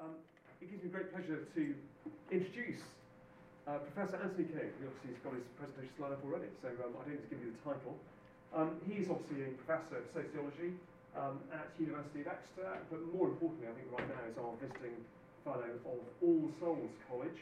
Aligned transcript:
Um, 0.00 0.16
it 0.64 0.72
gives 0.72 0.80
me 0.80 0.88
great 0.88 1.12
pleasure 1.12 1.44
to 1.44 1.62
introduce 2.32 2.80
uh, 3.68 3.84
Professor 3.92 4.16
Anthony 4.16 4.48
King, 4.48 4.72
obviously 4.80 5.12
has 5.12 5.20
got 5.20 5.36
his 5.36 5.44
presentation 5.60 5.92
slide 6.00 6.16
up 6.16 6.24
already, 6.24 6.48
so 6.64 6.72
um, 6.80 6.96
I 6.96 7.04
don't 7.04 7.20
need 7.20 7.24
to 7.28 7.30
give 7.30 7.44
you 7.44 7.52
the 7.52 7.60
title. 7.60 8.00
Um, 8.56 8.80
he 8.88 8.96
is 8.96 9.12
obviously 9.12 9.44
a 9.44 9.52
professor 9.60 10.00
of 10.00 10.08
sociology 10.08 10.72
um, 11.12 11.44
at 11.52 11.68
University 11.76 12.24
of 12.24 12.32
Exeter, 12.32 12.80
but 12.88 13.04
more 13.12 13.28
importantly, 13.28 13.68
I 13.68 13.76
think 13.76 13.92
right 13.92 14.08
now, 14.08 14.24
is 14.24 14.40
our 14.40 14.56
visiting 14.56 14.96
fellow 15.44 15.68
of 15.68 16.00
All 16.24 16.48
Souls 16.56 16.96
College. 17.04 17.40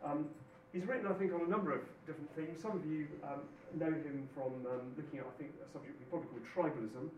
Um, 0.00 0.32
he's 0.72 0.88
written, 0.88 1.12
I 1.12 1.16
think, 1.20 1.36
on 1.36 1.44
a 1.44 1.50
number 1.52 1.76
of 1.76 1.84
different 2.08 2.32
themes. 2.32 2.56
Some 2.56 2.72
of 2.72 2.82
you 2.88 3.04
um, 3.20 3.44
know 3.76 3.92
him 3.92 4.24
from 4.32 4.64
um, 4.64 4.96
looking 4.96 5.20
at, 5.20 5.28
I 5.28 5.34
think, 5.36 5.52
a 5.60 5.68
subject 5.68 5.92
we 6.00 6.08
probably 6.08 6.32
call 6.32 6.40
tribalism 6.56 7.12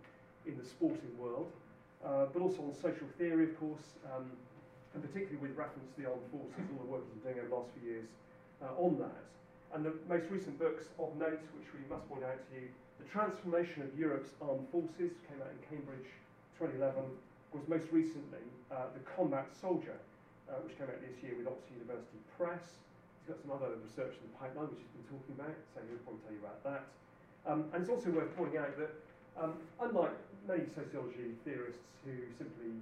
in 0.50 0.58
the 0.58 0.66
sporting 0.66 1.14
world, 1.14 1.46
uh, 2.02 2.26
but 2.34 2.42
also 2.42 2.66
on 2.66 2.74
social 2.74 3.06
theory, 3.14 3.54
of 3.54 3.54
course, 3.62 3.94
and 4.94 5.02
particularly 5.02 5.38
with 5.38 5.54
reference 5.54 5.86
to 5.94 5.96
the 6.02 6.06
armed 6.10 6.26
forces, 6.34 6.66
all 6.74 6.82
the 6.82 6.90
work 6.90 7.02
he's 7.06 7.22
been 7.22 7.30
doing 7.30 7.38
over 7.42 7.50
the 7.50 7.56
last 7.56 7.70
few 7.78 7.86
years 7.86 8.08
uh, 8.62 8.74
on 8.76 8.98
that. 8.98 9.22
And 9.70 9.86
the 9.86 9.94
most 10.10 10.26
recent 10.30 10.58
books 10.58 10.90
of 10.98 11.14
note, 11.14 11.38
which 11.54 11.70
we 11.70 11.82
must 11.86 12.02
point 12.10 12.26
out 12.26 12.42
to 12.42 12.50
you, 12.58 12.66
The 12.98 13.06
Transformation 13.06 13.86
of 13.86 13.94
Europe's 13.94 14.34
Armed 14.42 14.66
Forces, 14.74 15.14
came 15.30 15.38
out 15.38 15.54
in 15.54 15.60
Cambridge 15.70 16.10
2011, 16.58 17.06
was 17.54 17.62
most 17.70 17.86
recently 17.94 18.42
uh, 18.74 18.90
The 18.90 19.02
Combat 19.06 19.46
Soldier, 19.54 19.94
uh, 20.50 20.58
which 20.66 20.74
came 20.74 20.90
out 20.90 20.98
this 20.98 21.22
year 21.22 21.38
with 21.38 21.46
Oxford 21.46 21.78
University 21.78 22.18
Press. 22.34 22.82
He's 23.22 23.30
got 23.30 23.38
some 23.38 23.54
other 23.54 23.78
research 23.78 24.18
in 24.18 24.26
the 24.26 24.34
pipeline, 24.34 24.74
which 24.74 24.82
he's 24.82 24.94
been 24.98 25.06
talking 25.06 25.34
about, 25.38 25.54
so 25.70 25.78
he'll 25.86 26.02
probably 26.02 26.22
tell 26.26 26.34
you 26.34 26.42
about 26.42 26.60
that. 26.66 26.82
Um, 27.46 27.70
and 27.70 27.86
it's 27.86 27.92
also 27.94 28.10
worth 28.10 28.34
pointing 28.34 28.58
out 28.58 28.74
that, 28.74 28.92
um, 29.38 29.54
unlike 29.78 30.18
many 30.50 30.66
sociology 30.66 31.38
theorists 31.46 31.86
who 32.02 32.12
simply 32.34 32.74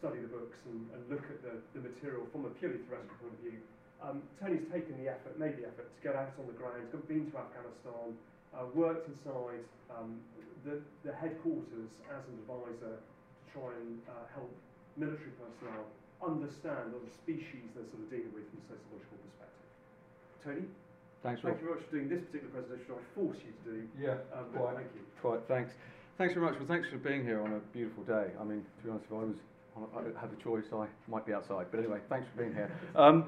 study 0.00 0.24
the 0.24 0.32
books 0.32 0.56
and, 0.64 0.88
and 0.96 1.00
look 1.12 1.22
at 1.28 1.44
the, 1.44 1.60
the 1.76 1.84
material 1.84 2.24
from 2.32 2.48
a 2.48 2.52
purely 2.56 2.80
theoretical 2.88 3.12
point 3.20 3.36
of 3.36 3.42
view. 3.44 3.60
Um, 4.00 4.24
Tony's 4.40 4.64
taken 4.72 4.96
the 4.96 5.12
effort, 5.12 5.36
made 5.36 5.60
the 5.60 5.68
effort 5.68 5.92
to 5.92 6.00
get 6.00 6.16
out 6.16 6.32
on 6.40 6.48
the 6.48 6.56
ground, 6.56 6.88
he's 6.88 7.04
been 7.04 7.28
to 7.28 7.36
Afghanistan, 7.36 8.16
uh, 8.56 8.64
worked 8.72 9.04
inside 9.12 9.60
um, 9.92 10.16
the, 10.64 10.80
the 11.04 11.12
headquarters 11.12 11.92
as 12.08 12.24
an 12.32 12.40
advisor 12.40 12.96
to 12.96 13.44
try 13.52 13.76
and 13.76 14.00
uh, 14.08 14.24
help 14.32 14.48
military 14.96 15.36
personnel 15.36 15.84
understand 16.24 16.96
the 16.96 17.12
species 17.12 17.68
they're 17.76 17.84
sort 17.92 18.00
of 18.00 18.08
dealing 18.08 18.32
with 18.32 18.48
from 18.48 18.64
a 18.64 18.66
sociological 18.72 19.20
perspective. 19.20 19.68
Tony? 20.40 20.64
Thanks, 21.20 21.44
Thank 21.44 21.60
you 21.60 21.68
very 21.68 21.76
much 21.76 21.84
for 21.84 21.92
doing 21.92 22.08
this 22.08 22.24
particular 22.24 22.56
presentation, 22.56 22.96
I 22.96 23.04
forced 23.12 23.44
you 23.44 23.52
to 23.52 23.64
do. 23.68 23.78
Yeah, 24.00 24.24
um, 24.32 24.48
quite. 24.56 24.80
Thank 24.80 24.96
you. 24.96 25.04
Quite, 25.20 25.44
thanks. 25.44 25.76
Thanks 26.16 26.32
very 26.32 26.48
much. 26.48 26.56
Well, 26.56 26.68
thanks 26.68 26.88
for 26.88 26.96
being 26.96 27.28
here 27.28 27.44
on 27.44 27.52
a 27.52 27.60
beautiful 27.76 28.04
day. 28.08 28.32
I 28.40 28.44
mean, 28.44 28.64
to 28.64 28.80
be 28.80 28.88
honest, 28.88 29.04
if 29.04 29.12
I 29.12 29.28
was 29.28 29.40
I 29.96 30.02
don't 30.02 30.16
have 30.16 30.32
a 30.32 30.42
choice, 30.42 30.64
I 30.72 30.86
might 31.08 31.26
be 31.26 31.32
outside. 31.32 31.66
But 31.70 31.78
anyway, 31.78 31.98
thanks 32.08 32.26
for 32.34 32.42
being 32.42 32.54
here. 32.54 32.70
Um, 32.96 33.24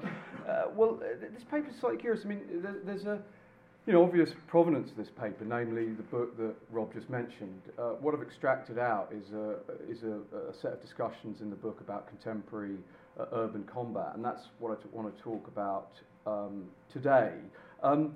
uh, 0.47 0.63
well, 0.75 0.99
uh, 1.01 1.25
this 1.33 1.43
paper 1.49 1.69
is 1.69 1.75
slightly 1.79 1.97
curious. 1.97 2.23
I 2.25 2.27
mean, 2.27 2.41
there, 2.61 2.75
there's 2.85 3.05
a 3.05 3.19
you 3.85 3.93
know, 3.93 4.03
obvious 4.03 4.29
provenance 4.47 4.91
of 4.91 4.97
this 4.97 5.09
paper, 5.09 5.43
namely 5.43 5.91
the 5.91 6.03
book 6.03 6.37
that 6.37 6.53
Rob 6.71 6.93
just 6.93 7.09
mentioned. 7.09 7.61
Uh, 7.77 7.91
what 7.99 8.13
I've 8.13 8.21
extracted 8.21 8.77
out 8.77 9.11
is, 9.13 9.33
a, 9.33 9.55
is 9.89 10.03
a, 10.03 10.19
a, 10.37 10.53
set 10.61 10.73
of 10.73 10.81
discussions 10.81 11.41
in 11.41 11.49
the 11.49 11.55
book 11.55 11.81
about 11.81 12.07
contemporary 12.07 12.77
uh, 13.19 13.25
urban 13.33 13.63
combat, 13.63 14.11
and 14.15 14.23
that's 14.23 14.41
what 14.59 14.71
I 14.71 14.81
t- 14.81 14.89
want 14.91 15.15
to 15.15 15.21
talk 15.23 15.47
about 15.47 15.91
um, 16.25 16.65
today. 16.91 17.33
Um, 17.81 18.15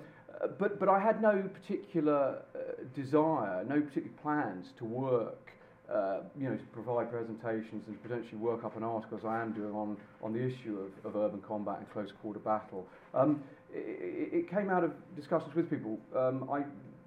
but, 0.58 0.80
but 0.80 0.88
I 0.88 0.98
had 0.98 1.20
no 1.20 1.42
particular 1.42 2.42
uh, 2.54 2.58
desire, 2.94 3.64
no 3.64 3.80
particular 3.80 4.16
plans 4.22 4.68
to 4.78 4.84
work 4.84 5.52
uh, 5.92 6.20
you 6.38 6.48
know, 6.48 6.56
to 6.56 6.64
provide 6.72 7.10
presentations 7.10 7.82
and 7.86 8.02
potentially 8.02 8.36
work 8.36 8.64
up 8.64 8.76
an 8.76 8.82
article, 8.82 9.16
as 9.16 9.24
I 9.24 9.40
am 9.40 9.52
doing 9.52 9.72
on, 9.72 9.96
on 10.22 10.32
the 10.32 10.40
issue 10.40 10.78
of, 11.04 11.10
of 11.10 11.16
urban 11.16 11.40
combat 11.40 11.78
and 11.78 11.90
close 11.90 12.12
quarter 12.20 12.40
battle. 12.40 12.86
Um, 13.14 13.42
it, 13.72 14.32
it 14.32 14.50
came 14.50 14.70
out 14.70 14.84
of 14.84 14.92
discussions 15.16 15.54
with 15.54 15.70
people. 15.70 15.98
Um, 16.14 16.48
I, 16.50 16.58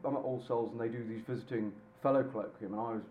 I'm 0.08 0.16
at 0.16 0.23
All 0.23 0.44
Souls 0.48 0.72
and 0.72 0.82
they 0.82 0.88
do 0.88 1.04
these 1.08 1.22
visiting 1.28 1.72
fellow 2.02 2.23
colloquium, 2.23 2.73
and 2.73 2.80
I 2.80 2.94
was 2.94 3.04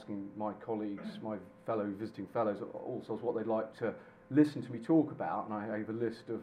asking 0.00 0.28
my 0.36 0.52
colleagues, 0.64 1.18
my 1.22 1.36
fellow 1.66 1.88
visiting 1.98 2.26
fellows 2.32 2.58
at 2.62 2.68
All 2.74 3.02
Souls, 3.06 3.20
what 3.22 3.36
they'd 3.36 3.46
like 3.46 3.76
to 3.78 3.92
listen 4.30 4.62
to 4.62 4.70
me 4.70 4.78
talk 4.78 5.10
about, 5.10 5.48
and 5.48 5.54
I 5.54 5.78
gave 5.78 5.88
a 5.88 5.92
list 5.92 6.28
of 6.28 6.40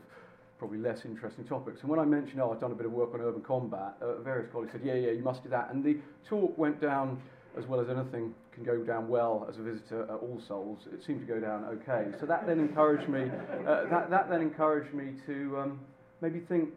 probably 0.58 0.78
less 0.80 1.06
interesting 1.06 1.46
topics. 1.46 1.82
And 1.82 1.90
when 1.90 2.00
I 2.00 2.06
mentioned, 2.06 2.42
oh, 2.42 2.52
I've 2.52 2.60
done 2.60 2.72
a 2.72 2.76
bit 2.76 2.86
of 2.86 2.92
work 2.92 3.14
on 3.14 3.22
urban 3.22 3.42
combat, 3.42 3.94
uh, 4.02 4.16
various 4.22 4.50
colleagues 4.52 4.72
said, 4.72 4.82
yeah, 4.84 4.96
yeah, 4.96 5.12
you 5.12 5.24
must 5.24 5.44
do 5.44 5.50
that. 5.50 5.70
And 5.72 5.84
the 5.84 5.98
talk 6.28 6.58
went 6.58 6.82
down 6.82 7.22
as 7.58 7.66
well 7.66 7.80
as 7.80 7.90
anything 7.90 8.34
can 8.56 8.64
go 8.64 8.78
down 8.78 9.08
well 9.08 9.46
as 9.50 9.58
a 9.58 9.62
visitor 9.62 10.04
at 10.04 10.10
All 10.10 10.42
Souls, 10.48 10.80
it 10.92 11.04
seemed 11.06 11.20
to 11.20 11.32
go 11.32 11.40
down 11.40 11.66
okay. 11.66 12.08
So 12.20 12.26
that 12.26 12.48
then 12.48 12.60
encouraged 12.60 13.10
me. 13.10 13.24
Uh, 13.68 13.86
that 13.90 14.10
that 14.10 14.30
then 14.30 14.42
encouraged 14.42 14.94
me 14.94 15.14
to 15.28 15.58
um, 15.60 15.80
maybe 16.22 16.40
think 16.40 16.70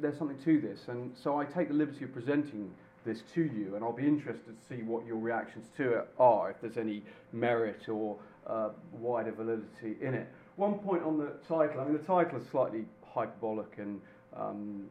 there's 0.00 0.16
something 0.16 0.38
to 0.44 0.60
this, 0.60 0.80
and 0.88 1.12
so 1.22 1.38
I 1.38 1.44
take 1.44 1.68
the 1.68 1.74
liberty 1.74 2.04
of 2.04 2.12
presenting 2.12 2.70
this 3.04 3.22
to 3.34 3.42
you, 3.42 3.74
and 3.74 3.84
I'll 3.84 3.92
be 3.92 4.06
interested 4.06 4.54
to 4.56 4.74
see 4.74 4.82
what 4.82 5.04
your 5.04 5.16
reactions 5.16 5.66
to 5.76 5.98
it 5.98 6.08
are, 6.18 6.50
if 6.52 6.60
there's 6.62 6.76
any 6.76 7.02
merit 7.32 7.88
or 7.88 8.16
uh, 8.46 8.70
wider 8.92 9.32
validity 9.32 9.96
in 10.00 10.14
it. 10.14 10.28
One 10.56 10.74
point 10.74 11.02
on 11.02 11.18
the 11.18 11.32
title. 11.48 11.80
I 11.80 11.84
mean, 11.84 11.94
the 11.94 12.04
title 12.04 12.38
is 12.38 12.46
slightly 12.50 12.84
hyperbolic 13.12 13.78
and 13.78 14.00
um, 14.36 14.84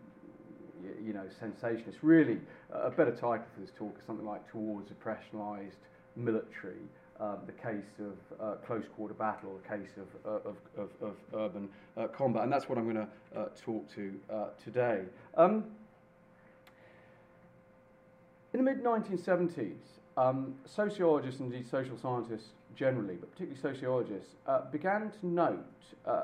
you 1.03 1.13
know, 1.13 1.23
sensationalist. 1.39 1.99
Really, 2.01 2.39
a 2.71 2.89
better 2.89 3.11
title 3.11 3.45
for 3.53 3.61
this 3.61 3.71
talk 3.77 3.95
is 3.97 4.05
something 4.05 4.25
like 4.25 4.49
Towards 4.51 4.91
a 4.91 4.93
Professionalised 4.95 5.77
Military, 6.15 6.77
um, 7.19 7.37
the 7.45 7.51
case 7.51 7.99
of 7.99 8.39
uh, 8.39 8.55
close 8.65 8.85
quarter 8.95 9.13
battle, 9.13 9.59
the 9.61 9.77
case 9.77 9.91
of, 9.97 10.07
uh, 10.25 10.49
of, 10.49 10.55
of, 10.77 10.89
of 11.01 11.15
urban 11.35 11.69
uh, 11.95 12.07
combat. 12.07 12.43
And 12.43 12.51
that's 12.51 12.67
what 12.67 12.77
I'm 12.77 12.91
going 12.91 13.07
to 13.07 13.39
uh, 13.39 13.45
talk 13.63 13.93
to 13.95 14.13
uh, 14.31 14.45
today. 14.63 15.03
Um, 15.37 15.65
in 18.53 18.63
the 18.63 18.71
mid 18.71 18.83
1970s, 18.83 19.75
um, 20.17 20.55
sociologists 20.65 21.39
and 21.39 21.53
indeed 21.53 21.69
social 21.69 21.97
scientists 21.97 22.49
generally, 22.75 23.15
but 23.15 23.31
particularly 23.31 23.61
sociologists, 23.61 24.35
began 24.71 25.11
to 25.21 25.27
note 25.27 25.65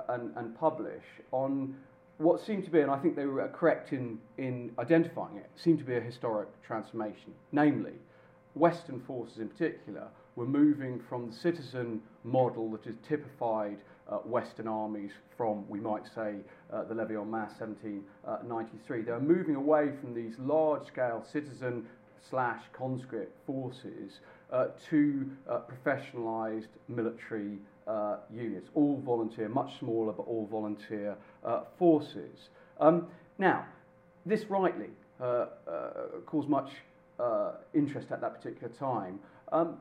and, 0.09 0.35
and 0.35 0.57
publish 0.57 1.03
on 1.31 1.75
what 2.17 2.41
seemed 2.41 2.65
to 2.65 2.71
be, 2.71 2.81
and 2.81 2.89
I 2.89 2.97
think 2.97 3.15
they 3.15 3.25
were 3.25 3.47
correct 3.49 3.93
in, 3.93 4.17
in 4.37 4.71
identifying 4.79 5.37
it, 5.37 5.49
seemed 5.55 5.79
to 5.79 5.85
be 5.85 5.95
a 5.95 6.01
historic 6.01 6.49
transformation. 6.63 7.33
Namely, 7.51 7.93
Western 8.57 8.99
forces 9.01 9.39
in 9.39 9.49
particular 9.49 10.07
were 10.35 10.45
moving 10.45 11.01
from 11.09 11.29
the 11.29 11.35
citizen 11.35 12.01
model 12.23 12.69
that 12.71 12.85
is 12.85 12.95
typified 13.07 13.77
uh, 14.09 14.17
Western 14.17 14.67
armies 14.67 15.11
from, 15.35 15.67
we 15.67 15.79
might 15.79 16.03
say, 16.15 16.35
uh, 16.71 16.83
the 16.83 16.93
levée 16.93 17.19
en 17.19 17.29
masse 17.29 17.59
1793. 17.59 19.01
They 19.01 19.11
were 19.11 19.19
moving 19.19 19.55
away 19.55 19.91
from 19.99 20.13
these 20.13 20.35
large-scale 20.39 21.25
citizen 21.31 21.85
slash 22.29 22.61
conscript 22.73 23.35
forces 23.45 24.19
uh, 24.51 24.67
to 24.89 25.29
uh, 25.49 25.59
professionalised 25.67 26.67
military 26.87 27.57
uh, 27.87 28.17
units, 28.31 28.69
all 28.75 29.01
volunteer, 29.05 29.49
much 29.49 29.79
smaller 29.79 30.13
but 30.13 30.23
all 30.23 30.47
volunteer 30.51 31.15
uh, 31.43 31.61
forces. 31.77 32.49
Um, 32.79 33.07
now, 33.37 33.65
this 34.25 34.45
rightly 34.49 34.89
uh, 35.19 35.47
uh 35.67 35.91
caused 36.25 36.47
much 36.47 36.69
uh, 37.19 37.51
interest 37.73 38.11
at 38.11 38.21
that 38.21 38.35
particular 38.35 38.73
time. 38.73 39.19
Um, 39.51 39.77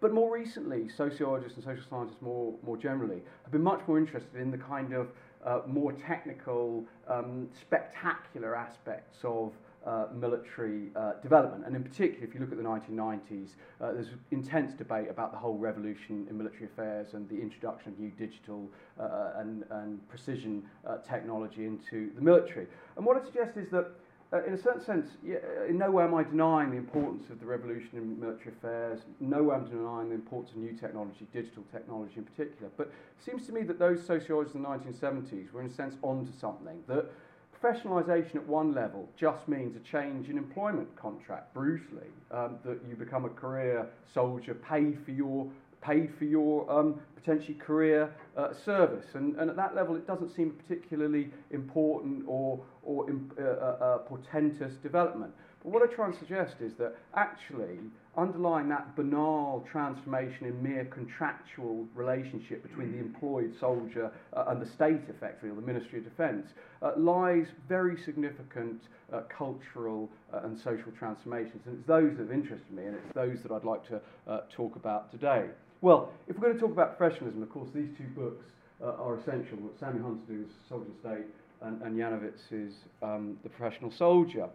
but 0.00 0.12
more 0.12 0.30
recently, 0.30 0.88
sociologists 0.88 1.56
and 1.56 1.64
social 1.64 1.84
scientists 1.88 2.20
more, 2.20 2.54
more 2.62 2.76
generally 2.76 3.22
have 3.42 3.52
been 3.52 3.62
much 3.62 3.80
more 3.88 3.98
interested 3.98 4.38
in 4.38 4.50
the 4.50 4.58
kind 4.58 4.92
of 4.92 5.08
uh, 5.44 5.60
more 5.66 5.92
technical, 5.92 6.84
um, 7.08 7.48
spectacular 7.58 8.54
aspects 8.54 9.18
of 9.24 9.52
uh, 9.86 10.06
military 10.14 10.88
uh, 10.96 11.12
development. 11.22 11.66
And 11.66 11.76
in 11.76 11.82
particular, 11.82 12.26
if 12.26 12.34
you 12.34 12.40
look 12.40 12.52
at 12.52 12.58
the 12.58 12.64
1990s, 12.64 13.50
uh, 13.80 13.92
there's 13.92 14.08
intense 14.30 14.72
debate 14.72 15.08
about 15.10 15.32
the 15.32 15.38
whole 15.38 15.58
revolution 15.58 16.26
in 16.28 16.38
military 16.38 16.64
affairs 16.64 17.14
and 17.14 17.28
the 17.28 17.40
introduction 17.40 17.92
of 17.92 17.98
new 17.98 18.10
digital 18.10 18.70
uh, 18.98 19.32
and, 19.36 19.64
and 19.70 20.06
precision 20.08 20.62
uh, 20.86 20.98
technology 20.98 21.66
into 21.66 22.10
the 22.14 22.20
military. 22.22 22.66
And 22.96 23.04
what 23.04 23.20
I 23.20 23.24
suggest 23.24 23.56
is 23.56 23.70
that 23.70 23.90
uh, 24.34 24.42
in 24.44 24.54
a 24.54 24.60
certain 24.60 24.84
sense, 24.84 25.10
yeah, 25.24 25.36
in 25.68 25.78
no 25.78 25.90
way 25.90 26.02
am 26.02 26.14
I 26.14 26.24
denying 26.24 26.70
the 26.70 26.76
importance 26.76 27.30
of 27.30 27.38
the 27.38 27.46
revolution 27.46 27.90
in 27.92 28.18
military 28.18 28.52
affairs. 28.56 29.00
No 29.20 29.44
way 29.44 29.54
am 29.54 29.66
I 29.66 29.68
denying 29.68 30.08
the 30.08 30.16
importance 30.16 30.50
of 30.50 30.56
new 30.56 30.72
technology, 30.72 31.26
digital 31.32 31.62
technology 31.72 32.14
in 32.16 32.24
particular. 32.24 32.70
But 32.76 32.88
it 32.88 33.24
seems 33.24 33.46
to 33.46 33.52
me 33.52 33.62
that 33.62 33.78
those 33.78 34.04
sociologists 34.04 34.56
in 34.56 34.62
the 34.62 34.68
1970s 34.68 35.52
were, 35.52 35.60
in 35.60 35.68
a 35.68 35.72
sense, 35.72 35.94
onto 36.02 36.32
something. 36.36 36.82
That 36.88 37.12
professionalisation 37.62 38.34
at 38.36 38.46
one 38.48 38.74
level 38.74 39.08
just 39.16 39.46
means 39.46 39.76
a 39.76 39.80
change 39.80 40.28
in 40.28 40.36
employment 40.36 40.94
contract, 40.96 41.54
brutally, 41.54 42.10
um, 42.32 42.56
that 42.64 42.80
you 42.88 42.96
become 42.96 43.24
a 43.24 43.30
career 43.30 43.86
soldier, 44.12 44.54
paid 44.54 44.98
for 45.04 45.12
your 45.12 45.48
paid 45.84 46.10
for 46.18 46.24
your 46.24 46.70
um, 46.70 47.00
potentially 47.24 47.54
career 47.54 48.10
uh, 48.36 48.48
service. 48.64 49.06
And, 49.14 49.36
and 49.36 49.48
at 49.50 49.56
that 49.56 49.74
level, 49.74 49.96
it 49.96 50.06
doesn't 50.06 50.34
seem 50.34 50.50
particularly 50.50 51.30
important 51.50 52.24
or, 52.26 52.60
or 52.82 53.06
uh, 53.08 53.42
uh, 53.42 53.44
uh, 53.44 53.98
portentous 53.98 54.74
development. 54.82 55.32
But 55.62 55.72
what 55.72 55.82
I 55.82 55.92
try 55.94 56.06
and 56.06 56.14
suggest 56.14 56.56
is 56.60 56.74
that 56.74 56.94
actually, 57.14 57.78
underlying 58.18 58.68
that 58.68 58.94
banal 58.94 59.64
transformation 59.72 60.46
in 60.46 60.62
mere 60.62 60.84
contractual 60.84 61.86
relationship 61.94 62.62
between 62.62 62.92
the 62.92 62.98
employed 62.98 63.54
soldier 63.58 64.12
uh, 64.34 64.44
and 64.48 64.60
the 64.60 64.66
state, 64.66 65.00
effectively, 65.08 65.48
or 65.48 65.54
the 65.54 65.62
Ministry 65.62 65.98
of 65.98 66.04
Defence, 66.04 66.48
uh, 66.82 66.92
lies 66.96 67.46
very 67.68 67.96
significant 68.04 68.82
cultural 69.38 70.10
and 70.42 70.58
social 70.58 70.90
transformations. 70.98 71.62
And 71.66 71.78
it's 71.78 71.86
those 71.86 72.16
that 72.16 72.24
have 72.24 72.32
interested 72.32 72.72
me, 72.72 72.84
and 72.84 72.96
it's 72.96 73.14
those 73.14 73.38
that 73.44 73.52
I'd 73.52 73.62
like 73.64 73.86
to 73.88 74.00
talk 74.54 74.74
about 74.74 75.12
today. 75.12 75.46
Well, 75.84 76.10
if 76.28 76.38
we're 76.38 76.44
going 76.44 76.54
to 76.54 76.60
talk 76.60 76.70
about 76.70 76.96
professionalism, 76.96 77.42
of 77.42 77.50
course, 77.50 77.68
these 77.74 77.90
two 77.98 78.06
books 78.16 78.46
uh, 78.82 78.92
are 78.92 79.18
essential. 79.18 79.58
What 79.58 79.78
Sammy 79.78 80.00
Huntington's 80.00 80.50
Soldier 80.66 80.88
State 80.98 81.26
and, 81.60 81.82
and 81.82 81.94
Janowitz's 81.94 82.76
um, 83.02 83.36
The 83.42 83.50
Professional 83.50 83.90
Soldier. 83.90 84.48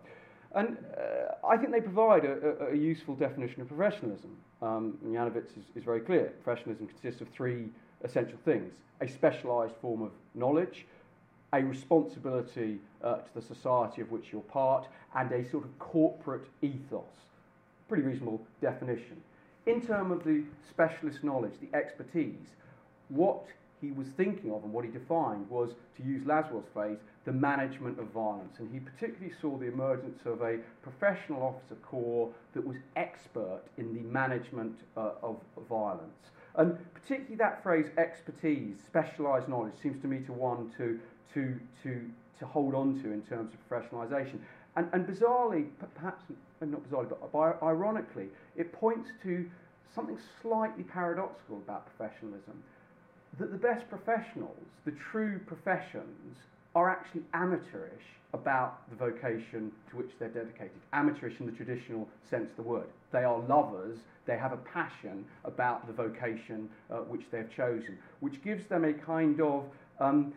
And 0.56 0.76
uh, 0.98 1.48
I 1.48 1.56
think 1.56 1.72
they 1.72 1.82
provide 1.82 2.26
a, 2.26 2.64
a, 2.64 2.74
a, 2.74 2.76
useful 2.76 3.14
definition 3.14 3.62
of 3.62 3.68
professionalism. 3.68 4.36
Um, 4.64 4.98
Janowitz 5.06 5.56
is, 5.56 5.66
is 5.76 5.84
very 5.84 6.00
clear. 6.00 6.34
Professionalism 6.44 6.88
consists 6.88 7.22
of 7.22 7.28
three 7.30 7.68
essential 8.04 8.40
things 8.44 8.74
a 9.00 9.08
specialised 9.08 9.76
form 9.84 10.02
of 10.02 10.10
knowledge, 10.34 10.88
a 11.54 11.62
responsibility 11.62 12.80
uh, 13.04 13.18
to 13.18 13.30
the 13.36 13.42
society 13.44 14.02
of 14.02 14.10
which 14.10 14.32
you're 14.32 14.42
part, 14.42 14.88
and 15.16 15.32
a 15.32 15.48
sort 15.52 15.64
of 15.64 15.78
corporate 15.78 16.48
ethos. 16.64 17.04
Pretty 17.88 18.02
reasonable 18.02 18.42
definition. 18.62 19.22
In 19.66 19.86
terms 19.86 20.12
of 20.12 20.24
the 20.24 20.44
specialist 20.70 21.24
knowledge, 21.24 21.54
the 21.62 21.76
expertise, 21.78 22.56
what 23.10 23.46
he 23.82 23.92
was 23.92 24.08
thinking 24.18 24.52
of 24.52 24.64
and 24.64 24.74
what 24.74 24.84
he 24.84 24.92
defined 24.92 25.50
was, 25.50 25.72
to 25.98 26.04
use 26.04 26.26
Lasswell's 26.26 26.68
phrase, 26.74 26.98
the 27.26 27.32
management 27.32 28.00
of 28.00 28.08
violence. 28.08 28.58
And 28.60 28.72
he 28.74 28.80
particularly 28.80 29.34
saw 29.42 29.58
the 29.58 29.68
emergence 29.68 30.20
of 30.26 30.42
a 30.42 30.58
professional 30.82 31.44
officer 31.44 31.76
corps 31.82 32.30
that 32.54 32.66
was 32.66 32.78
expert 32.96 33.62
in 33.78 33.94
the 33.94 34.02
management 34.02 34.76
uh, 34.98 35.12
of 35.22 35.38
violence. 35.70 36.32
And 36.56 36.78
particularly 36.94 37.36
that 37.38 37.64
phrase, 37.64 37.86
expertise, 37.98 38.78
specialised 38.86 39.48
knowledge, 39.48 39.74
seems 39.82 40.02
to 40.02 40.08
me 40.08 40.20
to 40.26 40.34
one 40.34 40.72
to, 40.78 41.00
to, 41.34 41.60
to, 41.84 42.02
to 42.40 42.46
hold 42.46 42.76
on 42.76 43.02
to 43.04 43.12
in 43.12 43.22
terms 43.22 43.54
of 43.54 43.60
professionalisation. 43.70 44.40
And, 44.80 44.88
and 44.94 45.06
bizarrely, 45.06 45.68
perhaps 45.94 46.24
not 46.62 46.90
bizarrely, 46.90 47.10
but 47.34 47.62
ironically, 47.62 48.28
it 48.56 48.72
points 48.72 49.10
to 49.24 49.46
something 49.94 50.18
slightly 50.42 50.84
paradoxical 50.84 51.58
about 51.58 51.86
professionalism 51.98 52.64
that 53.40 53.52
the 53.52 53.58
best 53.58 53.84
professionals, 53.90 54.56
the 54.86 54.94
true 55.12 55.38
professions, 55.46 56.38
are 56.76 56.90
actually 56.90 57.24
amateurish 57.34 58.06
about 58.32 58.90
the 58.90 58.96
vocation 58.96 59.70
to 59.90 59.98
which 59.98 60.12
they're 60.18 60.30
dedicated. 60.30 60.80
Amateurish 60.94 61.42
in 61.42 61.46
the 61.46 61.52
traditional 61.52 62.08
sense 62.30 62.50
of 62.52 62.56
the 62.56 62.62
word. 62.64 62.88
They 63.12 63.26
are 63.26 63.38
lovers, 63.38 63.98
they 64.28 64.38
have 64.38 64.54
a 64.54 64.58
passion 64.58 65.26
about 65.44 65.88
the 65.88 65.94
vocation 65.94 66.70
uh, 66.90 67.00
which 67.00 67.24
they've 67.34 67.52
chosen, 67.54 67.98
which 68.22 68.42
gives 68.46 68.66
them 68.68 68.86
a 68.86 68.94
kind 68.94 69.42
of 69.42 69.66
um, 70.00 70.32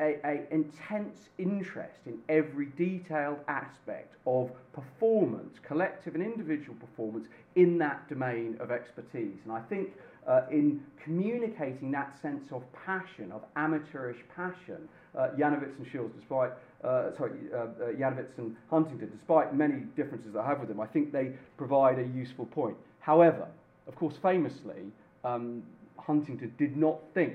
a, 0.00 0.18
a, 0.24 0.42
intense 0.50 1.28
interest 1.38 2.00
in 2.06 2.18
every 2.28 2.66
detailed 2.76 3.38
aspect 3.48 4.14
of 4.26 4.50
performance, 4.72 5.58
collective 5.66 6.14
and 6.14 6.22
individual 6.22 6.76
performance, 6.76 7.26
in 7.56 7.78
that 7.78 8.08
domain 8.08 8.56
of 8.60 8.70
expertise. 8.70 9.38
And 9.44 9.52
I 9.52 9.60
think 9.62 9.90
uh, 10.26 10.42
in 10.50 10.82
communicating 11.02 11.90
that 11.92 12.20
sense 12.20 12.52
of 12.52 12.62
passion, 12.72 13.32
of 13.32 13.42
amateurish 13.56 14.18
passion, 14.34 14.88
uh, 15.16 15.28
and 15.36 15.86
Shields, 15.90 16.14
despite 16.18 16.52
uh, 16.84 17.12
sorry, 17.16 17.32
uh, 17.54 17.56
uh, 17.56 17.68
Janowitz 17.98 18.38
and 18.38 18.56
Huntington, 18.68 19.10
despite 19.16 19.54
many 19.54 19.82
differences 19.96 20.34
I 20.34 20.46
have 20.46 20.58
with 20.58 20.68
them, 20.68 20.80
I 20.80 20.86
think 20.86 21.12
they 21.12 21.32
provide 21.56 21.98
a 21.98 22.06
useful 22.06 22.46
point. 22.46 22.76
However, 23.00 23.46
of 23.86 23.94
course, 23.94 24.14
famously, 24.20 24.90
um, 25.24 25.62
Huntington 25.98 26.52
did 26.58 26.76
not 26.76 26.98
think 27.14 27.34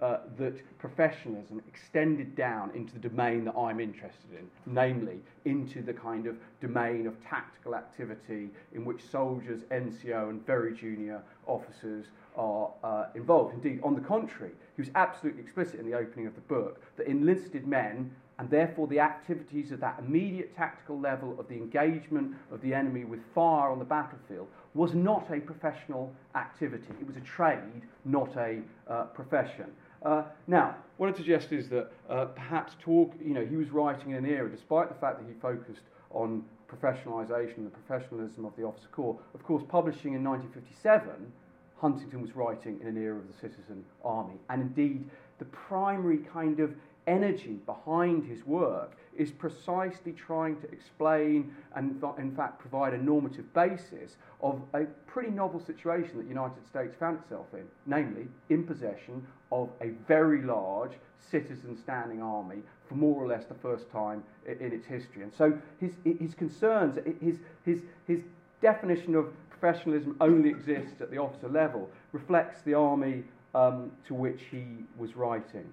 uh, 0.00 0.18
that 0.36 0.54
professionalism 0.78 1.62
extended 1.68 2.34
down 2.34 2.70
into 2.74 2.92
the 2.94 3.08
domain 3.08 3.44
that 3.44 3.54
I'm 3.56 3.80
interested 3.80 4.30
in, 4.32 4.48
namely 4.66 5.20
into 5.44 5.82
the 5.82 5.92
kind 5.92 6.26
of 6.26 6.36
domain 6.60 7.06
of 7.06 7.14
tactical 7.24 7.74
activity 7.74 8.50
in 8.72 8.84
which 8.84 9.02
soldiers, 9.10 9.62
NCO, 9.70 10.30
and 10.30 10.44
very 10.46 10.74
junior 10.74 11.22
officers 11.46 12.06
are 12.36 12.70
uh, 12.82 13.06
involved. 13.14 13.54
Indeed, 13.54 13.80
on 13.82 13.94
the 13.94 14.00
contrary, 14.00 14.52
he 14.76 14.82
was 14.82 14.90
absolutely 14.94 15.42
explicit 15.42 15.78
in 15.78 15.88
the 15.88 15.96
opening 15.96 16.26
of 16.26 16.34
the 16.34 16.40
book 16.42 16.82
that 16.96 17.06
enlisted 17.06 17.66
men 17.66 18.10
and 18.38 18.50
therefore 18.50 18.86
the 18.88 18.98
activities 18.98 19.70
at 19.70 19.80
that 19.80 19.96
immediate 20.00 20.56
tactical 20.56 20.98
level 20.98 21.38
of 21.38 21.48
the 21.48 21.54
engagement 21.54 22.34
of 22.50 22.60
the 22.62 22.74
enemy 22.74 23.04
with 23.04 23.20
fire 23.34 23.70
on 23.70 23.78
the 23.78 23.84
battlefield 23.84 24.48
was 24.74 24.92
not 24.92 25.30
a 25.30 25.38
professional 25.38 26.12
activity. 26.34 26.92
It 27.00 27.06
was 27.06 27.16
a 27.16 27.20
trade, 27.20 27.82
not 28.04 28.36
a 28.36 28.60
uh, 28.88 29.04
profession. 29.04 29.66
Uh, 30.04 30.24
now, 30.46 30.76
what 30.96 31.08
I'd 31.08 31.16
suggest 31.16 31.52
is 31.52 31.68
that 31.70 31.90
uh, 32.08 32.26
perhaps 32.26 32.74
talk, 32.80 33.14
you 33.24 33.34
know, 33.34 33.44
he 33.44 33.56
was 33.56 33.70
writing 33.70 34.10
in 34.10 34.18
an 34.18 34.26
era, 34.26 34.48
despite 34.50 34.88
the 34.88 34.94
fact 34.94 35.18
that 35.18 35.26
he 35.26 35.34
focused 35.40 35.82
on 36.10 36.44
professionalisation 36.68 37.58
and 37.58 37.66
the 37.66 37.70
professionalism 37.70 38.44
of 38.44 38.54
the 38.56 38.62
officer 38.62 38.88
corps. 38.92 39.18
Of 39.34 39.42
course, 39.44 39.62
publishing 39.68 40.14
in 40.14 40.22
1957, 40.22 41.32
Huntington 41.76 42.22
was 42.22 42.36
writing 42.36 42.78
in 42.80 42.88
an 42.88 42.96
era 42.96 43.16
of 43.16 43.26
the 43.26 43.34
citizen 43.34 43.84
army. 44.04 44.34
And 44.50 44.62
indeed, 44.62 45.08
the 45.38 45.44
primary 45.46 46.18
kind 46.18 46.60
of 46.60 46.74
energy 47.06 47.58
behind 47.66 48.24
his 48.24 48.46
work 48.46 48.96
is 49.16 49.30
precisely 49.30 50.12
trying 50.12 50.60
to 50.60 50.70
explain 50.70 51.54
and, 51.76 52.02
in 52.18 52.34
fact, 52.34 52.58
provide 52.58 52.94
a 52.94 52.98
normative 52.98 53.52
basis 53.54 54.16
of 54.42 54.60
a 54.74 54.84
pretty 55.06 55.30
novel 55.30 55.60
situation 55.60 56.16
that 56.16 56.24
the 56.24 56.28
United 56.28 56.66
States 56.66 56.94
found 56.98 57.18
itself 57.18 57.46
in, 57.52 57.64
namely 57.86 58.26
in 58.50 58.64
possession 58.64 59.26
of 59.52 59.68
a 59.80 59.90
very 60.06 60.42
large 60.42 60.92
citizen 61.30 61.76
standing 61.76 62.22
army 62.22 62.58
for 62.88 62.94
more 62.94 63.22
or 63.22 63.26
less 63.26 63.46
the 63.46 63.54
first 63.54 63.90
time 63.90 64.22
in 64.46 64.72
its 64.72 64.86
history. 64.86 65.22
And 65.22 65.32
so 65.32 65.58
his, 65.80 65.92
his 66.04 66.34
concerns, 66.34 66.98
his, 67.20 67.38
his, 67.64 67.82
his 68.06 68.20
definition 68.60 69.14
of 69.14 69.32
professionalism 69.50 70.16
only 70.20 70.50
exists 70.50 71.00
at 71.00 71.10
the 71.10 71.18
officer 71.18 71.48
level 71.48 71.88
reflects 72.12 72.60
the 72.62 72.74
army 72.74 73.24
um, 73.54 73.90
to 74.06 74.14
which 74.14 74.42
he 74.50 74.64
was 74.98 75.16
writing. 75.16 75.70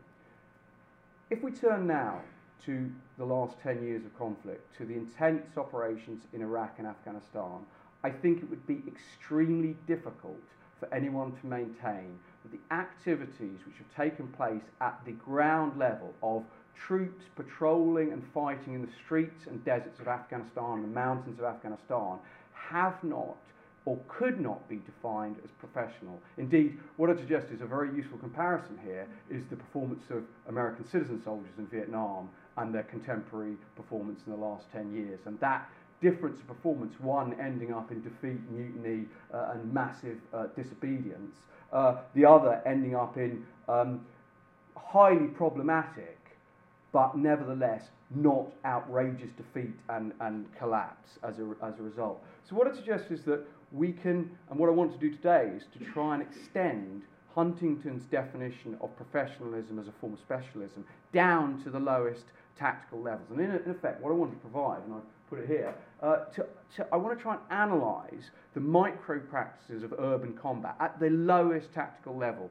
If 1.29 1.41
we 1.41 1.51
turn 1.51 1.88
now 1.88 2.21
to 2.66 2.90
the 3.18 3.25
last 3.25 3.56
10 3.63 3.84
years 3.84 4.06
of 4.06 4.18
conflict, 4.18 4.75
to 4.78 4.86
the 4.86 4.94
intense 4.94 5.58
operations 5.58 6.24
in 6.34 6.42
Iraq 6.42 6.75
and 6.78 6.88
Afghanistan, 6.88 7.60
I 8.04 8.10
think 8.10 8.40
it 8.40 8.50
would 8.50 8.66
be 8.68 8.81
extremely 8.88 9.75
difficult 9.88 10.42
for 10.80 10.92
anyone 10.94 11.31
to 11.40 11.46
maintain 11.46 12.18
that 12.44 12.52
the 12.52 12.74
activities 12.75 13.60
which 13.66 13.75
have 13.78 13.96
taken 13.96 14.28
place 14.30 14.63
at 14.81 15.00
the 15.06 15.12
ground 15.12 15.77
level 15.77 16.13
of 16.24 16.44
troops 16.75 17.25
patrolling 17.36 18.12
and 18.12 18.24
fighting 18.34 18.74
in 18.74 18.82
the 18.82 18.91
streets 19.06 19.46
and 19.48 19.63
deserts 19.63 20.00
of 20.00 20.08
Afghanistan, 20.08 20.82
the 20.82 20.88
mountains 20.88 21.38
of 21.38 21.46
Afghanistan, 21.46 22.18
have 22.53 23.03
not 23.03 23.38
or 23.85 23.97
could 24.07 24.39
not 24.39 24.67
be 24.69 24.77
defined 24.85 25.38
as 25.43 25.50
professional. 25.59 26.19
Indeed, 26.38 26.77
what 26.97 27.09
I 27.09 27.15
suggest 27.15 27.47
is 27.51 27.61
a 27.61 27.65
very 27.65 27.93
useful 27.95 28.19
comparison 28.19 28.77
here 28.83 29.07
is 29.29 29.43
the 29.50 29.55
performance 29.55 30.03
of 30.11 30.23
American 30.47 30.88
citizen 30.88 31.21
soldiers 31.23 31.53
in 31.57 31.65
Vietnam 31.67 32.29
and 32.57 32.73
their 32.73 32.83
contemporary 32.83 33.55
performance 33.75 34.19
in 34.27 34.33
the 34.33 34.38
last 34.38 34.65
10 34.71 34.93
years. 34.93 35.19
And 35.25 35.39
that 35.39 35.67
difference 36.01 36.39
of 36.39 36.47
performance, 36.47 36.93
one 37.00 37.35
ending 37.39 37.73
up 37.73 37.91
in 37.91 38.01
defeat, 38.03 38.39
mutiny, 38.51 39.05
uh, 39.33 39.51
and 39.53 39.73
massive 39.73 40.17
uh, 40.33 40.47
disobedience, 40.55 41.35
uh, 41.73 41.97
the 42.15 42.25
other 42.25 42.61
ending 42.65 42.95
up 42.95 43.17
in 43.17 43.43
um, 43.67 44.01
highly 44.75 45.27
problematic, 45.27 46.17
but 46.91 47.17
nevertheless 47.17 47.83
not 48.13 48.51
outrageous 48.65 49.29
defeat 49.38 49.73
and, 49.89 50.11
and 50.19 50.45
collapse 50.57 51.11
as 51.23 51.39
a, 51.39 51.65
as 51.65 51.79
a 51.79 51.83
result. 51.83 52.21
So, 52.50 52.55
what 52.55 52.67
I 52.67 52.75
suggest 52.75 53.05
is 53.09 53.21
that 53.23 53.45
we 53.72 53.92
can, 53.92 54.30
and 54.50 54.60
what 54.60 54.70
I 54.70 54.72
want 54.72 54.92
to 54.94 55.00
do 55.00 55.10
today 55.16 55.51
is 55.56 55.63
to 55.78 55.86
try 55.92 56.13
and 56.16 56.24
extend 56.24 57.04
Huntington's 57.34 58.04
definition 58.06 58.78
of 58.82 58.96
professionalism 58.98 59.80
as 59.80 59.88
a 59.88 59.92
form 59.94 60.13
of 60.13 60.20
specialism 60.20 60.86
down 61.13 61.62
to 61.63 61.70
the 61.70 61.80
lowest 61.80 62.25
tactical 62.58 63.01
levels. 63.01 63.28
And 63.30 63.40
in, 63.40 63.51
in 63.51 63.72
effect, 63.72 64.01
what 64.01 64.12
I 64.12 64.13
want 64.13 64.32
to 64.32 64.38
provide, 64.40 64.84
and 64.84 64.96
I've 64.96 65.30
put 65.30 65.40
it 65.40 65.48
here, 65.48 65.74
uh, 66.04 66.25
to, 66.36 66.46
to, 66.75 66.88
I 66.92 66.98
want 66.98 67.18
to 67.18 67.22
try 67.22 67.34
and 67.34 67.42
analyse 67.50 68.32
the 68.54 68.60
micro 68.60 69.20
practices 69.20 69.84
of 69.84 69.94
urban 69.98 70.34
combat 70.34 70.75
at 70.80 71.00
the 71.00 71.10
lowest 71.10 71.74
tactical 71.74 72.18
level, 72.18 72.50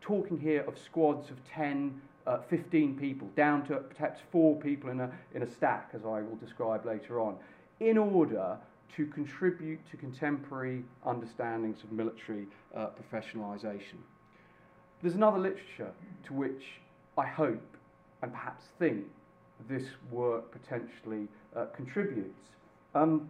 talking 0.00 0.38
here 0.38 0.62
of 0.66 0.78
squads 0.78 1.30
of 1.30 1.36
10, 1.50 2.00
uh, 2.26 2.38
15 2.48 2.96
people, 2.98 3.28
down 3.36 3.66
to 3.66 3.76
perhaps 3.76 4.20
four 4.30 4.58
people 4.58 4.88
in 4.88 5.00
a, 5.00 5.10
in 5.34 5.42
a 5.42 5.50
stack, 5.50 5.90
as 5.92 6.02
I 6.04 6.22
will 6.22 6.38
describe 6.40 6.86
later 6.86 7.20
on, 7.20 7.36
in 7.80 7.98
order 7.98 8.56
to 8.96 9.06
contribute 9.06 9.80
to 9.90 9.96
contemporary 9.96 10.84
understandings 11.06 11.82
of 11.82 11.92
military 11.92 12.46
uh, 12.76 12.88
professionalisation. 12.88 13.98
There's 15.00 15.14
another 15.14 15.38
literature 15.38 15.92
to 16.26 16.32
which 16.32 16.62
I 17.16 17.26
hope 17.26 17.76
and 18.22 18.32
perhaps 18.32 18.64
think 18.78 19.04
this 19.68 19.84
work 20.10 20.52
potentially 20.52 21.28
uh, 21.56 21.66
contributes. 21.74 22.50
Um, 22.94 23.28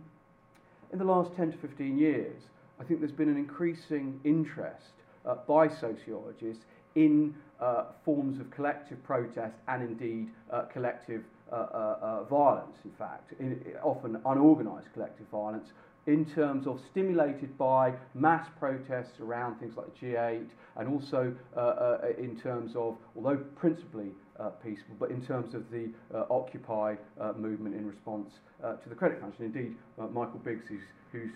in 0.93 0.99
the 0.99 1.05
last 1.05 1.35
10 1.37 1.53
to 1.53 1.59
15 1.59 1.99
years, 1.99 2.43
I 2.81 2.85
think 2.85 3.01
there's 3.01 3.13
been 3.13 3.29
an 3.29 3.37
increasing 3.37 4.21
interest 4.25 4.93
uh, 5.25 5.37
by 5.47 5.69
sociologists 5.69 6.65
in 6.95 7.35
uh, 7.61 7.85
forms 8.05 8.41
of 8.41 8.51
collective 8.51 9.03
protest 9.05 9.57
and 9.69 9.83
indeed 9.83 10.29
uh, 10.51 10.63
collective 10.63 11.23
uh, 11.53 11.55
uh, 11.55 11.97
uh, 12.01 12.25
violence, 12.25 12.79
in 12.83 12.91
fact, 12.93 13.35
in, 13.39 13.63
often 13.83 14.19
unorganised 14.25 14.91
collective 14.95 15.27
violence, 15.31 15.69
in 16.07 16.25
terms 16.25 16.67
of 16.67 16.81
stimulated 16.91 17.57
by 17.59 17.93
mass 18.15 18.49
protests 18.59 19.21
around 19.21 19.61
things 19.61 19.77
like 19.77 19.87
G8, 20.01 20.49
and 20.77 20.89
also 20.89 21.35
uh, 21.55 21.61
uh, 21.61 21.99
in 22.19 22.41
terms 22.41 22.75
of, 22.75 22.97
although 23.15 23.37
principally 23.37 24.13
uh, 24.41 24.49
peaceful, 24.65 24.97
but 24.99 25.11
in 25.11 25.25
terms 25.25 25.55
of 25.55 25.71
the 25.71 25.91
Occupy 26.31 26.97
movement 27.37 27.75
in 27.77 27.87
response 27.87 28.33
to 28.63 28.89
the 28.89 28.95
credit 28.95 29.21
crunch. 29.21 29.35
And 29.39 29.55
indeed, 29.55 29.77
Michael 29.99 30.41
Biggs, 30.43 30.65
who's, 30.69 30.81
who's 31.13 31.31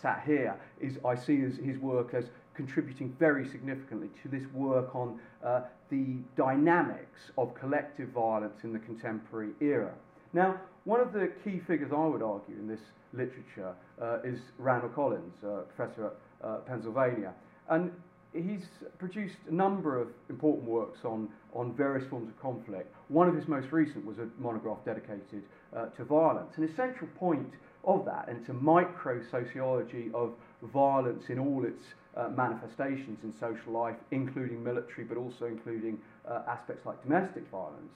sat 0.00 0.22
here, 0.26 0.54
is 0.80 0.98
I 1.04 1.14
see 1.14 1.38
his, 1.38 1.56
his 1.56 1.78
work 1.78 2.12
as 2.12 2.26
contributing 2.54 3.14
very 3.18 3.48
significantly 3.48 4.08
to 4.22 4.28
this 4.28 4.44
work 4.52 4.94
on 4.94 5.18
uh, 5.44 5.62
the 5.90 6.16
dynamics 6.36 7.30
of 7.38 7.54
collective 7.54 8.08
violence 8.10 8.64
in 8.64 8.72
the 8.72 8.78
contemporary 8.78 9.50
era. 9.60 9.92
Now, 10.32 10.60
one 10.84 11.00
of 11.00 11.12
the 11.12 11.30
key 11.44 11.60
figures 11.66 11.92
I 11.92 12.06
would 12.06 12.22
argue 12.22 12.56
in 12.56 12.66
this 12.66 12.80
literature 13.12 13.74
uh, 14.00 14.18
is 14.24 14.38
Randall 14.58 14.88
Collins, 14.88 15.34
uh, 15.44 15.62
professor 15.74 16.06
at 16.06 16.46
uh, 16.46 16.56
Pennsylvania. 16.58 17.32
And 17.68 17.92
he's 18.32 18.64
produced 18.98 19.36
a 19.48 19.54
number 19.54 20.00
of 20.00 20.08
important 20.28 20.64
works 20.64 21.00
on, 21.04 21.28
on 21.54 21.74
various 21.74 22.08
forms 22.08 22.28
of 22.28 22.40
conflict. 22.40 22.92
One 23.08 23.28
of 23.28 23.34
his 23.34 23.46
most 23.46 23.70
recent 23.70 24.04
was 24.04 24.18
a 24.18 24.28
monograph 24.38 24.78
dedicated 24.84 25.42
uh, 25.76 25.86
to 25.86 26.04
violence. 26.04 26.52
An 26.56 26.64
essential 26.64 27.06
point 27.18 27.52
of 27.84 28.04
that, 28.06 28.28
and 28.28 28.38
it's 28.38 28.48
a 28.48 28.54
micro 28.54 29.20
sociology 29.30 30.10
of 30.14 30.32
violence 30.72 31.24
in 31.28 31.38
all 31.38 31.64
its 31.64 31.82
uh, 32.16 32.28
manifestations 32.28 33.18
in 33.24 33.32
social 33.32 33.72
life, 33.72 33.96
including 34.10 34.62
military, 34.62 35.04
but 35.04 35.16
also 35.16 35.46
including 35.46 35.98
uh, 36.28 36.42
aspects 36.48 36.84
like 36.86 37.02
domestic 37.02 37.48
violence. 37.50 37.94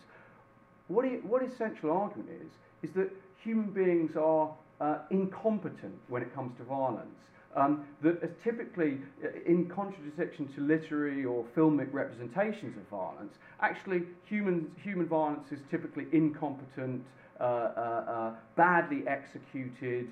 What, 0.89 1.05
he, 1.05 1.13
what 1.17 1.43
his 1.43 1.57
central 1.57 1.97
argument 1.97 2.31
is, 2.31 2.89
is 2.89 2.95
that 2.97 3.11
human 3.43 3.71
beings 3.71 4.17
are 4.17 4.55
uh, 4.81 4.99
incompetent 5.11 5.95
when 6.09 6.23
it 6.23 6.35
comes 6.35 6.57
to 6.59 6.65
violence. 6.65 7.09
Um, 7.55 7.87
that 8.03 8.23
is 8.23 8.31
typically, 8.45 8.99
uh, 9.25 9.29
in 9.47 9.69
contradiction 9.69 10.47
to 10.55 10.61
literary 10.61 11.25
or 11.25 11.45
filmic 11.57 11.93
representations 11.93 12.77
of 12.77 12.87
violence, 12.91 13.35
actually 13.61 14.03
human, 14.27 14.71
human 14.83 15.07
violence 15.07 15.51
is 15.51 15.61
typically 15.71 16.07
incompetent, 16.13 17.03
uh, 17.41 17.43
uh, 17.43 17.47
uh, 17.47 18.33
badly 18.57 19.05
executed, 19.07 20.09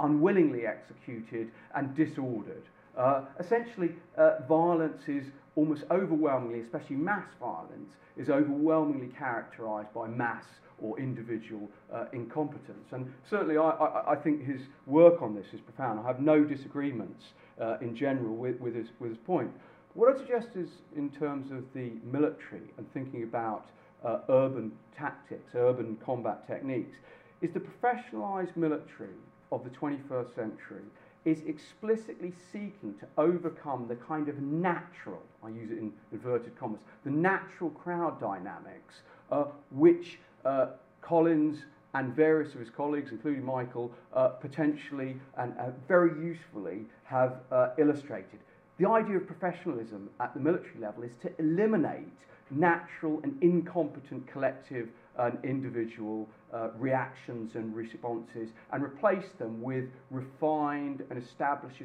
unwillingly 0.00 0.66
executed, 0.66 1.50
and 1.74 1.94
disordered. 1.94 2.62
Uh, 2.96 3.22
essentially, 3.40 3.90
uh, 4.18 4.36
violence 4.48 5.02
is 5.08 5.24
almost 5.56 5.84
overwhelmingly, 5.90 6.60
especially 6.60 6.96
mass 6.96 7.26
violence, 7.40 7.92
is 8.16 8.28
overwhelmingly 8.28 9.08
characterized 9.18 9.92
by 9.94 10.06
mass 10.06 10.44
or 10.80 10.98
individual 10.98 11.68
uh, 11.92 12.06
incompetence. 12.12 12.88
And 12.90 13.10
certainly, 13.30 13.56
I, 13.56 13.70
I, 13.70 14.12
I, 14.12 14.16
think 14.16 14.44
his 14.44 14.60
work 14.86 15.22
on 15.22 15.34
this 15.34 15.46
is 15.52 15.60
profound. 15.60 16.00
I 16.00 16.06
have 16.06 16.20
no 16.20 16.44
disagreements 16.44 17.22
uh, 17.60 17.76
in 17.80 17.94
general 17.96 18.34
with, 18.34 18.60
with, 18.60 18.74
his, 18.74 18.88
with 18.98 19.10
his 19.10 19.18
point. 19.18 19.50
What 19.94 20.14
I 20.14 20.18
suggest 20.18 20.48
is, 20.56 20.68
in 20.96 21.10
terms 21.10 21.52
of 21.52 21.64
the 21.74 21.92
military 22.04 22.72
and 22.78 22.92
thinking 22.92 23.22
about 23.22 23.66
uh, 24.04 24.18
urban 24.28 24.72
tactics, 24.96 25.54
urban 25.54 25.96
combat 26.04 26.46
techniques, 26.46 26.96
is 27.40 27.50
the 27.54 27.60
professionalized 27.60 28.56
military 28.56 29.14
of 29.52 29.64
the 29.64 29.70
21st 29.70 30.34
century 30.34 30.82
is 31.24 31.40
explicitly 31.46 32.32
seeking 32.52 32.94
to 32.98 33.06
overcome 33.16 33.86
the 33.88 33.94
kind 33.96 34.28
of 34.28 34.38
natural, 34.40 35.22
I 35.42 35.48
use 35.48 35.70
it 35.70 35.78
in 35.78 35.92
inverted 36.12 36.56
commas, 36.58 36.80
the 37.04 37.10
natural 37.10 37.70
crowd 37.70 38.20
dynamics 38.20 39.02
uh, 39.30 39.44
which 39.70 40.18
uh, 40.44 40.66
Collins 41.00 41.64
and 41.94 42.14
various 42.14 42.54
of 42.54 42.60
his 42.60 42.70
colleagues, 42.70 43.10
including 43.12 43.44
Michael, 43.44 43.92
uh, 44.14 44.28
potentially 44.28 45.16
and 45.36 45.52
uh, 45.58 45.70
very 45.88 46.10
usefully 46.24 46.86
have 47.04 47.40
uh, 47.50 47.70
illustrated. 47.78 48.40
The 48.78 48.88
idea 48.88 49.16
of 49.16 49.26
professionalism 49.26 50.08
at 50.20 50.32
the 50.34 50.40
military 50.40 50.80
level 50.80 51.02
is 51.02 51.12
to 51.22 51.30
eliminate 51.38 52.08
natural 52.50 53.20
and 53.22 53.36
incompetent 53.42 54.26
collective 54.26 54.88
and 55.18 55.38
individual 55.44 56.28
uh, 56.52 56.68
reactions 56.78 57.54
and 57.54 57.74
responses 57.74 58.50
and 58.72 58.82
replace 58.82 59.28
them 59.38 59.60
with 59.62 59.84
refined 60.10 61.02
and 61.10 61.22
established, 61.22 61.82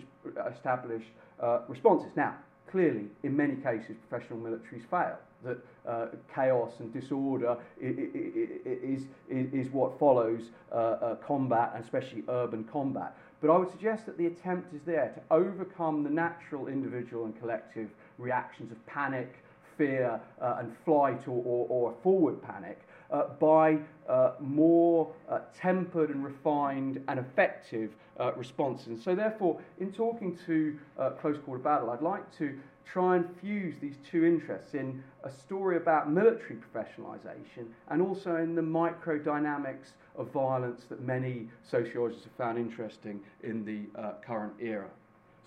established 0.54 1.10
uh, 1.42 1.60
responses. 1.68 2.10
Now, 2.16 2.36
clearly, 2.70 3.06
in 3.24 3.36
many 3.36 3.56
cases, 3.56 3.96
professional 4.10 4.40
militaries 4.40 4.88
fail. 4.90 5.18
That 5.44 5.58
uh, 5.88 6.08
chaos 6.34 6.72
and 6.80 6.92
disorder 6.92 7.58
is, 7.80 7.96
is, 8.66 9.04
is 9.30 9.72
what 9.72 10.00
follows 10.00 10.50
uh, 10.72 10.76
uh, 10.76 11.16
combat, 11.16 11.74
and 11.76 11.84
especially 11.84 12.24
urban 12.28 12.64
combat. 12.72 13.16
But 13.40 13.52
I 13.52 13.58
would 13.58 13.70
suggest 13.70 14.08
that 14.08 14.18
the 14.18 14.26
attempt 14.26 14.74
is 14.74 14.82
there 14.84 15.14
to 15.14 15.22
overcome 15.30 16.04
the 16.04 16.10
natural 16.10 16.68
individual 16.68 17.26
and 17.26 17.40
collective 17.40 17.90
reactions 18.18 18.72
of 18.72 18.84
panic, 18.88 19.36
fear, 19.78 20.20
uh, 20.42 20.56
and 20.58 20.76
flight 20.84 21.28
or, 21.28 21.44
or, 21.46 21.68
or 21.70 21.94
forward 22.02 22.42
panic 22.42 22.80
uh, 23.12 23.28
by 23.40 23.78
uh, 24.08 24.32
more 24.40 25.12
uh, 25.30 25.40
tempered 25.60 26.10
and 26.10 26.24
refined 26.24 27.02
and 27.08 27.20
effective 27.20 27.92
uh, 28.20 28.34
responses. 28.34 28.88
And 28.88 29.00
so, 29.00 29.16
therefore, 29.16 29.60
in 29.80 29.92
talking 29.92 30.38
to 30.46 30.78
uh, 30.98 31.10
Close 31.12 31.38
Quarter 31.46 31.64
Battle, 31.64 31.90
I'd 31.90 32.02
like 32.02 32.36
to 32.38 32.58
try 32.86 33.18
and 33.18 33.26
fuse 33.42 33.76
these 33.82 33.98
two 34.10 34.26
interests 34.26 34.74
in 34.74 35.04
a 35.26 35.30
story 35.30 35.76
about 35.76 36.10
military 36.10 36.56
professionalisation 36.56 37.68
and 37.90 38.02
also 38.02 38.38
in 38.38 38.56
the 38.56 38.62
micro 38.62 39.18
dynamics 39.18 39.92
of 40.16 40.32
violence 40.32 40.86
that 40.90 41.02
many 41.02 41.50
sociologists 41.70 42.24
have 42.24 42.34
found 42.34 42.58
interesting 42.58 43.20
in 43.44 43.66
the 43.66 44.00
uh, 44.00 44.14
current 44.26 44.54
era. 44.62 44.88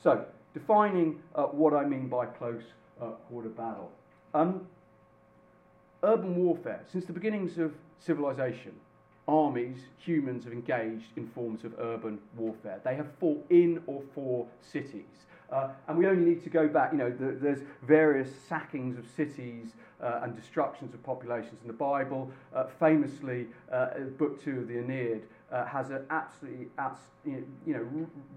So, 0.02 0.25
defining 0.52 1.19
what 1.52 1.73
I 1.73 1.85
mean 1.87 2.09
by 2.09 2.26
close 2.26 2.64
quarter 3.29 3.49
battle. 3.49 3.90
Um, 4.35 4.67
urban 6.02 6.37
warfare, 6.37 6.80
since 6.90 7.04
the 7.04 7.12
beginnings 7.12 7.59
of 7.59 7.73
civilization, 7.99 8.73
armies, 9.28 9.78
humans 9.99 10.45
have 10.45 10.52
engaged 10.52 11.16
in 11.16 11.26
forms 11.28 11.64
of 11.64 11.75
urban 11.78 12.19
warfare. 12.37 12.80
They 12.85 12.97
have 12.97 13.07
fought 13.21 13.45
in 13.50 13.83
or 13.87 14.02
for 14.14 14.47
cities. 14.61 15.04
Uh, 15.52 15.69
and 15.88 15.99
we 15.99 16.07
only 16.07 16.25
need 16.25 16.45
to 16.45 16.50
go 16.50 16.69
back, 16.69 16.92
you 16.92 16.99
know, 16.99 17.11
the, 17.11 17.37
there's 17.40 17.61
various 17.83 18.30
sackings 18.49 18.97
of 18.97 19.04
cities 19.16 19.73
uh, 20.00 20.21
and 20.23 20.37
destructions 20.37 20.95
of 20.95 21.02
populations 21.02 21.61
in 21.62 21.66
the 21.66 21.73
Bible. 21.73 22.30
Uh, 22.54 22.66
famously, 22.78 23.49
uh, 23.73 23.99
Book 24.16 24.42
2 24.45 24.61
of 24.61 24.69
the 24.69 24.78
Aeneid 24.78 25.23
uh, 25.52 25.64
has 25.66 25.90
an 25.90 26.04
absolutely, 26.11 26.69
you 27.66 27.75
know, 27.75 27.87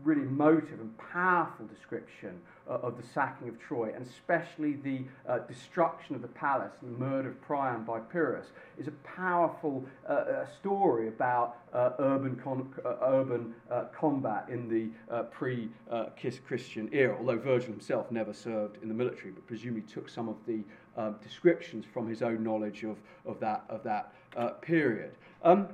really 0.03 0.23
motive 0.23 0.79
and 0.79 0.97
powerful 0.97 1.65
description 1.67 2.39
uh, 2.69 2.75
of 2.75 2.97
the 2.97 3.03
sacking 3.07 3.47
of 3.49 3.59
Troy, 3.59 3.91
and 3.95 4.05
especially 4.05 4.73
the 4.83 5.03
uh, 5.27 5.39
destruction 5.39 6.15
of 6.15 6.21
the 6.21 6.27
palace 6.29 6.73
and 6.81 6.95
the 6.95 6.99
murder 6.99 7.29
of 7.29 7.41
Priam 7.41 7.83
by 7.83 7.99
Pyrrhus, 7.99 8.47
is 8.79 8.87
a 8.87 8.91
powerful 9.03 9.85
uh, 10.07 10.45
story 10.59 11.07
about 11.07 11.57
uh, 11.73 11.91
urban, 11.99 12.35
con- 12.35 12.73
uh, 12.85 12.95
urban 13.03 13.53
combat 13.97 14.47
in 14.49 14.67
the 14.67 14.89
pre-Christian 15.31 16.89
era, 16.91 17.15
although 17.19 17.37
Virgil 17.37 17.71
himself 17.71 18.09
never 18.11 18.33
served 18.33 18.81
in 18.81 18.87
the 18.87 18.93
military, 18.93 19.31
but 19.31 19.45
presumably 19.45 19.81
took 19.81 20.09
some 20.09 20.29
of 20.29 20.37
the 20.47 20.63
um, 20.97 21.15
descriptions 21.21 21.85
from 21.85 22.07
his 22.07 22.21
own 22.21 22.43
knowledge 22.43 22.83
of, 22.83 22.97
of 23.25 23.39
that, 23.39 23.63
of 23.69 23.83
that 23.83 24.13
period. 24.61 25.11
Um, 25.43 25.67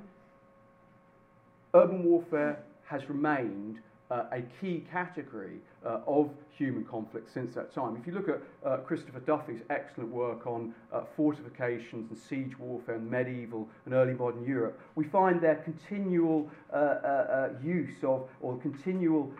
urban 1.73 2.03
warfare 2.03 2.63
has 2.85 3.07
remained 3.09 3.79
uh, 4.11 4.23
a 4.31 4.41
key 4.59 4.83
category 4.91 5.57
uh, 5.85 5.99
of 6.07 6.31
human 6.57 6.83
conflict 6.83 7.31
since 7.31 7.53
that 7.53 7.73
time. 7.73 7.95
If 7.95 8.07
you 8.07 8.13
look 8.13 8.27
at 8.27 8.41
uh, 8.65 8.77
Christopher 8.77 9.19
Duffy's 9.19 9.61
excellent 9.69 10.11
work 10.11 10.47
on 10.47 10.73
uh, 10.91 11.01
fortifications 11.15 12.09
and 12.09 12.17
siege 12.17 12.57
warfare 12.57 12.95
in 12.95 13.09
medieval 13.09 13.67
and 13.85 13.93
early 13.93 14.13
modern 14.13 14.43
Europe, 14.45 14.79
we 14.95 15.03
find 15.05 15.39
their 15.39 15.57
continual 15.57 16.49
uh, 16.73 16.75
uh, 16.75 17.49
use 17.63 18.03
of 18.03 18.27
or 18.41 18.57
continual 18.57 19.31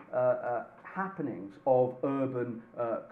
happenings 0.84 1.54
of 1.66 1.94
urban 2.04 2.60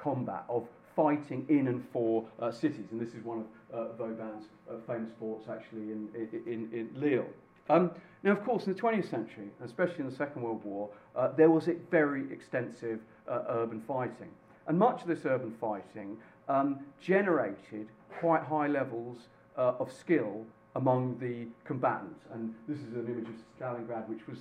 combat, 0.02 0.44
of 0.48 0.66
fighting 0.96 1.46
in 1.48 1.68
and 1.68 1.84
for 1.92 2.24
cities. 2.50 2.86
And 2.90 3.00
this 3.00 3.14
is 3.14 3.24
one 3.24 3.44
of 3.72 3.96
Vauban's 3.98 4.46
famous 4.86 5.10
forts 5.18 5.48
actually 5.48 5.92
in, 5.92 6.08
in, 6.46 6.68
in 6.72 6.90
Lille. 6.94 7.26
Um, 7.68 7.90
now, 8.22 8.32
of 8.32 8.44
course, 8.44 8.66
in 8.66 8.74
the 8.74 8.80
20th 8.80 9.10
century, 9.10 9.48
especially 9.64 10.00
in 10.00 10.10
the 10.10 10.16
Second 10.16 10.42
World 10.42 10.64
War, 10.64 10.88
uh, 11.14 11.28
there 11.36 11.50
was 11.50 11.68
very 11.90 12.30
extensive 12.32 13.00
uh, 13.28 13.42
urban 13.48 13.80
fighting. 13.86 14.30
And 14.66 14.78
much 14.78 15.02
of 15.02 15.08
this 15.08 15.24
urban 15.24 15.54
fighting 15.60 16.16
um, 16.48 16.80
generated 17.00 17.88
quite 18.18 18.42
high 18.42 18.66
levels 18.66 19.28
uh, 19.56 19.74
of 19.78 19.92
skill 19.92 20.44
among 20.74 21.18
the 21.18 21.46
combatants. 21.64 22.20
And 22.32 22.54
this 22.68 22.78
is 22.78 22.94
an 22.94 23.06
image 23.06 23.28
of 23.28 23.34
Stalingrad, 23.58 24.08
which 24.08 24.26
was, 24.28 24.38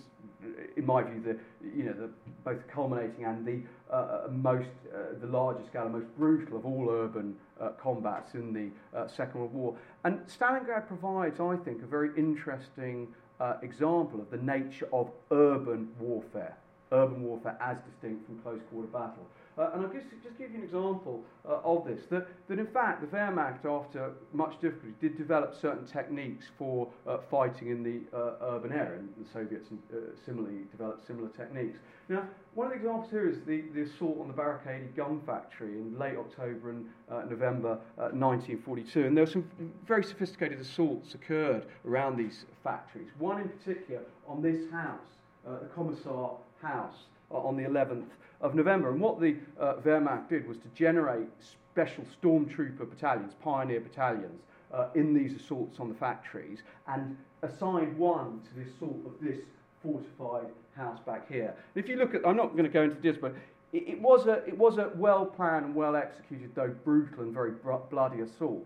in 0.75 0.85
my 0.85 1.03
view, 1.03 1.21
the 1.21 1.37
you 1.75 1.83
know 1.83 1.93
the 1.93 2.09
both 2.43 2.67
culminating 2.67 3.25
and 3.25 3.45
the 3.45 3.61
uh, 3.91 3.95
uh 3.95 4.27
most 4.31 4.69
uh, 4.93 5.19
the 5.19 5.27
largest 5.27 5.69
scale, 5.69 5.89
most 5.89 6.07
brutal 6.17 6.57
of 6.57 6.65
all 6.65 6.89
urban 6.89 7.35
uh, 7.59 7.69
combats 7.81 8.33
in 8.33 8.53
the 8.53 8.69
uh, 8.97 9.07
Second 9.07 9.39
World 9.41 9.53
War. 9.53 9.77
And 10.03 10.19
Stalingrad 10.27 10.87
provides, 10.87 11.39
I 11.39 11.55
think, 11.57 11.81
a 11.81 11.87
very 11.87 12.09
interesting 12.17 13.07
uh, 13.39 13.55
example 13.61 14.21
of 14.21 14.29
the 14.29 14.37
nature 14.37 14.87
of 14.93 15.09
urban 15.31 15.89
warfare, 15.99 16.57
urban 16.91 17.23
warfare 17.23 17.57
as 17.61 17.77
distinct 17.89 18.25
from 18.25 18.39
close 18.39 18.61
quarter 18.71 18.87
battle. 18.87 19.27
Uh, 19.57 19.71
and 19.73 19.85
I'll 19.85 19.91
just, 19.91 20.05
just 20.23 20.37
give 20.37 20.51
you 20.51 20.57
an 20.57 20.63
example 20.63 21.23
uh, 21.47 21.59
of 21.63 21.85
this. 21.85 22.01
That, 22.11 22.27
that 22.47 22.59
in 22.59 22.67
fact, 22.67 23.01
the 23.01 23.07
Wehrmacht, 23.07 23.65
after 23.65 24.11
much 24.31 24.53
difficulty, 24.61 24.93
did 25.01 25.17
develop 25.17 25.55
certain 25.59 25.85
techniques 25.85 26.45
for 26.57 26.87
uh, 27.07 27.17
fighting 27.31 27.69
in 27.69 27.81
the 27.81 28.01
uh, 28.15 28.53
urban 28.55 28.71
area, 28.71 28.99
and 28.99 29.09
the 29.17 29.27
Soviets 29.33 29.69
uh, 29.71 29.97
similarly 30.25 30.65
developed 30.71 31.07
similar 31.07 31.29
techniques. 31.29 31.79
Now, 32.07 32.23
one 32.53 32.67
of 32.67 32.73
the 32.73 32.77
examples 32.77 33.09
here 33.09 33.27
is 33.27 33.39
the, 33.47 33.63
the 33.73 33.81
assault 33.81 34.19
on 34.21 34.27
the 34.27 34.33
barricaded 34.33 34.95
gun 34.95 35.21
factory 35.25 35.71
in 35.71 35.97
late 35.97 36.17
October 36.17 36.69
and 36.69 36.85
uh, 37.09 37.23
November 37.27 37.79
1942. 37.95 39.05
And 39.07 39.17
there 39.17 39.25
were 39.25 39.31
some 39.31 39.49
very 39.87 40.03
sophisticated 40.03 40.59
assaults 40.59 41.15
occurred 41.15 41.65
around 41.85 42.17
these 42.17 42.45
factories. 42.63 43.09
One 43.17 43.41
in 43.41 43.49
particular 43.49 44.03
on 44.27 44.41
this 44.41 44.69
house, 44.71 44.99
the 45.43 45.67
Commissar 45.75 46.37
House, 46.61 46.95
on 47.29 47.57
the 47.57 47.63
11th 47.63 48.05
of 48.41 48.55
November. 48.55 48.91
And 48.91 49.01
what 49.01 49.19
the 49.19 49.35
uh, 49.59 49.75
Wehrmacht 49.83 50.29
did 50.29 50.47
was 50.47 50.57
to 50.57 50.67
generate 50.75 51.27
special 51.39 52.03
stormtrooper 52.21 52.89
battalions, 52.89 53.33
pioneer 53.41 53.79
battalions, 53.79 54.41
uh, 54.73 54.87
in 54.95 55.13
these 55.13 55.35
assaults 55.39 55.79
on 55.79 55.89
the 55.89 55.95
factories 55.95 56.59
and 56.87 57.15
assigned 57.41 57.97
one 57.97 58.41
to 58.41 58.55
the 58.55 58.69
assault 58.69 58.99
of 59.05 59.13
this 59.21 59.37
fortified 59.81 60.51
house 60.75 60.99
back 61.05 61.29
here. 61.29 61.55
And 61.75 61.83
if 61.83 61.89
you 61.89 61.97
look 61.97 62.13
at, 62.13 62.21
I'm 62.27 62.35
not 62.35 62.51
going 62.51 62.63
to 62.63 62.69
go 62.69 62.83
into 62.83 62.99
this, 63.01 63.17
but 63.19 63.33
it, 63.73 63.99
was 64.01 64.27
a, 64.27 64.45
it 64.45 64.57
was 64.57 64.77
a 64.77 64.91
well 64.95 65.25
planned 65.25 65.65
and 65.65 65.75
well 65.75 65.95
executed, 65.95 66.51
though 66.55 66.73
brutal 66.83 67.23
and 67.23 67.33
very 67.33 67.53
bloody 67.89 68.21
assault. 68.21 68.65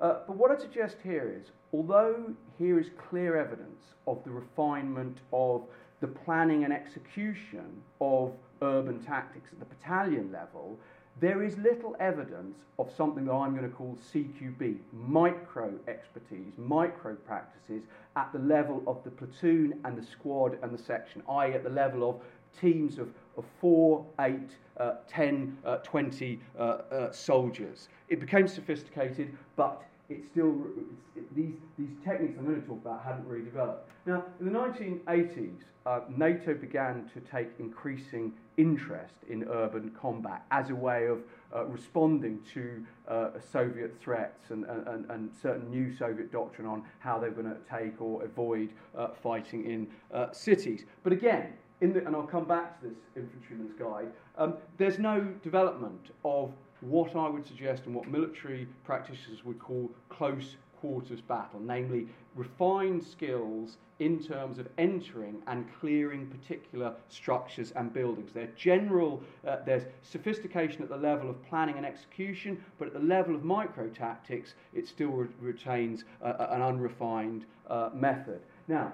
Uh, 0.00 0.18
but 0.26 0.36
what 0.36 0.50
I 0.50 0.60
suggest 0.60 0.96
here 1.02 1.34
is, 1.38 1.50
although 1.72 2.34
here 2.58 2.78
is 2.78 2.90
clear 3.08 3.36
evidence 3.36 3.82
of 4.06 4.22
the 4.24 4.30
refinement 4.30 5.18
of 5.32 5.62
the 6.00 6.08
planning 6.08 6.64
and 6.64 6.72
execution 6.72 7.82
of 8.00 8.32
urban 8.62 9.00
tactics 9.02 9.50
at 9.52 9.58
the 9.58 9.66
battalion 9.66 10.30
level, 10.32 10.78
there 11.20 11.42
is 11.44 11.56
little 11.58 11.94
evidence 12.00 12.56
of 12.78 12.90
something 12.96 13.24
that 13.26 13.32
I'm 13.32 13.54
going 13.56 13.68
to 13.68 13.76
call 13.76 13.96
CQB, 14.12 14.78
micro 14.92 15.72
expertise, 15.86 16.52
micro 16.58 17.14
practices 17.14 17.82
at 18.16 18.32
the 18.32 18.40
level 18.40 18.82
of 18.86 19.02
the 19.04 19.10
platoon 19.10 19.78
and 19.84 19.96
the 19.96 20.04
squad 20.04 20.58
and 20.62 20.76
the 20.76 20.82
section, 20.82 21.22
i.e., 21.28 21.52
at 21.52 21.62
the 21.62 21.70
level 21.70 22.08
of 22.08 22.16
teams 22.60 22.98
of, 22.98 23.08
of 23.36 23.44
4, 23.60 24.04
8, 24.20 24.34
uh, 24.76 24.92
10, 25.08 25.58
uh, 25.64 25.76
20 25.76 26.40
uh, 26.58 26.62
uh, 26.62 27.12
soldiers. 27.12 27.88
It 28.08 28.20
became 28.20 28.48
sophisticated, 28.48 29.36
but 29.56 29.82
it's 30.14 30.26
still, 30.30 30.54
it's, 30.76 31.16
it, 31.16 31.34
these, 31.34 31.54
these 31.78 31.90
techniques 32.04 32.34
I'm 32.38 32.46
going 32.46 32.60
to 32.60 32.66
talk 32.66 32.80
about 32.82 33.04
hadn't 33.04 33.26
really 33.26 33.44
developed. 33.44 33.88
Now, 34.06 34.24
in 34.40 34.46
the 34.46 34.52
1980s, 34.52 35.56
uh, 35.86 36.00
NATO 36.08 36.54
began 36.54 37.10
to 37.12 37.20
take 37.20 37.48
increasing 37.58 38.32
interest 38.56 39.14
in 39.28 39.44
urban 39.44 39.90
combat 40.00 40.44
as 40.50 40.70
a 40.70 40.74
way 40.74 41.06
of 41.06 41.20
uh, 41.54 41.64
responding 41.66 42.40
to 42.54 42.84
uh, 43.08 43.30
Soviet 43.52 43.94
threats 44.00 44.50
and, 44.50 44.64
and, 44.64 45.10
and 45.10 45.30
certain 45.42 45.70
new 45.70 45.94
Soviet 45.94 46.32
doctrine 46.32 46.66
on 46.66 46.82
how 47.00 47.18
they're 47.18 47.30
going 47.30 47.46
to 47.46 47.58
take 47.70 48.00
or 48.00 48.24
avoid 48.24 48.70
uh, 48.96 49.08
fighting 49.22 49.64
in 49.66 49.86
uh, 50.12 50.32
cities. 50.32 50.84
But 51.02 51.12
again, 51.12 51.52
in 51.80 51.92
the, 51.92 52.06
and 52.06 52.16
I'll 52.16 52.22
come 52.22 52.44
back 52.44 52.80
to 52.80 52.88
this 52.88 52.96
infantryman's 53.16 53.74
guide, 53.78 54.08
um, 54.38 54.54
there's 54.78 54.98
no 54.98 55.20
development 55.42 56.10
of 56.24 56.52
what 56.84 57.16
I 57.16 57.28
would 57.28 57.46
suggest 57.46 57.86
and 57.86 57.94
what 57.94 58.08
military 58.08 58.68
practitioners 58.84 59.44
would 59.44 59.58
call 59.58 59.90
close 60.08 60.56
quarters 60.80 61.22
battle, 61.22 61.60
namely 61.60 62.06
refined 62.34 63.02
skills 63.02 63.78
in 64.00 64.22
terms 64.22 64.58
of 64.58 64.68
entering 64.76 65.40
and 65.46 65.64
clearing 65.80 66.26
particular 66.26 66.94
structures 67.08 67.72
and 67.72 67.92
buildings. 67.92 68.32
There's 68.34 68.50
general, 68.54 69.22
uh, 69.46 69.58
there's 69.64 69.84
sophistication 70.02 70.82
at 70.82 70.90
the 70.90 70.96
level 70.96 71.30
of 71.30 71.42
planning 71.48 71.76
and 71.76 71.86
execution, 71.86 72.62
but 72.78 72.88
at 72.88 72.92
the 72.92 73.00
level 73.00 73.34
of 73.34 73.44
micro 73.44 73.88
tactics, 73.88 74.54
it 74.74 74.86
still 74.86 75.08
re- 75.08 75.28
retains 75.40 76.04
uh, 76.22 76.34
an 76.50 76.60
unrefined 76.60 77.46
uh, 77.70 77.88
method. 77.94 78.40
Now, 78.68 78.92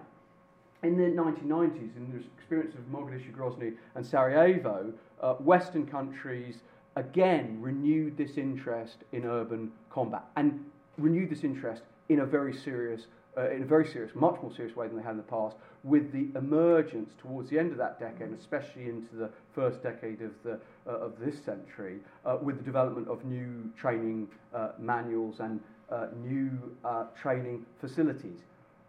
in 0.83 0.97
the 0.97 1.05
1990s, 1.05 1.97
in 1.97 2.11
the 2.13 2.25
experience 2.39 2.75
of 2.75 2.81
Mogadishu, 2.93 3.35
Grozny, 3.35 3.75
and 3.97 4.07
Sarajevo, 4.07 4.93
uh, 5.21 5.35
Western 5.35 5.87
countries 5.87 6.61
again 7.01 7.59
renewed 7.61 8.17
this 8.17 8.37
interest 8.37 8.99
in 9.13 9.25
urban 9.25 9.73
combat 9.91 10.25
and 10.37 10.65
renewed 10.99 11.31
this 11.31 11.45
interest 11.45 11.83
in 12.09 12.21
a 12.21 12.27
very 12.27 12.55
serious, 12.55 13.07
uh, 13.37 13.51
in 13.51 13.63
a 13.63 13.67
very 13.67 13.87
serious, 13.87 14.15
much 14.15 14.37
more 14.43 14.53
serious 14.55 14.77
way 14.77 14.87
than 14.87 14.97
they 14.97 15.03
had 15.03 15.13
in 15.13 15.17
the 15.17 15.23
past, 15.23 15.57
with 15.83 16.13
the 16.13 16.29
emergence 16.39 17.11
towards 17.23 17.49
the 17.49 17.59
end 17.59 17.73
of 17.73 17.79
that 17.79 17.99
decade, 17.99 18.29
and 18.29 18.39
especially 18.39 18.85
into 18.85 19.15
the 19.17 19.31
first 19.55 19.83
decade 19.83 20.21
of 20.21 20.33
the 20.45 20.59
uh, 20.87 21.07
of 21.07 21.19
this 21.19 21.43
century, 21.43 21.99
uh, 22.27 22.37
with 22.43 22.59
the 22.59 22.65
development 22.65 23.09
of 23.09 23.25
new 23.25 23.71
training 23.79 24.29
uh, 24.55 24.71
manuals 24.79 25.41
and 25.41 25.61
uh, 25.91 26.09
new 26.23 26.51
uh, 26.85 27.05
training 27.21 27.65
facilities. 27.81 28.41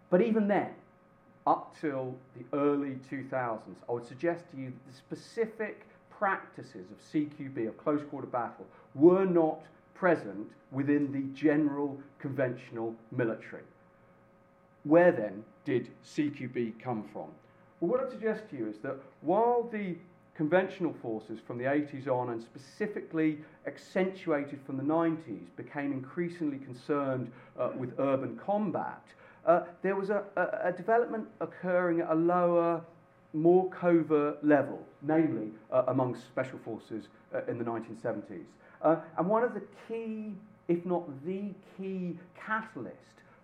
But 0.10 0.21
even 0.21 0.47
then, 0.47 0.71
up 1.47 1.76
till 1.80 2.15
the 2.36 2.58
early 2.58 2.97
2000s, 3.10 3.60
I 3.88 3.91
would 3.91 4.06
suggest 4.06 4.43
to 4.52 4.58
you 4.58 4.65
that 4.71 4.91
the 4.91 4.97
specific 4.97 5.86
practices 6.21 6.86
of 6.91 6.99
CQB, 7.12 7.67
of 7.67 7.75
close 7.79 8.03
quarter 8.12 8.27
battle, 8.27 8.67
were 8.93 9.25
not 9.25 9.60
present 9.95 10.47
within 10.71 11.12
the 11.12 11.23
general 11.36 11.99
conventional 12.19 12.93
military. 13.12 13.63
Where 14.84 15.12
then 15.12 15.43
did 15.65 15.89
CQB 16.05 16.79
come 16.79 17.05
from? 17.12 17.29
Well, 17.79 17.89
what 17.89 18.01
I'd 18.01 18.12
suggest 18.12 18.43
to 18.51 18.55
you 18.55 18.67
is 18.67 18.77
that 18.84 18.97
while 19.21 19.67
the 19.71 19.95
conventional 20.36 20.93
forces 21.01 21.39
from 21.39 21.57
the 21.57 21.63
80s 21.63 22.07
on 22.07 22.29
and 22.29 22.39
specifically 22.39 23.39
accentuated 23.65 24.60
from 24.63 24.77
the 24.77 24.84
90s 24.84 25.47
became 25.55 25.91
increasingly 25.91 26.60
concerned 26.60 27.31
uh, 27.60 27.71
with 27.75 27.99
urban 27.99 28.39
combat, 28.45 29.01
uh, 29.47 29.62
there 29.81 29.95
was 29.95 30.12
a, 30.12 30.23
a, 30.36 30.69
a, 30.69 30.71
development 30.71 31.27
occurring 31.39 32.01
at 32.01 32.12
a 32.12 32.15
lower, 32.15 32.79
more 33.34 33.70
covert 33.70 34.44
level, 34.46 34.80
namely 35.02 35.50
uh, 35.72 35.84
among 35.88 36.15
special 36.15 36.60
forces 36.60 37.08
uh, 37.34 37.41
in 37.48 37.58
the 37.58 37.63
1970s. 37.63 38.44
Uh, 38.82 38.98
and 39.17 39.28
one 39.28 39.44
of 39.44 39.54
the 39.54 39.62
key, 39.88 40.34
if 40.67 40.86
not 40.86 41.04
the 41.26 41.54
key 41.78 42.17
catalyst 42.36 42.96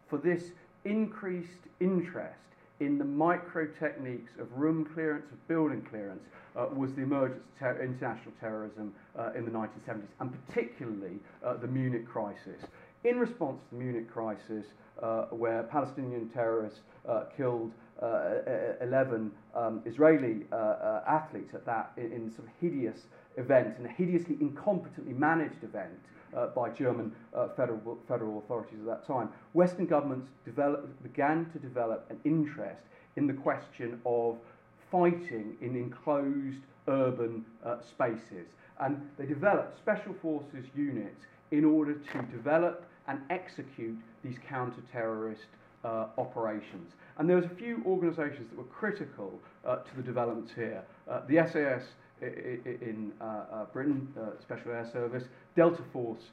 for 0.09 0.17
this 0.17 0.51
increased 0.85 1.67
interest 1.79 2.35
in 2.79 2.97
the 2.97 3.05
micro 3.05 3.65
techniques 3.79 4.31
of 4.39 4.51
room 4.57 4.85
clearance, 4.93 5.25
of 5.31 5.47
building 5.47 5.81
clearance, 5.89 6.23
uh, 6.55 6.67
was 6.73 6.93
the 6.93 7.01
emergence 7.01 7.39
of 7.39 7.59
ter- 7.59 7.83
international 7.83 8.33
terrorism 8.39 8.93
uh, 9.17 9.31
in 9.35 9.45
the 9.45 9.51
1970s, 9.51 10.07
and 10.19 10.33
particularly 10.47 11.19
uh, 11.43 11.53
the 11.55 11.67
Munich 11.67 12.07
crisis. 12.07 12.61
In 13.03 13.19
response 13.19 13.59
to 13.69 13.75
the 13.77 13.83
Munich 13.83 14.11
crisis, 14.11 14.65
where 15.29 15.63
Palestinian 15.63 16.29
terrorists 16.29 16.79
killed 17.35 17.71
11 18.01 19.31
um, 19.55 19.81
Israeli 19.85 20.45
athletes 21.07 21.53
at 21.53 21.65
that 21.65 21.91
in, 21.97 22.11
in 22.11 22.31
sort 22.31 22.47
of 22.47 22.53
hideous 22.61 23.01
event, 23.37 23.75
and 23.77 23.85
a 23.85 23.89
hideously 23.89 24.35
incompetently 24.35 25.15
managed 25.15 25.63
event 25.63 25.99
uh, 26.35 26.47
by 26.47 26.69
German 26.69 27.13
uh, 27.33 27.47
federal, 27.49 27.97
federal 28.07 28.39
authorities 28.39 28.79
at 28.79 28.85
that 28.85 29.07
time, 29.07 29.29
Western 29.53 29.85
governments 29.85 30.27
began 31.03 31.49
to 31.51 31.59
develop 31.59 32.05
an 32.09 32.19
interest 32.25 32.81
in 33.15 33.27
the 33.27 33.33
question 33.33 33.99
of 34.05 34.37
fighting 34.91 35.55
in 35.61 35.75
enclosed 35.75 36.61
urban 36.87 37.45
uh, 37.65 37.77
spaces. 37.81 38.47
And 38.79 39.09
they 39.17 39.25
developed 39.25 39.77
special 39.77 40.13
forces 40.21 40.65
units 40.75 41.25
in 41.51 41.65
order 41.65 41.93
to 41.93 42.21
develop 42.23 42.87
and 43.07 43.19
execute 43.29 43.97
these 44.23 44.37
counter-terrorist 44.47 45.45
uh, 45.87 46.07
operations. 46.17 46.93
And 47.17 47.29
there 47.29 47.37
was 47.37 47.45
a 47.45 47.55
few 47.55 47.81
organisations 47.85 48.49
that 48.49 48.57
were 48.57 48.65
critical 48.65 49.39
uh, 49.65 49.77
to 49.77 49.95
the 49.95 50.03
developments 50.03 50.51
here. 50.53 50.83
Uh, 51.09 51.21
the 51.27 51.35
SAS 51.51 51.83
in 52.21 53.11
uh, 53.21 53.23
uh, 53.23 53.65
Britain, 53.65 54.07
uh, 54.19 54.41
Special 54.41 54.71
Air 54.71 54.89
Service, 54.91 55.23
Delta 55.55 55.83
Force 55.93 56.23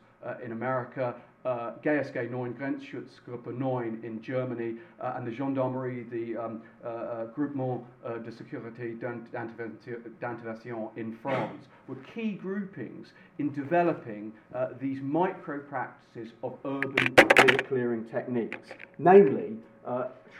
in 0.42 0.52
America, 0.52 1.14
uh, 1.44 1.72
GSG 1.84 2.30
9 2.30 2.54
Grenzschutzgruppe 2.54 3.56
9 3.56 4.00
in 4.02 4.22
Germany, 4.22 4.76
uh, 5.00 5.14
and 5.16 5.26
the 5.26 5.30
Gendarmerie, 5.30 6.04
the 6.10 6.36
um, 6.36 6.62
uh, 6.84 6.88
uh 6.88 7.26
Groupement 7.26 7.84
uh, 8.04 8.18
de 8.18 8.30
Sécurité 8.30 8.98
d'Intervention 10.20 10.90
in 10.96 11.16
France, 11.22 11.66
were 11.88 11.96
key 12.14 12.32
groupings 12.32 13.08
in 13.38 13.52
developing 13.52 14.32
uh, 14.54 14.68
these 14.80 15.00
micro 15.02 15.58
practices 15.58 16.32
of 16.42 16.54
urban 16.64 17.14
clearing 17.68 18.04
techniques, 18.06 18.68
namely 18.98 19.56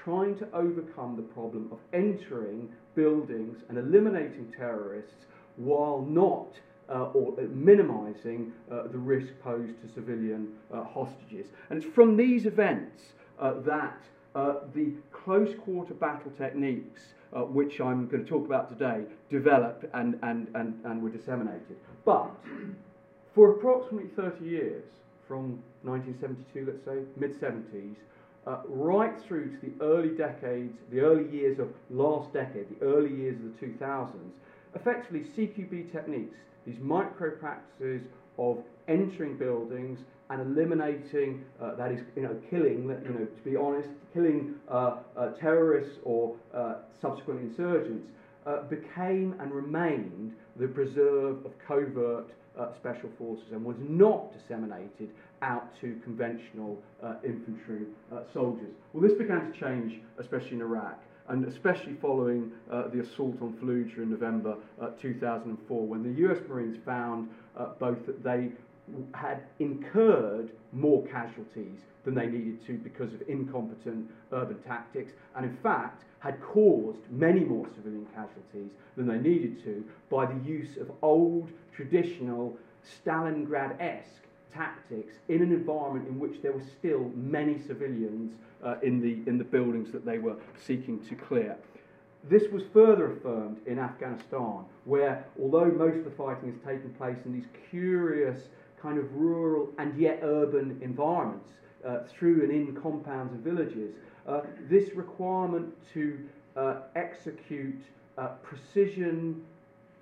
trying 0.04 0.36
to 0.38 0.46
overcome 0.52 1.16
the 1.16 1.22
problem 1.22 1.68
of 1.72 1.78
entering 1.94 2.68
buildings 2.94 3.56
and 3.68 3.78
eliminating 3.78 4.52
terrorists 4.56 5.24
while 5.56 6.04
not 6.08 6.48
uh, 6.88 7.10
or 7.14 7.36
minimizing 7.48 8.52
uh, 8.70 8.82
the 8.88 8.98
risk 8.98 9.28
posed 9.42 9.80
to 9.82 9.88
civilian 9.88 10.48
uh, 10.72 10.84
hostages. 10.84 11.46
And 11.70 11.82
it's 11.82 11.94
from 11.94 12.16
these 12.16 12.46
events 12.46 13.02
uh, 13.38 13.54
that 13.60 14.00
uh, 14.34 14.54
the 14.74 14.92
close 15.12 15.54
quarter 15.64 15.94
battle 15.94 16.32
techniques, 16.36 17.02
uh, 17.32 17.40
which 17.40 17.80
I'm 17.80 18.06
going 18.08 18.24
to 18.24 18.28
talk 18.28 18.46
about 18.46 18.68
today, 18.68 19.04
developed 19.30 19.84
and, 19.94 20.18
and, 20.22 20.48
and, 20.54 20.80
and 20.84 21.02
were 21.02 21.10
disseminated. 21.10 21.76
But 22.04 22.30
for 23.34 23.52
approximately 23.52 24.10
30 24.16 24.44
years, 24.44 24.84
from 25.26 25.62
1972, 25.82 26.66
let's 26.66 26.84
say, 26.84 27.04
mid 27.16 27.40
70s, 27.40 27.96
uh, 28.46 28.58
right 28.68 29.18
through 29.22 29.50
to 29.50 29.56
the 29.66 29.84
early 29.84 30.10
decades, 30.10 30.76
the 30.90 31.00
early 31.00 31.28
years 31.30 31.58
of 31.58 31.68
last 31.90 32.32
decade, 32.32 32.66
the 32.78 32.84
early 32.84 33.14
years 33.14 33.36
of 33.36 33.58
the 33.58 33.66
2000s, 33.66 34.10
effectively 34.74 35.20
CQB 35.20 35.90
techniques 35.92 36.36
these 36.66 36.78
micro 36.80 37.30
practices 37.30 38.02
of 38.38 38.58
entering 38.88 39.36
buildings 39.36 39.98
and 40.30 40.40
eliminating, 40.40 41.44
uh, 41.60 41.74
that 41.76 41.92
is, 41.92 42.00
you 42.16 42.22
know, 42.22 42.36
killing, 42.50 42.82
you 43.04 43.10
know, 43.10 43.26
to 43.26 43.50
be 43.50 43.56
honest, 43.56 43.88
killing 44.12 44.54
uh, 44.70 44.96
uh, 45.16 45.30
terrorists 45.32 45.98
or 46.02 46.34
uh, 46.54 46.76
subsequent 47.00 47.40
insurgents, 47.40 48.08
uh, 48.46 48.62
became 48.62 49.34
and 49.40 49.52
remained 49.52 50.32
the 50.56 50.66
preserve 50.68 51.44
of 51.44 51.52
covert 51.66 52.26
uh, 52.58 52.68
special 52.76 53.10
forces 53.18 53.46
and 53.52 53.64
was 53.64 53.76
not 53.80 54.32
disseminated 54.32 55.10
out 55.42 55.68
to 55.80 55.98
conventional 56.04 56.78
infantry 57.22 57.82
soldiers. 58.32 58.72
Well, 58.92 59.06
this 59.06 59.18
began 59.18 59.52
to 59.52 59.60
change, 59.60 60.00
especially 60.18 60.52
in 60.52 60.62
Iraq 60.62 60.98
and 61.28 61.46
especially 61.46 61.94
following 61.94 62.52
uh, 62.70 62.88
the 62.88 63.00
assault 63.00 63.36
on 63.40 63.52
Fallujah 63.54 63.96
in 63.98 64.10
November 64.10 64.56
uh, 64.80 64.88
2004, 65.00 65.86
when 65.86 66.02
the 66.02 66.28
US 66.28 66.38
Marines 66.48 66.76
found 66.84 67.28
uh, 67.56 67.68
both 67.78 68.04
that 68.06 68.22
they 68.22 68.50
had 69.14 69.42
incurred 69.58 70.50
more 70.72 71.06
casualties 71.06 71.80
than 72.04 72.14
they 72.14 72.26
needed 72.26 72.64
to 72.66 72.74
because 72.74 73.14
of 73.14 73.22
incompetent 73.28 74.10
urban 74.32 74.58
tactics, 74.66 75.12
and 75.36 75.46
in 75.46 75.56
fact 75.56 76.04
had 76.18 76.40
caused 76.42 77.00
many 77.10 77.40
more 77.40 77.66
civilian 77.74 78.06
casualties 78.14 78.70
than 78.96 79.06
they 79.06 79.18
needed 79.18 79.62
to 79.62 79.84
by 80.10 80.26
the 80.26 80.38
use 80.44 80.76
of 80.76 80.90
old, 81.02 81.50
traditional, 81.74 82.56
Stalingrad 82.82 83.80
esque 83.80 84.23
tactics 84.54 85.14
in 85.28 85.42
an 85.42 85.52
environment 85.52 86.06
in 86.08 86.18
which 86.18 86.40
there 86.42 86.52
were 86.52 86.62
still 86.78 87.10
many 87.14 87.58
civilians 87.58 88.34
uh, 88.64 88.76
in, 88.82 89.00
the, 89.00 89.28
in 89.28 89.38
the 89.38 89.44
buildings 89.44 89.90
that 89.92 90.04
they 90.04 90.18
were 90.18 90.36
seeking 90.66 90.98
to 91.06 91.14
clear. 91.14 91.56
This 92.28 92.50
was 92.50 92.62
further 92.72 93.12
affirmed 93.12 93.58
in 93.66 93.78
Afghanistan, 93.78 94.64
where 94.84 95.26
although 95.40 95.66
most 95.66 95.98
of 95.98 96.04
the 96.04 96.10
fighting 96.10 96.52
has 96.52 96.60
taken 96.62 96.90
place 96.94 97.18
in 97.26 97.32
these 97.34 97.48
curious 97.70 98.48
kind 98.80 98.98
of 98.98 99.14
rural 99.14 99.68
and 99.78 99.98
yet 99.98 100.20
urban 100.22 100.78
environments 100.82 101.50
uh, 101.86 102.00
through 102.08 102.42
and 102.42 102.50
in 102.50 102.74
compounds 102.80 103.32
and 103.34 103.44
villages, 103.44 103.94
uh, 104.26 104.40
this 104.70 104.94
requirement 104.94 105.74
to 105.92 106.18
uh, 106.56 106.76
execute 106.94 107.80
uh, 108.16 108.28
precision 108.42 109.42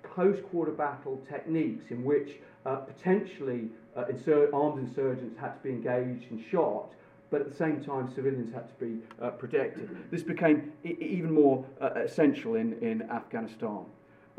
close 0.03 0.39
quarter 0.51 0.71
battle 0.71 1.21
techniques 1.29 1.85
in 1.89 2.03
which 2.03 2.37
uh, 2.65 2.77
potentially 2.77 3.69
uh, 3.95 4.05
insur- 4.05 4.53
armed 4.53 4.79
insurgents 4.87 5.37
had 5.39 5.53
to 5.53 5.63
be 5.63 5.69
engaged 5.69 6.31
and 6.31 6.43
shot, 6.51 6.93
but 7.29 7.41
at 7.41 7.49
the 7.49 7.55
same 7.55 7.83
time 7.83 8.11
civilians 8.13 8.53
had 8.53 8.67
to 8.67 8.85
be 8.85 8.97
uh, 9.21 9.29
protected. 9.31 9.89
This 10.11 10.23
became 10.23 10.71
I- 10.85 10.97
even 10.99 11.31
more 11.33 11.65
uh, 11.81 11.89
essential 11.95 12.55
in, 12.55 12.73
in 12.81 13.01
Afghanistan. 13.09 13.85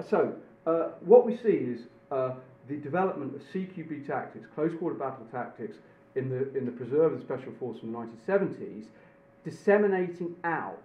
So, 0.09 0.35
uh, 0.67 0.89
what 1.01 1.27
we 1.27 1.37
see 1.37 1.49
is 1.75 1.81
uh, 2.11 2.33
the 2.69 2.77
development 2.77 3.35
of 3.35 3.43
CQB 3.53 4.07
tactics, 4.07 4.47
close 4.55 4.73
quarter 4.79 4.97
battle 4.97 5.27
tactics, 5.31 5.77
in 6.15 6.29
the, 6.29 6.57
in 6.57 6.65
the 6.65 6.71
preserve 6.73 7.21
special 7.21 7.53
force 7.59 7.79
from 7.81 7.93
the 7.93 7.99
1970s, 7.99 8.85
disseminating 9.45 10.35
out 10.45 10.81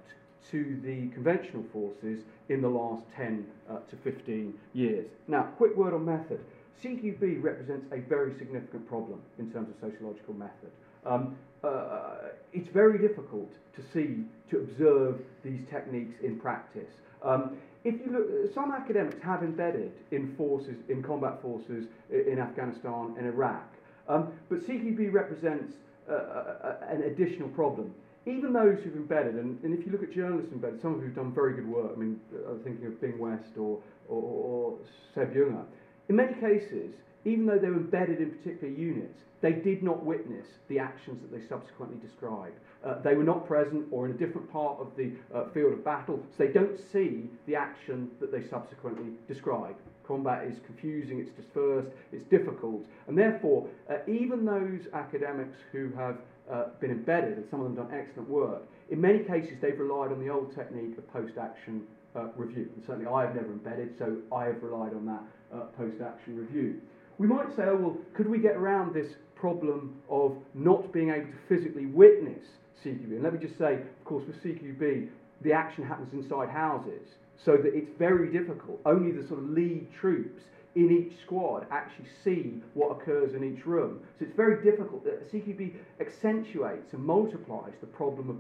to 0.52 0.80
the 0.84 1.08
conventional 1.10 1.64
forces 1.72 2.24
in 2.50 2.62
the 2.62 2.68
last 2.68 3.04
10 3.16 3.46
uh, 3.70 3.78
to 3.90 3.96
15 3.98 4.54
years. 4.74 5.06
Now, 5.28 5.44
quick 5.44 5.76
word 5.76 5.94
on 5.94 6.06
method. 6.06 6.40
CQB 6.84 7.44
represents 7.44 7.86
a 7.92 8.00
very 8.00 8.38
significant 8.38 8.88
problem 8.88 9.22
in 9.38 9.52
terms 9.52 9.70
of 9.70 9.76
sociological 9.92 10.34
method. 10.34 10.72
Um, 11.06 11.38
uh, 11.64 12.30
it's 12.54 12.70
very 12.70 12.98
difficult 13.00 13.52
to 13.76 13.82
see, 13.94 14.24
to 14.50 14.60
observe 14.60 15.20
these 15.44 15.62
techniques 15.70 16.16
in 16.24 16.40
practice. 16.40 16.92
Um, 17.24 17.58
if 17.84 17.96
you 18.06 18.12
look, 18.12 18.54
some 18.54 18.72
academics 18.72 19.22
have 19.24 19.44
embedded 19.44 19.92
in 20.12 20.36
forces, 20.36 20.76
in 20.90 21.04
combat 21.04 21.42
forces 21.42 21.86
in 22.10 22.40
Afghanistan 22.40 23.16
and 23.18 23.26
Iraq, 23.28 23.68
um, 24.08 24.34
but 24.50 24.60
CQB 24.60 25.14
represents 25.14 25.74
uh, 26.10 26.14
uh, 26.14 26.76
an 26.90 27.04
additional 27.04 27.50
problem. 27.50 27.94
Even 28.26 28.52
those 28.52 28.80
who've 28.84 28.96
embedded, 28.96 29.36
and, 29.36 29.64
and, 29.64 29.78
if 29.78 29.86
you 29.86 29.92
look 29.92 30.04
at 30.04 30.12
journalists 30.12 30.52
embedded, 30.52 30.82
some 30.82 30.96
of 30.96 31.02
who've 31.02 31.16
done 31.16 31.34
very 31.34 31.54
good 31.54 31.68
work, 31.68 31.92
I 31.96 32.00
mean, 32.00 32.20
I'm 32.50 32.60
thinking 32.64 32.86
of 32.88 33.00
Bing 33.00 33.18
West 33.18 33.58
or, 33.58 33.80
or, 34.08 34.22
or 34.22 34.78
Seb 35.16 35.34
Junger, 35.34 35.64
in 36.10 36.16
many 36.16 36.34
cases, 36.34 36.96
even 37.24 37.46
though 37.46 37.60
they 37.60 37.70
were 37.70 37.78
embedded 37.78 38.20
in 38.20 38.32
particular 38.32 38.74
units, 38.74 39.20
they 39.42 39.54
did 39.54 39.84
not 39.84 40.04
witness 40.04 40.48
the 40.68 40.80
actions 40.80 41.22
that 41.22 41.32
they 41.32 41.46
subsequently 41.48 41.98
described. 42.06 42.56
Uh, 42.84 43.00
they 43.02 43.16
were 43.16 43.24
not 43.24 43.48
present 43.48 43.86
or 43.92 44.06
in 44.06 44.12
a 44.12 44.18
different 44.18 44.52
part 44.52 44.80
of 44.80 44.88
the 44.98 45.12
uh, 45.34 45.46
field 45.54 45.74
of 45.74 45.84
battle, 45.86 46.22
so 46.30 46.46
they 46.46 46.52
don't 46.52 46.80
see 46.92 47.30
the 47.46 47.56
action 47.56 48.10
that 48.20 48.32
they 48.32 48.46
subsequently 48.48 49.12
describe. 49.28 49.76
Combat 50.06 50.46
is 50.46 50.58
confusing, 50.66 51.20
it's 51.20 51.30
dispersed, 51.32 51.90
it's 52.12 52.24
difficult, 52.24 52.86
and 53.08 53.18
therefore, 53.18 53.68
uh, 53.90 53.98
even 54.08 54.44
those 54.44 54.88
academics 54.94 55.58
who 55.72 55.92
have 55.96 56.18
uh, 56.52 56.70
been 56.80 56.90
embedded, 56.90 57.38
and 57.38 57.46
some 57.52 57.62
of 57.62 57.66
them 57.68 57.76
done 57.76 57.94
excellent 57.94 58.28
work, 58.28 58.64
in 58.90 59.00
many 59.00 59.20
cases 59.20 59.54
they've 59.62 59.80
relied 59.80 60.12
on 60.12 60.20
the 60.20 60.32
old 60.32 60.56
technique 60.56 60.98
of 60.98 61.08
post 61.14 61.38
action 61.38 61.84
uh, 62.16 62.30
review. 62.36 62.68
And 62.76 62.84
certainly 62.88 63.08
I 63.08 63.22
have 63.26 63.36
never 63.36 63.52
embedded, 63.52 63.98
so 64.00 64.18
I 64.34 64.46
have 64.46 64.64
relied 64.64 64.94
on 64.94 65.06
that 65.06 65.22
uh, 65.54 65.62
post-action 65.78 66.38
review. 66.38 66.82
We 67.18 67.28
might 67.28 67.50
say, 67.56 67.64
oh, 67.66 67.76
well, 67.76 67.98
could 68.14 68.30
we 68.30 68.40
get 68.40 68.56
around 68.56 68.94
this 68.94 69.14
problem 69.36 69.96
of 70.10 70.38
not 70.54 70.92
being 70.94 71.10
able 71.10 71.28
to 71.28 71.38
physically 71.48 71.86
witness 71.86 72.44
CQB? 72.84 73.12
And 73.12 73.24
let 73.24 73.34
me 73.34 73.40
just 73.40 73.58
say, 73.58 73.74
of 73.76 74.06
course, 74.06 74.24
with 74.26 74.42
CQB, 74.44 75.10
the 75.42 75.54
action 75.54 75.86
happens 75.86 76.14
inside 76.14 76.50
houses, 76.50 77.08
so 77.44 77.58
that 77.58 77.74
it's 77.74 77.90
very 77.98 78.32
difficult. 78.32 78.80
Only 78.86 79.12
the 79.12 79.28
sort 79.28 79.40
of 79.40 79.50
lead 79.50 79.88
troops 80.00 80.42
in 80.76 80.92
each 80.92 81.20
squad 81.26 81.66
actually 81.72 82.08
see 82.24 82.62
what 82.74 82.92
occurs 82.92 83.34
in 83.34 83.44
each 83.44 83.66
room. 83.66 84.02
So 84.20 84.26
it's 84.26 84.36
very 84.36 84.64
difficult. 84.64 85.06
CQB 85.06 85.74
accentuates 86.00 86.94
and 86.94 87.04
multiplies 87.04 87.74
the 87.82 87.88
problem 87.88 88.30
of 88.30 88.38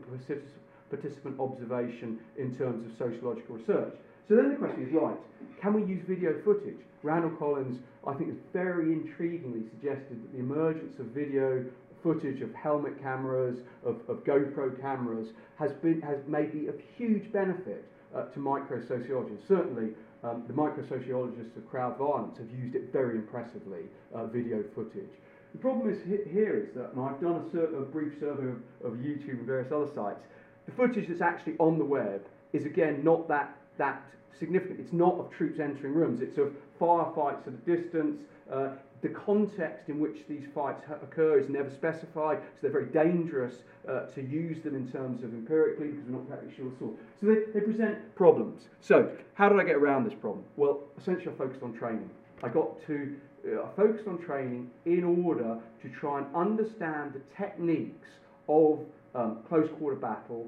participant 0.89 1.39
observation 1.39 2.19
in 2.37 2.55
terms 2.55 2.85
of 2.85 2.91
sociological 2.97 3.55
research. 3.55 3.93
So 4.29 4.35
then 4.35 4.51
the 4.51 4.57
question 4.57 4.85
is, 4.85 4.93
right, 4.93 5.17
can 5.59 5.73
we 5.73 5.83
use 5.83 6.05
video 6.07 6.39
footage? 6.45 6.77
Randall 7.01 7.31
Collins, 7.31 7.79
I 8.05 8.13
think, 8.13 8.29
has 8.29 8.37
very 8.53 8.93
intriguingly 8.93 9.67
suggested 9.71 10.21
that 10.21 10.31
the 10.33 10.39
emergence 10.39 10.99
of 10.99 11.07
video 11.07 11.65
footage 12.03 12.41
of 12.41 12.53
helmet 12.53 13.01
cameras, 13.01 13.61
of, 13.83 13.97
of 14.07 14.23
GoPro 14.23 14.79
cameras, 14.79 15.29
has, 15.57 15.71
been, 15.81 15.99
has 16.01 16.19
maybe 16.27 16.67
of 16.67 16.75
huge 16.95 17.31
benefit 17.31 17.85
uh, 18.15 18.25
to 18.25 18.39
microsociology. 18.39 19.35
Certainly, 19.47 19.93
um, 20.23 20.43
the 20.47 20.53
microsociologists 20.53 21.57
of 21.57 21.67
crowd 21.67 21.97
violence 21.97 22.37
have 22.37 22.51
used 22.51 22.75
it 22.75 22.93
very 22.93 23.15
impressively, 23.15 23.85
uh, 24.13 24.27
video 24.27 24.63
footage. 24.75 25.09
The 25.53 25.59
problem 25.59 25.89
is 25.89 26.03
here 26.03 26.55
is 26.55 26.75
that, 26.75 26.93
and 26.93 27.01
I've 27.01 27.19
done 27.19 27.43
a, 27.47 27.51
sur- 27.51 27.75
a 27.75 27.81
brief 27.81 28.13
survey 28.19 28.49
of, 28.51 28.91
of 28.93 28.99
YouTube 28.99 29.39
and 29.39 29.47
various 29.47 29.71
other 29.71 29.89
sites, 29.95 30.21
the 30.67 30.71
footage 30.73 31.07
that's 31.07 31.21
actually 31.21 31.55
on 31.57 31.79
the 31.79 31.85
web 31.85 32.27
is 32.53 32.65
again 32.65 33.03
not 33.03 33.27
that, 33.27 33.57
that 33.77 34.03
significant. 34.37 34.79
It's 34.79 34.93
not 34.93 35.15
of 35.15 35.31
troops 35.31 35.59
entering 35.59 35.93
rooms, 35.93 36.21
it's 36.21 36.37
of 36.37 36.53
firefights 36.79 37.47
at 37.47 37.53
a 37.53 37.75
distance. 37.77 38.21
Uh, 38.51 38.69
the 39.01 39.09
context 39.09 39.87
in 39.87 39.99
which 39.99 40.27
these 40.27 40.43
fights 40.53 40.83
occur 41.01 41.39
is 41.39 41.47
never 41.47 41.69
specified, 41.69 42.39
so 42.39 42.57
they're 42.61 42.71
very 42.71 42.87
dangerous 42.87 43.63
uh, 43.87 44.01
to 44.07 44.21
use 44.21 44.61
them 44.61 44.75
in 44.75 44.91
terms 44.91 45.23
of 45.23 45.33
empirically 45.33 45.87
because 45.87 46.03
we're 46.05 46.17
not 46.17 46.23
exactly 46.23 46.53
sure 46.55 46.69
the 46.69 46.77
source. 46.77 46.97
So 47.21 47.27
they, 47.27 47.59
they 47.59 47.65
present 47.65 48.15
problems. 48.15 48.63
So, 48.81 49.09
how 49.35 49.47
did 49.47 49.57
I 49.59 49.63
get 49.63 49.77
around 49.77 50.03
this 50.03 50.17
problem? 50.19 50.43
Well, 50.57 50.83
essentially, 50.97 51.33
I 51.33 51.37
focused 51.37 51.63
on 51.63 51.73
training. 51.73 52.09
I 52.43 52.49
got 52.49 52.85
to 52.87 53.15
uh, 53.47 53.61
are 53.61 53.71
focused 53.75 54.07
on 54.07 54.17
training 54.17 54.69
in 54.85 55.03
order 55.03 55.57
to 55.81 55.89
try 55.89 56.19
and 56.19 56.27
understand 56.35 57.13
the 57.13 57.21
techniques 57.37 58.07
of 58.49 58.79
um, 59.15 59.39
close 59.47 59.69
quarter 59.77 59.95
battle, 59.95 60.47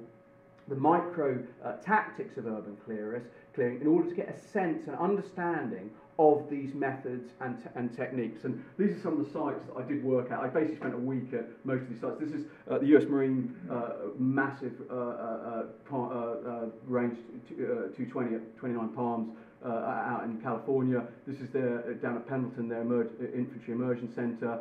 the 0.67 0.75
micro 0.75 1.43
uh, 1.63 1.73
tactics 1.77 2.37
of 2.37 2.45
urban 2.45 2.77
clearing, 2.85 3.23
in 3.57 3.87
order 3.87 4.09
to 4.09 4.15
get 4.15 4.29
a 4.29 4.37
sense 4.51 4.87
and 4.87 4.95
understanding 4.97 5.91
of 6.19 6.47
these 6.49 6.73
methods 6.73 7.31
and, 7.41 7.57
and 7.75 7.95
techniques. 7.95 8.43
And 8.43 8.63
these 8.77 8.91
are 8.91 9.01
some 9.01 9.19
of 9.19 9.25
the 9.25 9.31
sites 9.31 9.65
that 9.67 9.83
I 9.83 9.87
did 9.87 10.03
work 10.03 10.31
at. 10.31 10.39
I 10.39 10.47
basically 10.47 10.77
spent 10.77 10.93
a 10.93 10.97
week 10.97 11.33
at 11.33 11.47
most 11.63 11.81
of 11.81 11.89
these 11.89 11.99
sites. 11.99 12.19
This 12.19 12.31
is 12.31 12.45
uh, 12.69 12.77
the 12.77 12.85
US 12.97 13.05
Marine 13.05 13.55
uh, 13.71 14.11
massive 14.19 14.73
uh, 14.89 14.93
uh, 14.93 15.63
uh, 15.91 16.65
range 16.85 17.17
t- 17.49 17.55
220 17.55 18.35
at 18.35 18.57
29 18.57 18.89
Palms. 18.89 19.29
out 19.65 20.23
in 20.25 20.39
California. 20.41 21.03
This 21.25 21.39
is 21.39 21.49
their, 21.49 21.93
down 21.95 22.17
at 22.17 22.27
Pendleton, 22.27 22.69
their 22.69 22.81
emer- 22.81 23.09
infantry 23.33 23.73
immersion 23.73 24.13
centre. 24.13 24.59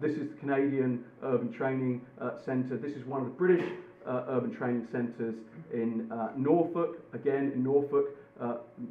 this 0.00 0.12
is 0.12 0.28
the 0.30 0.36
Canadian 0.36 1.04
Urban 1.24 1.52
Training 1.52 2.02
Centre. 2.44 2.76
This 2.76 2.92
is 2.92 3.04
one 3.04 3.20
of 3.20 3.26
the 3.26 3.34
British 3.34 3.68
urban 4.06 4.54
training 4.54 4.86
centres 4.92 5.34
in 5.72 6.08
Norfolk. 6.36 6.98
Again, 7.12 7.52
in 7.54 7.62
Norfolk, 7.62 8.06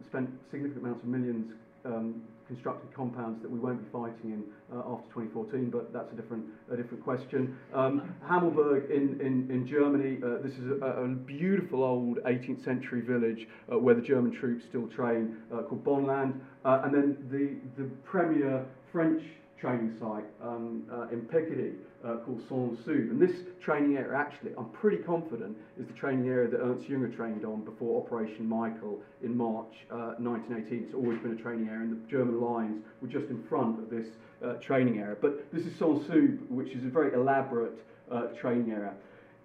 spent 0.07 0.29
significant 0.51 0.83
amounts 0.83 1.03
of 1.03 1.09
millions 1.09 1.53
um, 1.85 2.21
constructed 2.47 2.93
compounds 2.93 3.41
that 3.41 3.49
we 3.49 3.59
won't 3.59 3.83
be 3.83 3.89
fighting 3.91 4.31
in 4.31 4.43
uh, 4.71 4.93
after 4.93 5.07
2014, 5.13 5.69
but 5.69 5.93
that's 5.93 6.11
a 6.11 6.15
different, 6.15 6.45
a 6.71 6.77
different 6.77 7.03
question. 7.03 7.57
Um, 7.73 8.13
Hammelburg 8.27 8.91
in, 8.91 9.19
in, 9.21 9.49
in 9.49 9.67
Germany, 9.67 10.19
uh, 10.23 10.41
this 10.43 10.53
is 10.53 10.81
a, 10.81 10.85
a 10.85 11.07
beautiful 11.07 11.83
old 11.83 12.17
18th 12.25 12.63
century 12.63 13.01
village 13.01 13.47
uh, 13.71 13.77
where 13.77 13.95
the 13.95 14.01
German 14.01 14.31
troops 14.31 14.65
still 14.69 14.87
train 14.87 15.37
uh, 15.53 15.63
called 15.63 15.83
Bonnland. 15.83 16.39
Uh, 16.65 16.81
and 16.83 16.93
then 16.93 17.17
the, 17.31 17.81
the 17.81 17.89
premier 18.03 18.65
French 18.91 19.23
training 19.59 19.95
site 19.99 20.25
um, 20.43 20.83
uh, 20.91 21.07
in 21.07 21.21
Picardy 21.21 21.73
uh, 22.03 22.17
called 22.17 22.41
CENZUB. 22.49 23.11
And 23.11 23.19
this 23.19 23.35
training 23.61 23.97
area, 23.97 24.17
actually, 24.17 24.51
I'm 24.57 24.69
pretty 24.69 24.97
confident, 24.97 25.57
is 25.79 25.87
the 25.87 25.93
training 25.93 26.27
area 26.27 26.49
that 26.49 26.59
Ernst 26.59 26.87
Junger 26.87 27.15
trained 27.15 27.45
on 27.45 27.61
before 27.61 28.03
Operation 28.03 28.47
Michael 28.47 29.01
in 29.23 29.35
March 29.35 29.73
uh, 29.91 30.15
1918. 30.19 30.83
It's 30.85 30.93
always 30.93 31.19
been 31.19 31.31
a 31.31 31.41
training 31.41 31.69
area, 31.69 31.81
and 31.81 31.91
the 31.91 32.09
German 32.09 32.41
lines 32.41 32.83
were 33.01 33.07
just 33.07 33.29
in 33.29 33.41
front 33.43 33.79
of 33.79 33.89
this 33.89 34.07
uh, 34.43 34.53
training 34.55 34.99
area. 34.99 35.15
But 35.19 35.51
this 35.53 35.65
is 35.65 35.73
CENZUB, 35.73 36.49
which 36.49 36.69
is 36.69 36.83
a 36.83 36.89
very 36.89 37.13
elaborate 37.13 37.79
uh, 38.11 38.27
training 38.39 38.71
area. 38.71 38.93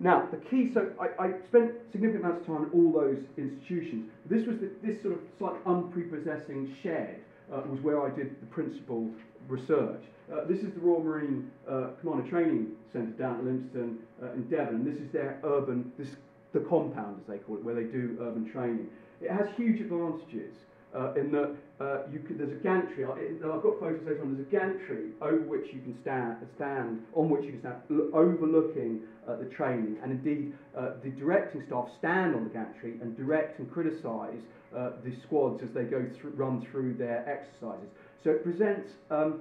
Now, 0.00 0.28
the 0.30 0.36
key, 0.36 0.70
so 0.72 0.92
I, 1.00 1.24
I, 1.24 1.32
spent 1.48 1.72
significant 1.90 2.24
amounts 2.24 2.42
of 2.42 2.46
time 2.46 2.64
in 2.66 2.70
all 2.70 2.92
those 2.92 3.18
institutions. 3.36 4.08
This 4.26 4.46
was 4.46 4.58
the, 4.58 4.70
this 4.80 5.02
sort 5.02 5.14
of 5.14 5.20
slightly 5.38 5.58
unprepossessing 5.66 6.76
shed 6.80 7.20
uh, 7.52 7.62
was 7.68 7.80
where 7.80 8.00
I 8.00 8.14
did 8.14 8.40
the 8.40 8.46
principal 8.46 9.10
research. 9.48 10.02
Uh, 10.30 10.44
this 10.46 10.58
is 10.58 10.74
the 10.74 10.80
Royal 10.80 11.02
Marine 11.02 11.50
uh, 11.68 11.88
Commando 12.00 12.28
Training 12.28 12.72
Centre 12.92 13.12
down 13.12 13.38
at 13.38 13.44
Lympstone 13.44 13.96
uh, 14.22 14.32
in 14.34 14.46
Devon. 14.48 14.84
This 14.84 15.00
is 15.00 15.10
their 15.10 15.40
urban, 15.42 15.90
this 15.96 16.08
the 16.52 16.60
compound 16.60 17.20
as 17.20 17.26
they 17.26 17.38
call 17.38 17.56
it, 17.56 17.64
where 17.64 17.74
they 17.74 17.84
do 17.84 18.16
urban 18.20 18.50
training. 18.50 18.88
It 19.20 19.30
has 19.30 19.46
huge 19.56 19.80
advantages 19.80 20.54
uh, 20.94 21.12
in 21.14 21.30
that 21.32 21.54
uh, 21.80 22.02
could, 22.26 22.38
there's 22.38 22.52
a 22.52 22.62
gantry. 22.62 23.04
I, 23.04 23.08
have 23.46 23.62
got 23.62 23.78
photos 23.78 24.00
later 24.06 24.22
on. 24.22 24.34
There's 24.34 24.46
a 24.46 24.50
gantry 24.50 25.10
over 25.20 25.42
which 25.42 25.66
you 25.72 25.80
can 25.80 25.96
stand, 26.02 26.36
stand 26.56 27.02
on 27.14 27.28
which 27.28 27.44
you 27.44 27.52
can 27.52 27.60
stand, 27.60 27.76
overlooking 28.14 29.02
uh, 29.28 29.36
the 29.36 29.44
training, 29.46 29.98
and 30.02 30.12
indeed 30.12 30.54
uh, 30.76 30.92
the 31.02 31.10
directing 31.10 31.62
staff 31.66 31.88
stand 31.98 32.34
on 32.34 32.44
the 32.44 32.50
gantry 32.50 32.94
and 33.02 33.16
direct 33.16 33.58
and 33.58 33.70
criticise 33.70 34.40
uh, 34.74 34.90
the 35.04 35.14
squads 35.22 35.62
as 35.62 35.68
they 35.74 35.84
go 35.84 36.04
through, 36.18 36.30
run 36.30 36.66
through 36.70 36.94
their 36.94 37.28
exercises. 37.28 37.88
So 38.24 38.30
it 38.30 38.42
presents 38.42 38.92
um, 39.10 39.40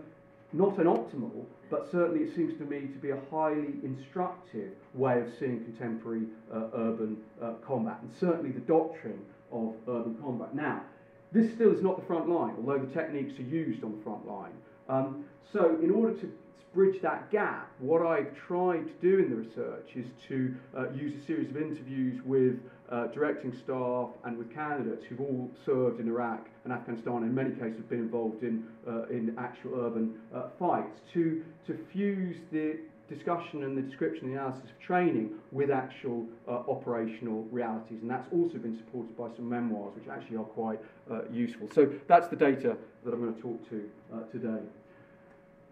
not 0.54 0.78
an 0.78 0.86
optimal, 0.86 1.46
but 1.70 1.90
certainly 1.92 2.24
it 2.26 2.36
seems 2.36 2.58
to 2.58 2.64
me 2.64 2.82
to 2.82 2.98
be 3.00 3.10
a 3.10 3.20
highly 3.30 3.76
instructive 3.84 4.72
way 4.94 5.22
of 5.22 5.28
seeing 5.38 5.64
contemporary 5.64 6.24
uh, 6.54 6.68
urban 6.74 7.18
uh, 7.42 7.54
combat, 7.66 8.00
and 8.02 8.12
certainly 8.20 8.52
the 8.52 8.62
doctrine 8.62 9.20
of 9.52 9.76
urban 9.88 10.16
combat. 10.22 10.56
Now, 10.56 10.84
this 11.32 11.52
still 11.54 11.74
is 11.74 11.84
not 11.84 12.00
the 12.00 12.06
front 12.06 12.30
line, 12.30 12.56
although 12.58 12.80
the 12.80 12.94
techniques 12.94 13.38
are 13.40 13.44
used 13.44 13.84
on 13.84 13.98
the 13.98 14.04
front 14.04 14.26
line. 14.28 14.54
Um, 14.88 15.26
so, 15.52 15.78
in 15.82 15.92
order 15.92 16.14
to 16.14 16.32
bridge 16.74 17.02
that 17.02 17.30
gap, 17.32 17.70
what 17.80 18.06
I've 18.06 18.34
tried 18.36 18.86
to 18.88 18.94
do 19.02 19.20
in 19.20 19.30
the 19.30 19.36
research 19.36 19.90
is 19.96 20.06
to 20.28 20.56
uh, 20.78 20.90
use 20.92 21.22
a 21.22 21.26
series 21.26 21.50
of 21.50 21.58
interviews 21.58 22.22
with 22.24 22.60
uh, 22.92 23.08
directing 23.08 23.54
staff 23.54 24.10
and 24.24 24.38
with 24.38 24.54
candidates 24.54 25.06
who've 25.06 25.22
all 25.22 25.50
served 25.66 26.00
in 26.00 26.08
Iraq 26.08 26.48
and 26.64 26.74
Afghanistan, 26.74 27.24
in 27.24 27.34
many 27.34 27.52
cases 27.52 27.78
have 27.78 27.90
been 27.90 28.00
involved 28.00 28.44
in, 28.44 28.64
uh, 28.88 29.08
in 29.08 29.36
actual 29.38 29.80
urban 29.80 30.16
uh, 30.34 30.44
fights, 30.58 31.02
to, 31.14 31.44
to 31.66 31.78
fuse 31.92 32.38
the 32.52 32.78
discussion 33.10 33.64
and 33.64 33.78
the 33.78 33.82
description 33.82 34.26
and 34.26 34.36
the 34.36 34.40
analysis 34.40 34.70
of 34.70 34.80
training 34.80 35.32
with 35.52 35.72
actual 35.72 36.26
uh, 36.48 36.52
operational 36.52 37.44
realities. 37.52 38.00
And 38.02 38.10
that's 38.10 38.28
also 38.34 38.58
been 38.58 38.78
supported 38.78 39.18
by 39.18 39.30
some 39.36 39.48
memoirs, 39.48 39.96
which 39.96 40.08
actually 40.10 40.38
are 40.38 40.44
quite 40.44 40.80
uh, 41.10 41.22
useful. 41.32 41.70
So 41.74 41.92
that's 42.08 42.28
the 42.28 42.36
data 42.36 42.76
that 43.06 43.14
I'm 43.14 43.22
going 43.22 43.36
to 43.36 43.42
talk 43.42 43.70
to 43.70 43.90
uh, 44.14 44.20
today. 44.32 44.64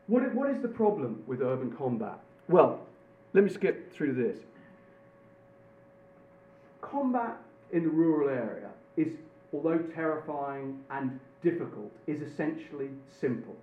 What, 0.07 0.33
what 0.33 0.49
is 0.49 0.61
the 0.61 0.67
problem 0.67 1.23
with 1.27 1.41
urban 1.41 1.71
combat? 1.71 2.19
Well, 2.47 2.81
let 3.33 3.43
me 3.43 3.49
skip 3.49 3.91
through 3.91 4.13
this 4.13 4.37
combat 6.95 7.37
in 7.73 7.83
the 7.83 7.89
rural 7.89 8.29
area 8.29 8.69
is, 8.95 9.13
although 9.53 9.79
terrifying 9.93 10.79
and 10.89 11.19
difficult, 11.43 11.91
is 12.07 12.21
essentially 12.21 12.89
simple. 13.19 13.55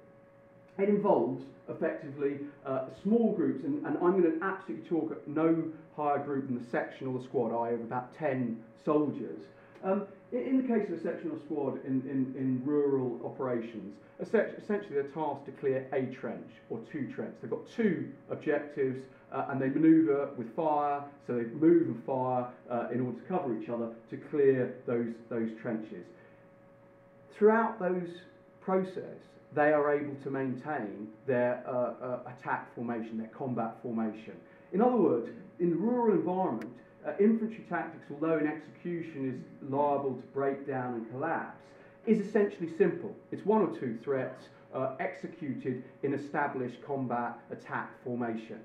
It 0.78 0.88
involves 0.88 1.44
effectively 1.68 2.40
uh, 2.66 2.86
small 3.02 3.32
groups, 3.32 3.64
and, 3.64 3.84
and 3.86 3.96
I'm 3.98 4.20
going 4.20 4.38
to 4.38 4.44
absolutely 4.44 4.86
talk 4.88 5.12
at 5.12 5.26
no 5.26 5.64
higher 5.96 6.18
group 6.18 6.46
than 6.48 6.62
the 6.62 6.70
section 6.70 7.06
or 7.06 7.18
the 7.18 7.24
squad, 7.24 7.56
I 7.56 7.70
have 7.70 7.80
about 7.80 8.14
10 8.18 8.62
soldiers. 8.84 9.40
Um, 9.84 10.06
in, 10.32 10.62
the 10.62 10.68
case 10.68 10.88
of 10.88 10.94
a 10.94 11.02
section 11.02 11.30
or 11.30 11.38
squad 11.38 11.84
in, 11.84 12.02
in, 12.02 12.34
in 12.38 12.62
rural 12.64 13.20
operations, 13.24 13.94
essentially 14.20 14.94
they're 14.94 15.02
tasked 15.14 15.46
to 15.46 15.52
clear 15.52 15.86
a 15.92 16.06
trench 16.14 16.50
or 16.70 16.80
two 16.90 17.10
trenches. 17.12 17.36
They've 17.42 17.50
got 17.50 17.68
two 17.68 18.08
objectives 18.30 19.02
uh, 19.32 19.46
and 19.50 19.60
they 19.60 19.68
manoeuvre 19.68 20.30
with 20.36 20.54
fire, 20.54 21.02
so 21.26 21.34
they 21.34 21.44
move 21.44 21.88
and 21.88 22.04
fire 22.04 22.46
uh, 22.70 22.88
in 22.92 23.00
order 23.00 23.18
to 23.18 23.24
cover 23.26 23.58
each 23.58 23.68
other 23.68 23.88
to 24.10 24.16
clear 24.16 24.74
those, 24.86 25.14
those 25.30 25.50
trenches. 25.60 26.04
Throughout 27.36 27.80
those 27.80 28.08
process, 28.60 29.18
they 29.54 29.72
are 29.72 29.94
able 29.94 30.14
to 30.22 30.30
maintain 30.30 31.08
their 31.26 31.62
uh, 31.66 32.04
uh 32.04 32.18
attack 32.26 32.74
formation, 32.74 33.18
their 33.18 33.28
combat 33.28 33.76
formation. 33.82 34.34
In 34.72 34.80
other 34.80 34.96
words, 34.96 35.28
in 35.60 35.70
the 35.70 35.76
rural 35.76 36.14
environment, 36.14 36.72
uh, 37.06 37.12
infantry 37.20 37.64
tactics, 37.68 38.04
although 38.10 38.38
in 38.38 38.46
execution 38.46 39.28
is 39.30 39.70
liable 39.70 40.14
to 40.14 40.22
break 40.32 40.66
down 40.66 40.94
and 40.94 41.10
collapse, 41.10 41.58
is 42.06 42.18
essentially 42.18 42.70
simple. 42.78 43.14
It's 43.30 43.44
one 43.44 43.62
or 43.62 43.78
two 43.78 43.98
threats 44.02 44.44
uh, 44.74 44.94
executed 45.00 45.82
in 46.02 46.14
established 46.14 46.82
combat 46.86 47.38
attack 47.50 47.90
formation. 48.04 48.60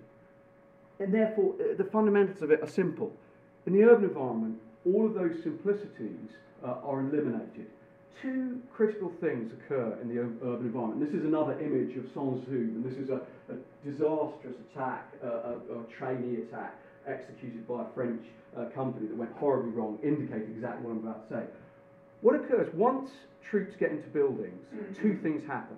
And 1.00 1.14
therefore, 1.14 1.54
uh, 1.60 1.76
the 1.78 1.84
fundamentals 1.84 2.42
of 2.42 2.52
it 2.52 2.62
are 2.62 2.68
simple. 2.68 3.12
In 3.66 3.74
the 3.74 3.84
urban 3.84 4.06
environment, 4.06 4.58
all 4.86 5.06
of 5.06 5.14
those 5.14 5.44
simplicities 5.44 6.32
uh, 6.64 6.76
are 6.84 7.02
eliminated. 7.02 7.68
Two 8.22 8.60
critical 8.74 9.12
things 9.22 9.52
occur 9.54 9.98
in 10.02 10.10
the 10.10 10.20
urban 10.20 10.66
environment. 10.66 11.00
This 11.00 11.14
is 11.14 11.24
another 11.24 11.60
image 11.60 11.96
of 11.98 12.06
CENZUB, 12.14 12.50
and 12.50 12.84
this 12.84 12.98
is 12.98 13.10
a, 13.10 13.22
a 13.52 13.56
disastrous 13.86 14.56
attack, 14.72 15.14
uh, 15.24 15.28
a, 15.28 15.80
a, 15.80 15.84
trainee 15.96 16.42
attack 16.42 16.76
executed 17.06 17.68
by 17.68 17.84
a 17.84 17.86
French 17.94 18.26
uh, 18.58 18.66
company 18.74 19.08
that 19.08 19.16
went 19.16 19.32
horribly 19.34 19.70
wrong, 19.72 20.00
indicating 20.04 20.50
exactly 20.56 20.84
what 20.84 20.92
I'm 20.92 20.98
about 20.98 21.30
to 21.30 21.36
say. 21.36 21.44
What 22.22 22.36
occurs 22.36 22.74
once 22.74 23.12
troops 23.48 23.76
get 23.80 23.92
into 23.92 24.08
buildings, 24.08 24.66
two 25.00 25.20
things 25.22 25.46
happen. 25.46 25.78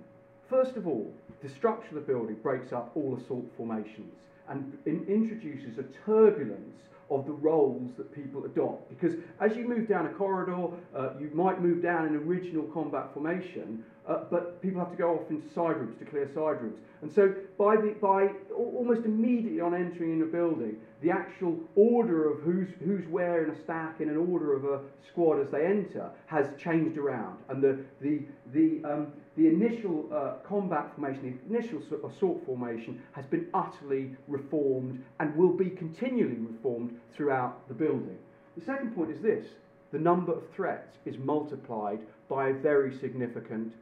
First 0.49 0.77
of 0.77 0.87
all, 0.87 1.13
the 1.43 1.49
structure 1.49 1.89
of 1.89 1.95
the 1.95 2.01
building 2.13 2.37
breaks 2.41 2.71
up 2.71 2.91
all 2.95 3.19
assault 3.21 3.45
formations 3.57 4.13
and 4.49 4.77
introduces 4.85 5.77
a 5.77 5.83
turbulence 6.05 6.79
of 7.11 7.25
the 7.25 7.31
roles 7.31 7.91
that 7.97 8.13
people 8.13 8.45
adopt. 8.45 8.89
Because 8.89 9.17
as 9.41 9.55
you 9.55 9.67
move 9.67 9.87
down 9.87 10.05
a 10.05 10.09
corridor, 10.09 10.67
uh, 10.95 11.09
you 11.19 11.31
might 11.33 11.61
move 11.61 11.81
down 11.81 12.05
an 12.05 12.15
original 12.15 12.63
combat 12.65 13.13
formation, 13.13 13.83
uh, 14.09 14.23
but 14.31 14.59
people 14.61 14.79
have 14.79 14.89
to 14.89 14.97
go 14.97 15.19
off 15.19 15.29
into 15.29 15.47
side 15.53 15.77
rooms 15.77 15.95
to 15.99 16.05
clear 16.05 16.27
side 16.33 16.61
rooms. 16.61 16.79
And 17.01 17.11
so 17.13 17.33
by, 17.57 17.75
the, 17.75 17.95
by 18.01 18.29
almost 18.53 19.05
immediately 19.05 19.61
on 19.61 19.75
entering 19.75 20.13
in 20.13 20.21
a 20.23 20.25
building, 20.25 20.77
the 21.01 21.11
actual 21.11 21.59
order 21.75 22.29
of 22.29 22.41
who's, 22.41 22.69
who's 22.83 23.07
where 23.07 23.43
in 23.43 23.51
a 23.51 23.63
stack 23.63 24.01
in 24.01 24.09
an 24.09 24.17
order 24.17 24.55
of 24.55 24.65
a 24.65 24.81
squad 25.07 25.39
as 25.39 25.49
they 25.51 25.63
enter 25.65 26.09
has 26.25 26.47
changed 26.57 26.97
around. 26.97 27.37
And 27.49 27.61
the, 27.61 27.79
the, 28.01 28.23
the, 28.51 28.81
um, 28.83 29.13
the 29.37 29.47
initial 29.47 30.09
uh, 30.11 30.45
combat 30.45 30.91
formation, 30.95 31.39
the 31.47 31.55
initial 31.55 31.81
assault 32.03 32.43
formation 32.45 33.01
has 33.11 33.25
been 33.27 33.47
utterly 33.53 34.15
reformed 34.27 35.03
and 35.19 35.35
will 35.35 35.53
be 35.53 35.69
continually 35.69 36.39
reformed 36.39 36.99
throughout 37.15 37.67
the 37.67 37.75
building. 37.75 38.17
The 38.57 38.65
second 38.65 38.95
point 38.95 39.11
is 39.11 39.21
this 39.21 39.45
the 39.91 39.99
number 39.99 40.33
of 40.33 40.43
threats 40.55 40.97
is 41.05 41.17
multiplied 41.17 41.99
by 42.27 42.49
a 42.49 42.53
very 42.53 42.95
significant 42.97 43.73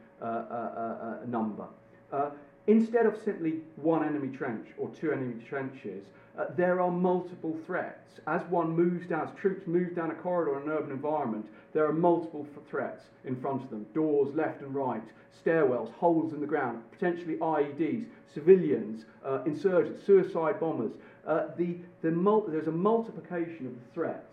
number. 1.27 1.67
uh, 2.11 2.29
instead 2.67 3.05
of 3.05 3.17
simply 3.23 3.61
one 3.75 4.05
enemy 4.05 4.35
trench 4.35 4.67
or 4.77 4.89
two 4.89 5.11
enemy 5.11 5.43
trenches, 5.47 6.05
uh, 6.37 6.45
there 6.55 6.79
are 6.81 6.91
multiple 6.91 7.57
threats. 7.65 8.19
As 8.27 8.41
one 8.49 8.69
moves 8.71 9.07
down, 9.07 9.27
as 9.27 9.33
troops 9.39 9.65
move 9.65 9.95
down 9.95 10.11
a 10.11 10.15
corridor 10.15 10.57
in 10.59 10.69
an 10.69 10.69
urban 10.69 10.91
environment, 10.91 11.47
there 11.73 11.85
are 11.85 11.93
multiple 11.93 12.47
threats 12.69 13.05
in 13.25 13.35
front 13.35 13.63
of 13.63 13.69
them 13.69 13.85
doors 13.93 14.35
left 14.35 14.61
and 14.61 14.73
right, 14.73 15.01
stairwells, 15.43 15.91
holes 15.93 16.33
in 16.33 16.41
the 16.41 16.47
ground, 16.47 16.83
potentially 16.91 17.37
IEDs, 17.37 18.05
civilians, 18.33 19.05
uh, 19.25 19.41
insurgents, 19.45 20.05
suicide 20.05 20.59
bombers. 20.59 20.91
Uh, 21.25 21.47
the, 21.57 21.77
the 22.01 22.43
there's 22.49 22.67
a 22.67 22.71
multiplication 22.71 23.65
of 23.67 23.73
the 23.73 23.93
threats. 23.93 24.27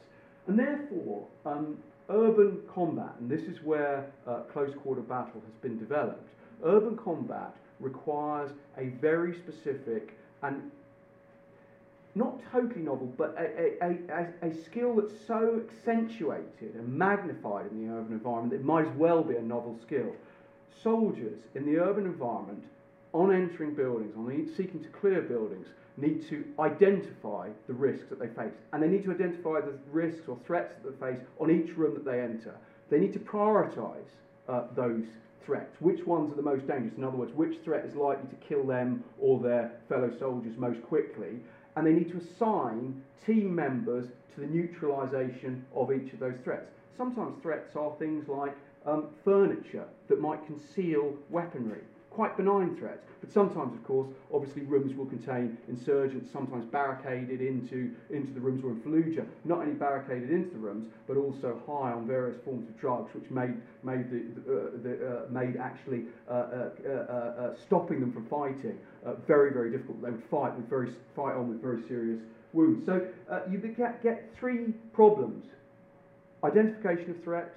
And 0.47 0.59
therefore, 0.59 1.27
um, 1.47 1.79
urban 2.09 2.61
combat, 2.73 3.14
and 3.21 3.31
this 3.31 3.43
is 3.43 3.62
where 3.62 4.07
uh, 4.27 4.40
close 4.53 4.75
quarter 4.83 5.01
battle 5.01 5.43
has 5.45 5.55
been 5.62 5.79
developed, 5.79 6.29
urban 6.64 6.97
combat 6.97 7.55
requires 7.81 8.51
a 8.79 8.87
very 9.01 9.35
specific 9.37 10.17
and 10.43 10.71
not 12.14 12.40
totally 12.53 12.83
novel, 12.83 13.12
but 13.17 13.35
a, 13.37 13.83
a, 13.83 13.99
a, 14.11 14.49
a, 14.49 14.55
skill 14.64 14.95
that's 14.95 15.12
so 15.27 15.61
accentuated 15.67 16.75
and 16.77 16.88
magnified 16.88 17.67
in 17.73 17.87
the 17.87 17.93
urban 17.93 18.12
environment 18.12 18.51
that 18.51 18.61
it 18.61 18.64
might 18.64 18.87
as 18.87 18.97
well 18.97 19.25
be 19.25 19.35
a 19.35 19.43
novel 19.43 19.77
skill. 19.85 20.12
Soldiers 20.83 21.40
in 21.57 21.67
the 21.67 21.79
urban 21.79 22.05
environment, 22.05 22.62
on 23.12 23.33
entering 23.33 23.75
buildings, 23.75 24.14
on 24.17 24.49
seeking 24.57 24.83
to 24.83 24.88
clear 24.90 25.23
buildings, 25.23 25.67
need 25.96 26.28
to 26.28 26.44
identify 26.59 27.48
the 27.66 27.72
risks 27.72 28.07
that 28.11 28.18
they 28.18 28.28
face. 28.28 28.52
And 28.72 28.83
they 28.83 28.88
need 28.88 29.04
to 29.04 29.12
identify 29.12 29.61
the 29.61 29.78
risks 29.90 30.28
or 30.28 30.38
threats 30.46 30.74
that 30.83 31.00
they 31.00 31.12
face 31.12 31.20
on 31.38 31.50
each 31.50 31.76
room 31.76 31.94
that 31.94 32.04
they 32.04 32.20
enter. 32.20 32.54
They 32.90 32.98
need 32.98 33.12
to 33.12 33.18
prioritise 33.18 34.11
uh, 34.48 34.64
those 34.74 35.04
threats. 35.44 35.76
Which 35.80 36.04
ones 36.07 36.33
are 36.33 36.37
the 36.37 36.42
most 36.42 36.66
dangerous? 36.66 36.96
In 36.96 37.04
other 37.04 37.16
words, 37.16 37.33
which 37.35 37.59
threat 37.64 37.85
is 37.85 37.94
likely 37.94 38.28
to 38.28 38.37
kill 38.46 38.64
them 38.64 39.04
or 39.20 39.40
their 39.40 39.72
fellow 39.88 40.11
soldiers 40.18 40.57
most 40.57 40.83
quickly? 40.83 41.40
And 41.76 41.87
they 41.87 41.92
need 41.92 42.11
to 42.11 42.18
assign 42.18 43.02
team 43.26 43.54
members 43.54 44.07
to 44.35 44.40
the 44.40 44.46
neutralisation 44.46 45.64
of 45.74 45.92
each 45.92 46.12
of 46.12 46.18
those 46.20 46.37
threats. 46.42 46.70
Sometimes 46.96 47.40
threats 47.42 47.76
are 47.76 47.92
things 47.98 48.28
like 48.28 48.57
um, 48.87 49.09
furniture 49.24 49.85
that 50.09 50.20
might 50.20 50.44
conceal 50.46 51.14
weaponry 51.30 51.83
quite 52.14 52.37
benign 52.37 52.77
threats. 52.77 53.05
But 53.20 53.33
sometimes, 53.33 53.74
of 53.74 53.83
course, 53.85 54.09
obviously 54.33 54.62
rooms 54.62 54.94
will 54.94 55.07
contain 55.07 55.59
insurgents, 55.68 56.31
sometimes 56.31 56.64
barricaded 56.66 57.40
into, 57.40 57.90
into 58.11 58.33
the 58.33 58.40
rooms, 58.40 58.62
or 58.62 58.70
in 58.70 58.81
Fallujah, 58.83 59.27
not 59.44 59.59
only 59.61 59.74
barricaded 59.74 60.31
into 60.31 60.50
the 60.50 60.59
rooms, 60.59 60.87
but 61.09 61.16
also 61.16 61.61
high 61.66 61.90
on 61.92 62.07
various 62.07 62.37
forms 62.44 62.68
of 62.68 62.79
drugs, 62.79 63.12
which 63.14 63.29
made, 63.31 63.55
made, 63.83 64.11
the, 64.11 64.20
uh, 64.20 64.70
the, 64.83 64.92
uh, 65.07 65.31
made 65.31 65.57
actually 65.57 66.05
uh, 66.29 66.33
uh, 66.33 66.70
uh, 66.87 66.90
uh 66.90 67.55
stopping 67.57 68.00
them 68.00 68.12
from 68.12 68.27
fighting 68.27 68.79
very, 69.27 69.53
very 69.53 69.70
difficult. 69.70 70.00
They 70.03 70.11
would 70.11 70.24
fight, 70.31 70.55
with 70.57 70.68
very, 70.68 70.90
fight 71.16 71.35
on 71.35 71.48
with 71.48 71.61
very 71.61 71.83
serious 71.88 72.20
wounds. 72.53 72.87
So 72.87 73.07
you 73.50 73.59
get, 73.59 74.03
get 74.03 74.31
three 74.38 74.72
problems 74.92 75.46
identification 76.44 77.11
of 77.11 77.24
threat, 77.24 77.55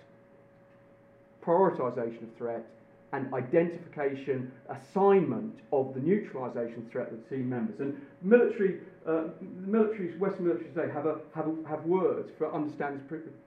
prioritisation 1.45 2.23
of 2.23 2.35
threat, 2.37 2.65
and 3.13 3.33
identification, 3.33 4.51
assignment 4.69 5.59
of 5.71 5.93
the 5.93 5.99
neutralisation 5.99 6.87
threat 6.91 7.11
of 7.11 7.17
the 7.23 7.35
team 7.35 7.49
members. 7.49 7.79
And 7.79 7.95
military, 8.21 8.79
uh, 9.07 9.29
militaries, 9.65 10.17
Western 10.19 10.45
militaries 10.45 10.73
today 10.73 10.91
have, 10.93 11.05
a, 11.05 11.19
have, 11.33 11.47
a, 11.47 11.69
have 11.69 11.85
words 11.85 12.29
for 12.37 12.53
understanding 12.53 13.01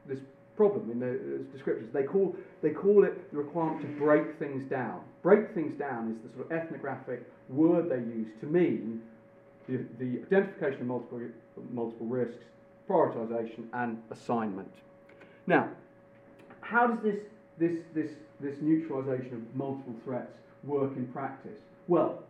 this, 0.06 0.18
problem 0.56 0.90
in 0.90 1.00
the 1.00 1.42
descriptions. 1.56 1.90
They 1.90 2.02
call, 2.02 2.36
they 2.60 2.68
call 2.68 3.04
it 3.04 3.30
the 3.32 3.38
requirement 3.38 3.80
to 3.80 3.86
break 3.98 4.38
things 4.38 4.68
down. 4.68 5.00
Break 5.22 5.54
things 5.54 5.74
down 5.78 6.12
is 6.12 6.18
the 6.22 6.36
sort 6.36 6.50
of 6.50 6.52
ethnographic 6.52 7.22
word 7.48 7.88
they 7.88 7.96
use 7.96 8.28
to 8.40 8.46
mean 8.46 9.00
the, 9.68 9.86
the 9.98 10.20
identification 10.22 10.82
of 10.82 10.86
multiple, 10.86 11.20
multiple 11.72 12.06
risks, 12.06 12.44
prioritisation, 12.86 13.64
and 13.72 14.02
assignment. 14.10 14.70
Now, 15.46 15.70
how 16.60 16.86
does 16.88 17.02
this, 17.02 17.16
this, 17.60 17.78
this 17.94 18.10
this 18.40 18.56
neutralisation 18.60 19.34
of 19.34 19.54
multiple 19.54 19.94
threats 20.04 20.32
work 20.64 20.96
in 20.96 21.06
practice? 21.08 21.58
Well, 21.88 22.22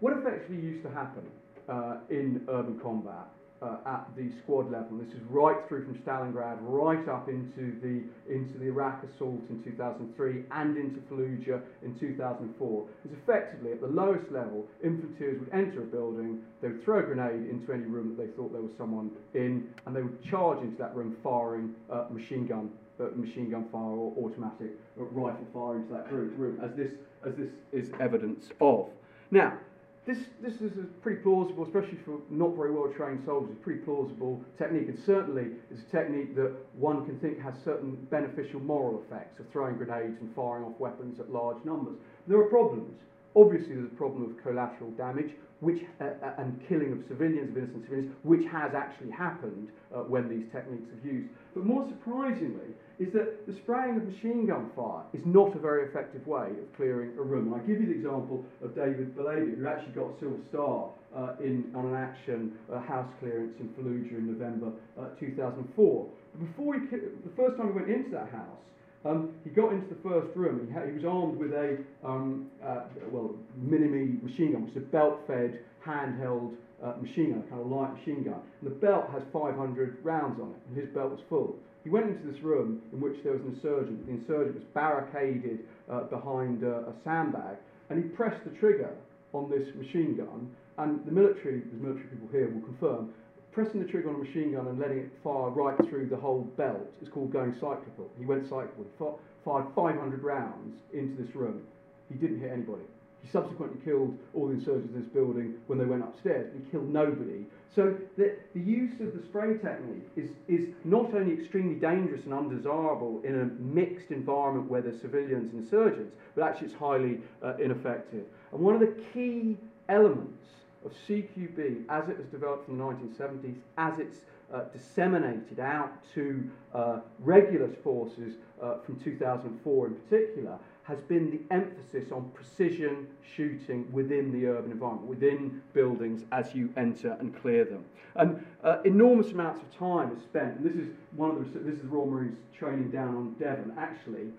what 0.00 0.16
effectively 0.16 0.56
used 0.56 0.84
to 0.84 0.90
happen 0.90 1.24
uh, 1.68 1.96
in 2.10 2.44
urban 2.48 2.78
combat 2.80 3.28
uh, 3.60 3.76
at 3.86 4.06
the 4.16 4.30
squad 4.42 4.70
level, 4.72 4.98
this 4.98 5.14
is 5.14 5.22
right 5.30 5.56
through 5.68 5.84
from 5.84 5.94
Stalingrad 6.02 6.58
right 6.60 7.08
up 7.08 7.28
into 7.28 7.78
the, 7.80 8.02
into 8.32 8.58
the 8.58 8.66
Iraq 8.66 9.04
assault 9.04 9.40
in 9.48 9.62
2003 9.62 10.42
and 10.50 10.76
into 10.76 10.98
Fallujah 11.02 11.62
in 11.82 11.96
2004, 12.00 12.88
is 13.04 13.12
effectively 13.22 13.70
at 13.70 13.80
the 13.80 13.86
lowest 13.86 14.30
level, 14.32 14.66
infantrymen 14.82 15.38
would 15.40 15.54
enter 15.54 15.82
a 15.82 15.86
building, 15.86 16.42
they 16.60 16.68
would 16.68 16.84
throw 16.84 16.98
a 16.98 17.02
grenade 17.02 17.48
into 17.48 17.72
any 17.72 17.84
room 17.84 18.16
that 18.16 18.26
they 18.26 18.32
thought 18.32 18.52
there 18.52 18.62
was 18.62 18.72
someone 18.76 19.12
in, 19.34 19.68
and 19.86 19.94
they 19.94 20.02
would 20.02 20.24
charge 20.24 20.58
into 20.58 20.76
that 20.78 20.94
room 20.96 21.16
firing 21.22 21.72
uh, 21.92 22.06
machine 22.10 22.48
gun 22.48 22.68
uh, 23.00 23.04
machine 23.14 23.50
gun 23.50 23.66
fire 23.70 23.82
or 23.82 24.12
automatic 24.24 24.70
rifle 24.96 25.46
fire 25.52 25.76
into 25.76 25.92
that 25.92 26.12
room, 26.12 26.58
as 26.62 26.74
this, 26.76 26.92
as 27.26 27.34
this 27.36 27.50
is 27.72 27.90
evidence 28.00 28.50
of. 28.60 28.88
Now, 29.30 29.58
this, 30.04 30.18
this 30.40 30.54
is 30.54 30.72
a 30.78 30.82
pretty 31.00 31.22
plausible, 31.22 31.64
especially 31.64 31.98
for 32.04 32.18
not 32.28 32.56
very 32.56 32.72
well 32.72 32.92
trained 32.96 33.22
soldiers, 33.24 33.56
pretty 33.62 33.80
plausible 33.80 34.42
technique, 34.58 34.88
and 34.88 34.98
certainly 34.98 35.52
is 35.70 35.80
a 35.80 35.96
technique 35.96 36.34
that 36.34 36.52
one 36.74 37.06
can 37.06 37.20
think 37.20 37.40
has 37.40 37.54
certain 37.64 37.94
beneficial 38.10 38.58
moral 38.58 39.00
effects 39.06 39.38
of 39.38 39.48
throwing 39.52 39.76
grenades 39.76 40.20
and 40.20 40.34
firing 40.34 40.64
off 40.64 40.78
weapons 40.80 41.20
at 41.20 41.30
large 41.30 41.64
numbers. 41.64 41.94
There 42.26 42.38
are 42.40 42.48
problems. 42.48 42.98
Obviously, 43.36 43.76
there's 43.76 43.92
a 43.92 43.96
problem 43.96 44.24
of 44.24 44.42
collateral 44.42 44.90
damage 44.90 45.30
which, 45.60 45.84
uh, 46.00 46.04
uh, 46.04 46.34
and 46.38 46.60
killing 46.68 46.90
of 46.92 46.98
civilians, 47.06 47.50
of 47.50 47.56
innocent 47.56 47.84
civilians, 47.84 48.12
which 48.24 48.44
has 48.50 48.74
actually 48.74 49.12
happened 49.12 49.68
uh, 49.94 49.98
when 49.98 50.28
these 50.28 50.50
techniques 50.50 50.90
are 50.90 51.06
used. 51.06 51.30
But 51.54 51.66
more 51.66 51.86
surprisingly, 51.88 52.72
is 52.98 53.12
that 53.12 53.46
the 53.46 53.54
spraying 53.62 53.96
of 53.96 54.04
machine 54.04 54.46
gun 54.46 54.70
fire 54.76 55.02
is 55.12 55.22
not 55.24 55.56
a 55.56 55.58
very 55.58 55.88
effective 55.88 56.26
way 56.26 56.48
of 56.48 56.76
clearing 56.76 57.10
a 57.18 57.22
room. 57.22 57.52
And 57.52 57.60
I 57.60 57.66
give 57.66 57.80
you 57.80 57.86
the 57.86 57.98
example 57.98 58.44
of 58.62 58.74
David 58.74 59.16
Bellavia, 59.16 59.58
who 59.58 59.66
actually 59.66 59.92
got 59.92 60.14
a 60.14 60.20
Silver 60.20 60.42
Star 60.48 60.90
uh, 61.16 61.34
in, 61.42 61.72
on 61.74 61.86
an 61.86 61.94
action 61.94 62.52
uh, 62.72 62.80
house 62.80 63.08
clearance 63.18 63.54
in 63.60 63.68
Fallujah 63.70 64.18
in 64.18 64.26
November 64.32 64.72
uh, 64.98 65.08
2004. 65.18 66.06
But 66.32 66.46
before 66.46 66.74
he, 66.74 66.80
the 66.86 67.36
first 67.36 67.56
time 67.56 67.68
he 67.68 67.72
went 67.72 67.90
into 67.90 68.10
that 68.10 68.30
house, 68.30 68.62
um, 69.04 69.30
he 69.42 69.50
got 69.50 69.72
into 69.72 69.88
the 69.88 70.00
first 70.00 70.36
room. 70.36 70.66
He, 70.68 70.72
had, 70.72 70.86
he 70.86 70.94
was 70.94 71.04
armed 71.04 71.38
with 71.38 71.52
a 71.52 71.78
um, 72.04 72.46
uh, 72.64 72.82
well 73.10 73.34
Minimi 73.60 74.22
machine 74.22 74.52
gun, 74.52 74.64
which 74.64 74.76
is 74.76 74.76
a 74.76 74.86
belt-fed 74.86 75.58
handheld 75.84 76.54
uh, 76.84 76.94
machine 77.00 77.32
gun, 77.32 77.44
a 77.46 77.50
kind 77.50 77.60
of 77.62 77.66
light 77.70 77.94
machine 77.94 78.22
gun. 78.24 78.40
And 78.60 78.70
the 78.70 78.74
belt 78.74 79.06
has 79.12 79.22
500 79.32 79.98
rounds 80.02 80.40
on 80.40 80.50
it, 80.50 80.60
and 80.68 80.76
his 80.76 80.88
belt 80.94 81.10
was 81.10 81.20
full. 81.28 81.56
He 81.84 81.90
went 81.90 82.06
into 82.06 82.30
this 82.30 82.42
room 82.42 82.80
in 82.92 83.00
which 83.00 83.22
there 83.24 83.32
was 83.32 83.42
an 83.42 83.54
insurgent. 83.54 84.06
The 84.06 84.12
insurgent 84.12 84.54
was 84.54 84.64
barricaded 84.74 85.60
uh, 85.90 86.04
behind 86.04 86.62
uh, 86.62 86.90
a 86.90 86.94
sandbag, 87.04 87.56
and 87.90 88.02
he 88.02 88.08
pressed 88.10 88.42
the 88.44 88.50
trigger 88.58 88.90
on 89.32 89.50
this 89.50 89.66
machine 89.74 90.16
gun. 90.16 90.50
And 90.78 91.04
the 91.04 91.12
military, 91.12 91.60
the 91.60 91.82
military 91.82 92.06
people 92.06 92.28
here 92.30 92.48
will 92.48 92.62
confirm, 92.62 93.10
pressing 93.52 93.82
the 93.82 93.88
trigger 93.88 94.08
on 94.08 94.16
a 94.16 94.24
machine 94.24 94.52
gun 94.52 94.66
and 94.66 94.78
letting 94.78 94.98
it 94.98 95.10
fire 95.22 95.50
right 95.50 95.76
through 95.88 96.08
the 96.08 96.16
whole 96.16 96.42
belt 96.56 96.88
is 97.02 97.08
called 97.08 97.32
going 97.32 97.52
cyclical. 97.54 98.08
He 98.18 98.24
went 98.24 98.44
cyclical. 98.44 98.84
He 98.84 99.44
fired 99.44 99.66
500 99.74 100.22
rounds 100.22 100.74
into 100.94 101.22
this 101.22 101.34
room. 101.34 101.62
He 102.08 102.14
didn't 102.14 102.40
hit 102.40 102.50
anybody. 102.50 102.84
He 103.22 103.28
subsequently 103.28 103.80
killed 103.84 104.18
all 104.34 104.48
the 104.48 104.54
insurgents 104.54 104.94
in 104.94 105.00
this 105.00 105.08
building 105.08 105.54
when 105.68 105.78
they 105.78 105.84
went 105.84 106.02
upstairs. 106.02 106.52
He 106.52 106.70
killed 106.70 106.92
nobody. 106.92 107.46
So 107.74 107.96
the, 108.18 108.36
the 108.54 108.60
use 108.60 109.00
of 109.00 109.14
the 109.14 109.22
spray 109.22 109.56
technique 109.58 110.08
is, 110.16 110.30
is 110.48 110.68
not 110.84 111.14
only 111.14 111.32
extremely 111.32 111.76
dangerous 111.76 112.24
and 112.24 112.34
undesirable 112.34 113.22
in 113.24 113.40
a 113.40 113.44
mixed 113.62 114.10
environment 114.10 114.68
where 114.68 114.82
there's 114.82 115.00
civilians 115.00 115.52
and 115.52 115.62
insurgents, 115.62 116.14
but 116.34 116.44
actually 116.44 116.66
it's 116.66 116.76
highly 116.76 117.20
uh, 117.42 117.56
ineffective. 117.56 118.24
And 118.52 118.60
one 118.60 118.74
of 118.74 118.80
the 118.80 118.94
key 119.14 119.56
elements 119.88 120.44
of 120.84 120.92
CQB 121.08 121.84
as 121.88 122.08
it 122.08 122.18
was 122.18 122.26
developed 122.26 122.68
in 122.68 122.76
the 122.76 122.84
1970s, 122.84 123.54
as 123.78 123.98
it's 123.98 124.18
uh, 124.52 124.64
disseminated 124.72 125.60
out 125.60 125.92
to 126.14 126.50
uh, 126.74 126.98
regular 127.20 127.68
forces 127.82 128.34
uh, 128.62 128.78
from 128.84 128.98
2004 129.00 129.86
in 129.86 129.94
particular, 129.94 130.58
has 130.84 131.00
been 131.02 131.30
the 131.30 131.54
emphasis 131.54 132.10
on 132.10 132.30
precision 132.34 133.06
shooting 133.36 133.90
within 133.92 134.32
the 134.32 134.46
urban 134.46 134.72
environment, 134.72 135.06
within 135.06 135.62
buildings 135.72 136.24
as 136.32 136.54
you 136.54 136.72
enter 136.76 137.16
and 137.20 137.34
clear 137.40 137.64
them. 137.64 137.84
And 138.16 138.44
uh, 138.62 138.78
enormous 138.84 139.30
amounts 139.30 139.60
of 139.62 139.78
time 139.78 140.14
is 140.16 140.22
spent, 140.22 140.58
and 140.58 140.64
this 140.64 140.76
is 140.76 140.92
one 141.14 141.30
of 141.30 141.52
the, 141.52 141.60
this 141.60 141.78
is 141.78 141.84
Royal 141.86 142.06
Marines 142.06 142.38
training 142.58 142.90
down 142.90 143.16
on 143.16 143.34
Devon, 143.38 143.72
actually 143.78 144.32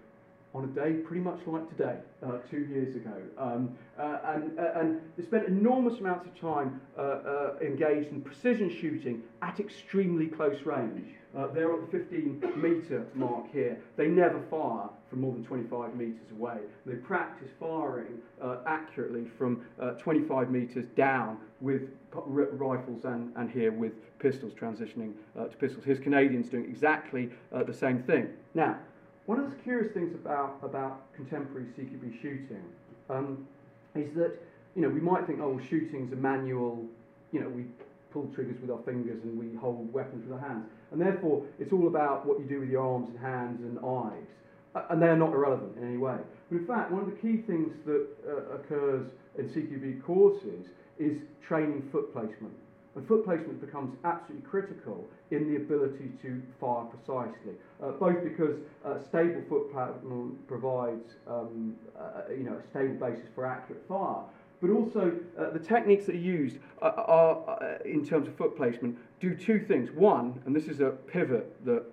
on 0.56 0.65
a 0.65 0.67
day 0.67 0.93
pretty 0.93 1.21
much 1.21 1.39
like 1.47 1.67
today, 1.76 1.97
uh, 2.24 2.38
two 2.49 2.61
years 2.65 2.95
ago. 2.95 3.15
Um, 3.38 3.76
uh, 3.97 4.20
and, 4.26 4.59
uh, 4.59 4.80
and 4.80 5.01
they 5.17 5.24
spent 5.24 5.47
enormous 5.47 5.99
amounts 5.99 6.28
of 6.28 6.39
time 6.39 6.80
uh, 6.97 7.01
uh, 7.01 7.55
engaged 7.61 8.11
in 8.11 8.22
precision 8.22 8.70
shooting 8.70 9.24
at 9.41 9.59
extremely 9.59 10.28
close 10.28 10.63
range. 10.65 11.07
Uh, 11.36 11.47
they're 11.47 11.73
at 11.73 11.91
the 11.91 11.97
15 11.97 12.43
metre 12.55 13.05
mark 13.15 13.51
here. 13.51 13.77
They 13.97 14.07
never 14.07 14.39
fire 14.51 14.89
from 15.09 15.21
more 15.21 15.34
than 15.34 15.43
25 15.43 15.95
metres 15.95 16.31
away. 16.31 16.59
They 16.86 16.95
practice 16.95 17.49
firing 17.59 18.19
accurately 18.67 19.25
from 19.38 19.65
25 19.99 20.51
metres 20.51 20.86
down 20.95 21.38
with 21.59 21.89
rifles 22.13 23.05
and, 23.05 23.31
and 23.36 23.49
here 23.49 23.71
with 23.71 23.93
pistols, 24.19 24.53
transitioning 24.53 25.13
to 25.36 25.55
pistols. 25.57 25.84
Here's 25.86 25.99
Canadians 25.99 26.49
doing 26.49 26.65
exactly 26.65 27.29
the 27.51 27.73
same 27.73 28.03
thing. 28.03 28.29
Now, 28.53 28.77
one 29.25 29.39
of 29.39 29.49
the 29.49 29.55
curious 29.57 29.93
things 29.93 30.13
about, 30.13 30.59
about 30.61 31.13
contemporary 31.15 31.67
CQB 31.77 32.21
shooting 32.21 32.63
um, 33.09 33.47
is 33.95 34.13
that, 34.15 34.34
you 34.75 34.81
know, 34.81 34.89
we 34.89 34.99
might 34.99 35.25
think, 35.25 35.39
oh, 35.39 35.59
shooting's 35.69 36.11
a 36.11 36.17
manual, 36.17 36.84
you 37.31 37.39
know, 37.39 37.47
we 37.47 37.63
pull 38.11 38.29
triggers 38.36 38.59
with 38.61 38.69
our 38.69 38.81
fingers 38.84 39.23
and 39.23 39.39
we 39.39 39.57
hold 39.57 39.91
weapons 39.93 40.25
with 40.27 40.34
our 40.34 40.47
hands. 40.47 40.65
And 40.93 41.01
therefore, 41.01 41.43
it's 41.59 41.73
all 41.73 41.87
about 41.87 42.25
what 42.25 42.39
you 42.39 42.45
do 42.45 42.59
with 42.59 42.69
your 42.69 42.83
arms 42.83 43.09
and 43.09 43.19
hands 43.19 43.61
and 43.61 43.79
eyes. 43.83 44.85
And 44.91 45.01
they're 45.01 45.17
not 45.17 45.33
irrelevant 45.33 45.75
in 45.77 45.87
any 45.87 45.97
way. 45.97 46.17
But 46.49 46.57
in 46.57 46.67
fact, 46.67 46.91
one 46.91 47.01
of 47.01 47.09
the 47.09 47.17
key 47.17 47.41
things 47.45 47.73
that 47.85 48.07
uh, 48.27 48.55
occurs 48.55 49.09
in 49.37 49.49
CQB 49.49 50.03
courses 50.03 50.67
is 50.99 51.17
training 51.45 51.89
foot 51.91 52.13
placement. 52.13 52.53
And 52.95 53.07
foot 53.07 53.25
placement 53.25 53.59
becomes 53.59 53.97
absolutely 54.03 54.47
critical 54.47 55.07
in 55.31 55.49
the 55.49 55.55
ability 55.57 56.11
to 56.21 56.41
fire 56.59 56.85
precisely, 56.85 57.53
uh, 57.81 57.91
both 57.93 58.23
because 58.23 58.57
uh, 58.85 58.99
stable 59.09 59.41
foot 59.49 59.73
placement 59.73 60.47
provides 60.47 61.17
um, 61.27 61.75
uh, 61.99 62.29
you 62.29 62.43
know, 62.43 62.53
a 62.53 62.69
stable 62.69 62.93
basis 62.95 63.25
for 63.33 63.47
accurate 63.47 63.81
fire, 63.87 64.21
but 64.64 64.72
also 64.72 65.14
uh, 65.38 65.49
the 65.51 65.59
techniques 65.59 66.05
that 66.05 66.16
are 66.16 66.18
used 66.18 66.57
are, 66.82 66.91
are, 66.91 67.59
uh, 67.61 67.78
in 67.84 68.05
terms 68.05 68.28
of 68.28 68.36
foot 68.38 68.55
placement 68.55 68.97
do 69.20 69.36
two 69.36 69.59
things. 69.59 69.91
One, 69.91 70.41
and 70.45 70.55
this 70.55 70.66
is 70.66 70.80
a 70.80 70.91
pivot 70.91 71.53
that 71.66 71.84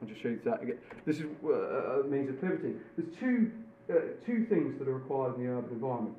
I'll 0.00 0.08
just 0.08 0.22
show 0.22 0.28
you 0.28 0.40
that 0.44 0.62
again. 0.62 0.78
This 1.04 1.18
is 1.18 1.26
uh, 1.44 2.02
means 2.08 2.30
of 2.30 2.40
pivoting. 2.40 2.80
There's 2.96 3.14
two 3.20 3.52
two 4.24 4.46
things 4.48 4.78
that 4.78 4.88
are 4.88 4.94
required 4.94 5.36
in 5.36 5.44
the 5.44 5.50
urban 5.52 5.74
environment 5.74 6.16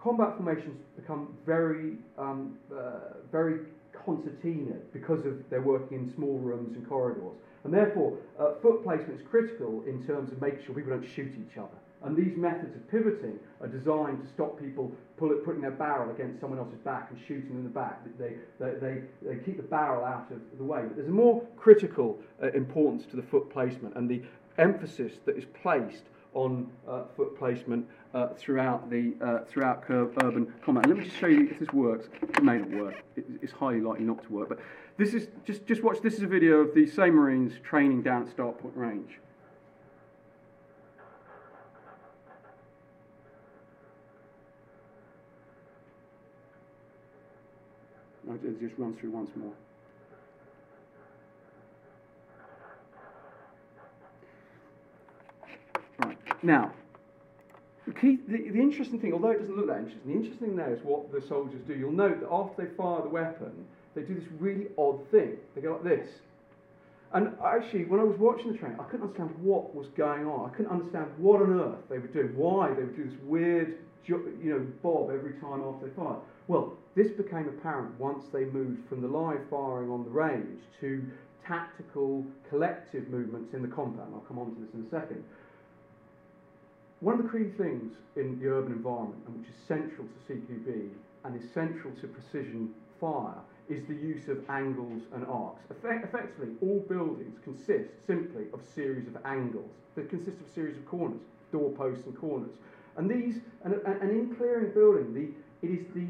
combat 0.00 0.36
formations 0.36 0.80
become 0.96 1.28
very, 1.44 1.96
um, 2.16 2.56
uh, 2.72 3.18
very 3.30 3.60
concertina 4.04 4.76
because 4.92 5.26
of 5.26 5.42
they're 5.50 5.60
working 5.60 5.98
in 5.98 6.14
small 6.14 6.38
rooms 6.38 6.76
and 6.76 6.88
corridors. 6.88 7.36
And 7.64 7.74
therefore, 7.74 8.16
uh, 8.38 8.52
foot 8.62 8.84
placement 8.84 9.20
is 9.20 9.26
critical 9.28 9.82
in 9.86 10.06
terms 10.06 10.32
of 10.32 10.40
making 10.40 10.64
sure 10.64 10.74
people 10.74 10.92
don't 10.92 11.04
shoot 11.04 11.32
each 11.34 11.58
other. 11.58 11.76
And 12.04 12.16
these 12.16 12.36
methods 12.36 12.76
of 12.76 12.88
pivoting 12.90 13.38
are 13.60 13.66
designed 13.66 14.22
to 14.22 14.28
stop 14.32 14.58
people 14.58 14.92
pull 15.16 15.32
it, 15.32 15.44
putting 15.44 15.60
their 15.60 15.72
barrel 15.72 16.10
against 16.10 16.40
someone 16.40 16.58
else's 16.58 16.78
back 16.78 17.08
and 17.10 17.18
shooting 17.26 17.48
them 17.48 17.58
in 17.58 17.64
the 17.64 17.70
back. 17.70 18.00
They, 18.18 18.34
they, 18.60 18.72
they, 18.80 19.02
they 19.22 19.44
keep 19.44 19.56
the 19.56 19.64
barrel 19.64 20.04
out 20.04 20.30
of 20.30 20.38
the 20.56 20.64
way. 20.64 20.82
But 20.86 20.96
there's 20.96 21.08
a 21.08 21.12
more 21.12 21.42
critical 21.56 22.18
uh, 22.42 22.52
importance 22.52 23.04
to 23.06 23.16
the 23.16 23.22
foot 23.22 23.50
placement 23.50 23.96
and 23.96 24.08
the 24.08 24.22
emphasis 24.58 25.14
that 25.26 25.36
is 25.36 25.44
placed 25.60 26.04
on 26.34 26.68
uh, 26.86 27.04
foot 27.16 27.36
placement 27.38 27.86
uh, 28.14 28.28
throughout 28.36 28.88
the 28.90 29.14
uh, 29.20 29.44
throughout 29.46 29.84
urban 29.88 30.52
combat. 30.64 30.84
And 30.84 30.94
let 30.94 31.02
me 31.02 31.08
just 31.08 31.18
show 31.18 31.26
you 31.26 31.48
if 31.50 31.58
this 31.58 31.72
works. 31.72 32.08
It 32.22 32.42
may 32.42 32.58
not 32.58 32.70
work. 32.70 33.02
It, 33.16 33.24
it's 33.42 33.52
highly 33.52 33.80
likely 33.80 34.04
not 34.04 34.22
to 34.24 34.32
work. 34.32 34.48
But 34.48 34.58
this 34.98 35.14
is 35.14 35.28
just 35.44 35.66
just 35.66 35.82
watch. 35.82 36.00
This 36.02 36.14
is 36.14 36.22
a 36.22 36.26
video 36.26 36.58
of 36.58 36.74
the 36.74 36.86
same 36.86 37.14
Marines 37.14 37.54
training 37.64 38.02
down 38.02 38.22
at 38.22 38.28
Straight 38.28 38.58
Point 38.58 38.76
range. 38.76 39.18
I'll 48.30 48.36
just 48.60 48.74
run 48.78 48.94
through 48.94 49.10
once 49.10 49.30
more. 49.36 49.52
Right 56.00 56.18
now. 56.42 56.72
The, 57.86 57.94
key, 57.94 58.18
the, 58.28 58.50
the 58.50 58.60
interesting 58.60 59.00
thing, 59.00 59.14
although 59.14 59.30
it 59.30 59.40
doesn't 59.40 59.56
look 59.56 59.68
that 59.68 59.78
interesting, 59.78 60.02
the 60.06 60.12
interesting 60.12 60.48
thing 60.48 60.56
there 60.56 60.74
is 60.74 60.80
what 60.82 61.10
the 61.10 61.22
soldiers 61.26 61.62
do. 61.66 61.74
You'll 61.74 61.90
note 61.90 62.20
that 62.20 62.28
after 62.30 62.66
they 62.66 62.74
fire 62.74 63.00
the 63.00 63.08
weapon, 63.08 63.64
they 63.94 64.02
do 64.02 64.14
this 64.14 64.28
really 64.38 64.66
odd 64.76 65.10
thing. 65.10 65.38
They 65.54 65.62
go 65.62 65.72
like 65.72 65.84
this. 65.84 66.08
And 67.14 67.32
actually, 67.42 67.86
when 67.86 68.00
I 68.00 68.04
was 68.04 68.18
watching 68.18 68.52
the 68.52 68.58
training, 68.58 68.78
I 68.78 68.84
couldn't 68.84 69.06
understand 69.06 69.34
what 69.40 69.74
was 69.74 69.88
going 69.96 70.26
on. 70.26 70.50
I 70.50 70.54
couldn't 70.54 70.70
understand 70.70 71.06
what 71.16 71.40
on 71.40 71.58
earth 71.58 71.80
they 71.88 71.98
were 71.98 72.08
doing, 72.08 72.36
why 72.36 72.68
they 72.74 72.82
would 72.82 72.96
do 72.96 73.04
this 73.04 73.18
weird, 73.24 73.78
you 74.04 74.36
know, 74.44 74.66
bob 74.82 75.10
every 75.10 75.32
time 75.40 75.62
after 75.62 75.88
they 75.88 75.94
fired. 75.94 76.20
Well, 76.48 76.76
this 76.94 77.08
became 77.08 77.48
apparent 77.48 77.98
once 77.98 78.24
they 78.32 78.44
moved 78.44 78.88
from 78.88 79.00
the 79.00 79.08
live 79.08 79.40
firing 79.48 79.90
on 79.90 80.04
the 80.04 80.10
range 80.10 80.60
to 80.80 81.02
tactical, 81.46 82.26
collective 82.50 83.08
movements 83.08 83.54
in 83.54 83.62
the 83.62 83.68
compound. 83.68 84.12
I'll 84.14 84.20
come 84.20 84.38
on 84.38 84.54
to 84.54 84.60
this 84.60 84.74
in 84.74 84.84
a 84.86 84.90
second. 84.90 85.24
One 87.00 87.18
of 87.18 87.24
the 87.24 87.38
key 87.38 87.50
things 87.56 87.94
in 88.16 88.38
the 88.38 88.48
urban 88.48 88.72
environment, 88.72 89.22
and 89.26 89.38
which 89.38 89.48
is 89.48 89.54
central 89.66 90.06
to 90.06 90.32
CQB 90.32 90.90
and 91.24 91.40
is 91.40 91.48
central 91.54 91.94
to 92.00 92.08
precision 92.08 92.74
fire, 93.00 93.40
is 93.68 93.86
the 93.86 93.94
use 93.94 94.28
of 94.28 94.38
angles 94.48 95.02
and 95.14 95.26
arcs. 95.26 95.62
Effect 95.70 96.04
effectively, 96.04 96.48
all 96.62 96.80
buildings 96.88 97.38
consist 97.44 97.90
simply 98.06 98.44
of 98.52 98.60
a 98.60 98.66
series 98.74 99.06
of 99.06 99.16
angles. 99.24 99.70
They 99.94 100.04
consist 100.04 100.38
of 100.40 100.46
a 100.46 100.50
series 100.50 100.76
of 100.76 100.86
corners, 100.86 101.20
doorposts 101.52 102.04
and 102.06 102.18
corners. 102.18 102.52
And 102.96 103.10
these, 103.10 103.40
and, 103.64 103.74
and 103.74 104.10
in 104.10 104.34
clearing 104.36 104.72
building, 104.72 105.14
the, 105.14 105.66
it 105.66 105.70
is 105.70 105.86
the, 105.94 106.06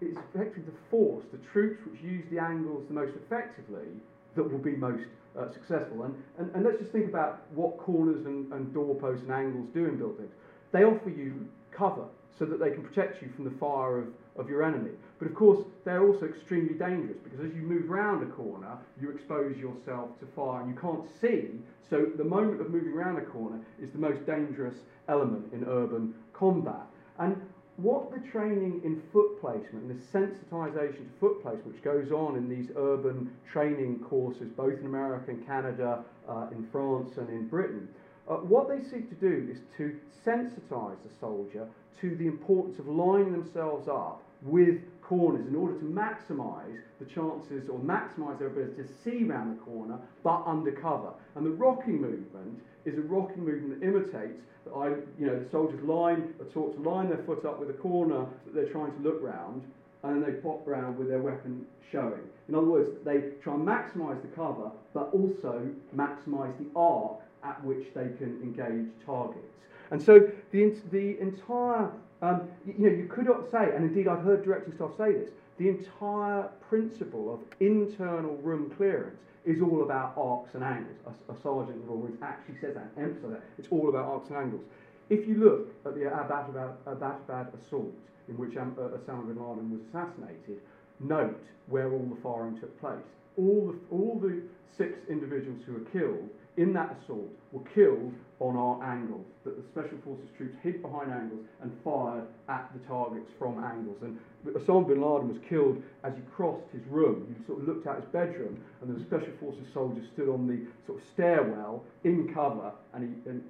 it's 0.00 0.18
effectively 0.18 0.64
the 0.64 0.78
force, 0.90 1.24
the 1.30 1.38
troops 1.52 1.80
which 1.84 2.00
use 2.00 2.24
the 2.30 2.38
angles 2.38 2.84
the 2.88 2.94
most 2.94 3.14
effectively, 3.16 3.88
that 4.34 4.42
will 4.42 4.58
be 4.58 4.72
most 4.72 5.04
uh, 5.38 5.50
successful. 5.52 6.04
And, 6.04 6.14
and, 6.38 6.54
and 6.54 6.64
let's 6.64 6.78
just 6.78 6.92
think 6.92 7.08
about 7.08 7.42
what 7.54 7.78
corners 7.78 8.26
and, 8.26 8.52
and 8.52 8.72
doorposts 8.72 9.22
and 9.22 9.32
angles 9.32 9.68
do 9.74 9.84
in 9.84 9.96
buildings. 9.98 10.32
They 10.72 10.84
offer 10.84 11.10
you 11.10 11.48
cover 11.70 12.04
so 12.38 12.44
that 12.44 12.60
they 12.60 12.70
can 12.70 12.82
protect 12.82 13.22
you 13.22 13.28
from 13.34 13.44
the 13.44 13.50
fire 13.58 13.98
of, 13.98 14.08
of 14.36 14.48
your 14.48 14.62
enemy. 14.62 14.90
But 15.18 15.28
of 15.28 15.34
course, 15.34 15.66
they're 15.84 16.06
also 16.06 16.26
extremely 16.26 16.74
dangerous 16.74 17.18
because 17.22 17.40
as 17.40 17.54
you 17.54 17.62
move 17.62 17.90
around 17.90 18.22
a 18.22 18.26
corner, 18.26 18.78
you 19.00 19.10
expose 19.10 19.56
yourself 19.56 20.18
to 20.20 20.26
fire 20.36 20.62
and 20.62 20.70
you 20.70 20.80
can't 20.80 21.04
see. 21.20 21.60
So 21.90 22.06
the 22.16 22.24
moment 22.24 22.60
of 22.60 22.70
moving 22.70 22.92
around 22.92 23.16
a 23.18 23.22
corner 23.22 23.58
is 23.82 23.90
the 23.90 23.98
most 23.98 24.24
dangerous 24.26 24.76
element 25.08 25.52
in 25.52 25.64
urban 25.64 26.14
combat. 26.32 26.86
And 27.18 27.40
what 27.78 28.10
the 28.12 28.20
training 28.30 28.80
in 28.84 29.02
foot 29.12 29.40
placement 29.40 29.84
and 29.84 29.90
the 29.90 30.18
sensitisation 30.18 30.98
to 30.98 31.18
foot 31.20 31.42
placement, 31.42 31.74
which 31.74 31.82
goes 31.82 32.10
on 32.10 32.36
in 32.36 32.48
these 32.48 32.70
urban 32.76 33.30
training 33.50 34.00
courses, 34.00 34.50
both 34.56 34.78
in 34.78 34.86
America 34.86 35.30
and 35.30 35.46
Canada, 35.46 36.04
uh, 36.28 36.48
in 36.50 36.66
France 36.72 37.16
and 37.16 37.28
in 37.28 37.46
Britain, 37.46 37.88
uh, 38.28 38.34
what 38.34 38.68
they 38.68 38.82
seek 38.82 39.08
to 39.08 39.14
do 39.14 39.48
is 39.50 39.58
to 39.76 39.96
sensitise 40.26 40.96
the 41.02 41.14
soldier 41.20 41.66
to 42.00 42.16
the 42.16 42.26
importance 42.26 42.78
of 42.78 42.86
lining 42.88 43.32
themselves 43.32 43.88
up 43.88 44.22
with 44.42 44.78
corners 45.08 45.46
in 45.48 45.56
order 45.56 45.74
to 45.78 45.84
maximise 45.84 46.78
the 47.00 47.06
chances 47.06 47.68
or 47.70 47.78
maximise 47.78 48.38
their 48.38 48.48
ability 48.48 48.76
to 48.76 48.88
see 49.02 49.24
around 49.24 49.56
the 49.56 49.60
corner 49.62 49.98
but 50.22 50.44
undercover. 50.44 51.12
And 51.34 51.46
the 51.46 51.50
rocking 51.50 52.00
movement 52.00 52.60
is 52.84 52.98
a 52.98 53.02
rocking 53.02 53.44
movement 53.44 53.80
that 53.80 53.86
imitates 53.86 54.42
that 54.64 54.72
I, 54.72 54.88
you 55.18 55.26
know, 55.26 55.42
the 55.42 55.48
soldiers 55.50 55.82
line 55.82 56.34
are 56.40 56.52
taught 56.52 56.76
to 56.76 56.88
line 56.88 57.08
their 57.08 57.24
foot 57.24 57.44
up 57.46 57.58
with 57.58 57.70
a 57.70 57.74
corner 57.74 58.26
that 58.44 58.54
they're 58.54 58.70
trying 58.70 58.92
to 58.92 59.00
look 59.00 59.22
round, 59.22 59.62
and 60.02 60.22
then 60.22 60.30
they 60.30 60.38
pop 60.40 60.66
round 60.66 60.98
with 60.98 61.08
their 61.08 61.22
weapon 61.22 61.64
showing. 61.90 62.20
In 62.48 62.54
other 62.54 62.66
words, 62.66 62.90
they 63.04 63.32
try 63.42 63.54
and 63.54 63.66
maximise 63.66 64.20
the 64.20 64.28
cover, 64.28 64.70
but 64.92 65.10
also 65.12 65.68
maximise 65.96 66.52
the 66.58 66.66
arc 66.76 67.18
at 67.44 67.62
which 67.64 67.86
they 67.94 68.08
can 68.18 68.40
engage 68.42 68.88
targets. 69.06 69.46
And 69.90 70.02
so 70.02 70.20
the, 70.52 70.76
the 70.90 71.18
entire, 71.20 71.90
um, 72.22 72.48
you 72.66 72.90
know, 72.90 72.96
you 72.96 73.08
could 73.10 73.26
not 73.26 73.50
say, 73.50 73.70
and 73.74 73.84
indeed 73.84 74.08
I've 74.08 74.22
heard 74.22 74.44
directing 74.44 74.74
staff 74.74 74.92
say 74.98 75.12
this, 75.12 75.30
the 75.58 75.68
entire 75.68 76.48
principle 76.68 77.32
of 77.34 77.40
internal 77.60 78.36
room 78.36 78.70
clearance 78.76 79.18
is 79.44 79.62
all 79.62 79.82
about 79.82 80.12
arcs 80.16 80.54
and 80.54 80.62
angles. 80.62 80.96
A, 81.06 81.32
a 81.32 81.36
sergeant 81.42 81.82
in 81.82 81.86
Royal 81.86 82.10
actually 82.22 82.58
says 82.60 82.74
that, 82.74 82.90
emphasises 82.96 83.30
that. 83.30 83.42
It's 83.58 83.68
all 83.70 83.88
about 83.88 84.04
arcs 84.04 84.28
and 84.28 84.36
angles. 84.36 84.64
If 85.10 85.26
you 85.26 85.36
look 85.36 85.68
at 85.86 85.94
the 85.94 86.02
Abbottabad 86.02 87.54
assault, 87.58 87.94
in 88.28 88.36
which 88.36 88.56
uh, 88.56 88.60
Osama 88.60 89.26
bin 89.26 89.40
Laden 89.40 89.70
was 89.70 89.80
assassinated, 89.88 90.60
note 91.00 91.40
where 91.66 91.90
all 91.90 92.06
the 92.14 92.20
firing 92.22 92.58
took 92.60 92.78
place. 92.78 92.98
All 93.38 93.72
the, 93.72 93.94
all 93.94 94.18
the 94.20 94.42
six 94.76 94.98
individuals 95.08 95.60
who 95.64 95.72
were 95.74 95.90
killed 95.90 96.28
in 96.58 96.72
that 96.72 96.96
assault 97.00 97.30
were 97.52 97.64
killed 97.72 98.12
on 98.40 98.56
our 98.56 98.82
angles, 98.82 99.24
that 99.44 99.56
the 99.56 99.62
Special 99.70 99.96
Forces 100.04 100.28
troops 100.36 100.56
hid 100.62 100.82
behind 100.82 101.10
angles 101.12 101.46
and 101.62 101.72
fired 101.82 102.24
at 102.48 102.68
the 102.74 102.80
targets 102.86 103.30
from 103.38 103.62
angles. 103.62 103.96
And 104.02 104.18
Osama 104.44 104.88
bin 104.88 105.00
Laden 105.00 105.28
was 105.28 105.38
killed 105.48 105.82
as 106.04 106.14
he 106.14 106.22
crossed 106.34 106.66
his 106.72 106.82
room. 106.86 107.34
He 107.36 107.46
sort 107.46 107.62
of 107.62 107.68
looked 107.68 107.86
out 107.86 107.96
his 107.96 108.10
bedroom, 108.10 108.60
and 108.82 108.94
the 108.94 109.00
Special 109.04 109.32
Forces 109.40 109.66
soldiers 109.72 110.04
stood 110.12 110.28
on 110.28 110.46
the 110.46 110.66
sort 110.86 111.00
of 111.00 111.04
stairwell 111.14 111.84
in 112.04 112.32
cover, 112.34 112.72
and 112.92 113.02
he, 113.02 113.30
and 113.30 113.42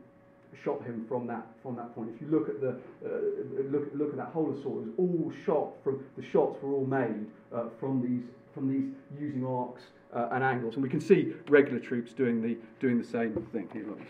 shot 0.65 0.83
him 0.85 1.05
from 1.09 1.27
that 1.27 1.47
from 1.63 1.77
that 1.77 1.95
point. 1.95 2.11
If 2.15 2.21
you 2.21 2.29
look 2.29 2.49
at 2.49 2.61
the 2.61 2.71
uh, 3.05 3.71
look 3.71 3.89
look 3.95 4.11
at 4.11 4.17
that 4.17 4.33
whole 4.33 4.51
assault, 4.53 4.85
it 4.85 4.87
was 4.87 4.95
all 4.99 5.33
shot 5.45 5.73
from 5.85 6.05
the 6.17 6.23
shots 6.23 6.61
were 6.63 6.73
all 6.73 6.87
made 6.87 7.27
uh, 7.55 7.65
from 7.79 8.03
these 8.03 8.25
from 8.55 8.69
these 8.73 8.89
using 9.21 9.47
arcs 9.47 9.83
uh, 10.15 10.29
and 10.33 10.43
angles, 10.43 10.75
and 10.75 10.83
we 10.83 10.89
can 10.89 11.01
see 11.01 11.33
regular 11.49 11.79
troops 11.79 12.13
doing 12.13 12.41
the 12.43 12.57
doing 12.81 12.99
the 12.99 13.07
same 13.07 13.35
thing. 13.53 13.69
Here, 13.73 13.87
look, 13.87 14.01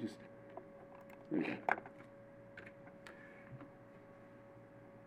just 0.00 0.14
we 1.30 1.40
go. 1.40 1.52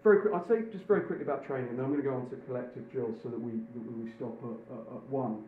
Very 0.04 0.34
I'll 0.34 0.48
say 0.48 0.62
just 0.72 0.86
very 0.86 1.02
quickly 1.02 1.24
about 1.24 1.46
training, 1.46 1.70
and 1.70 1.78
then 1.78 1.86
I'm 1.86 1.92
going 1.92 2.04
to 2.04 2.10
go 2.10 2.16
on 2.16 2.30
to 2.30 2.36
collective 2.48 2.90
drills 2.92 3.18
so 3.22 3.30
that 3.30 3.40
we 3.40 3.52
that 3.52 3.98
we 3.98 4.12
stop 4.12 4.38
at, 4.44 4.74
at, 4.74 4.80
at 4.80 5.10
one. 5.10 5.44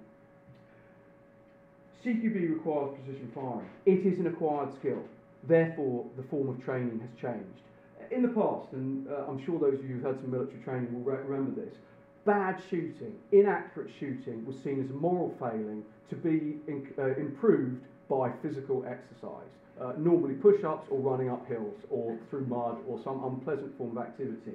CQB 2.05 2.53
requires 2.53 2.95
precision 2.95 3.31
firing. 3.35 3.69
It 3.85 4.05
is 4.05 4.19
an 4.19 4.27
acquired 4.27 4.73
skill. 4.73 5.03
Therefore, 5.43 6.05
the 6.17 6.23
form 6.23 6.49
of 6.49 6.63
training 6.63 6.99
has 6.99 7.09
changed. 7.21 7.59
In 8.11 8.21
the 8.21 8.29
past, 8.29 8.71
and 8.73 9.07
uh, 9.07 9.25
I'm 9.27 9.43
sure 9.45 9.59
those 9.59 9.79
of 9.79 9.83
you 9.83 9.95
who've 9.95 10.03
had 10.03 10.19
some 10.21 10.31
military 10.31 10.61
training 10.63 10.93
will 10.93 11.11
re- 11.11 11.23
remember 11.23 11.61
this, 11.61 11.75
bad 12.29 12.61
shooting, 12.69 13.15
inaccurate 13.31 13.89
shooting 13.99 14.45
was 14.45 14.55
seen 14.59 14.83
as 14.83 14.91
a 14.91 14.93
moral 14.93 15.35
failing 15.39 15.83
to 16.11 16.15
be 16.15 16.57
in, 16.67 16.87
uh, 16.99 17.15
improved 17.15 17.81
by 18.07 18.31
physical 18.43 18.85
exercise, 18.85 19.49
uh, 19.81 19.93
normally 19.97 20.35
push 20.35 20.63
ups 20.63 20.87
or 20.91 20.99
running 20.99 21.27
up 21.27 21.47
hills 21.47 21.79
or 21.89 22.19
through 22.29 22.45
mud 22.45 22.77
or 22.87 22.99
some 23.03 23.23
unpleasant 23.23 23.75
form 23.79 23.97
of 23.97 24.03
activity. 24.03 24.53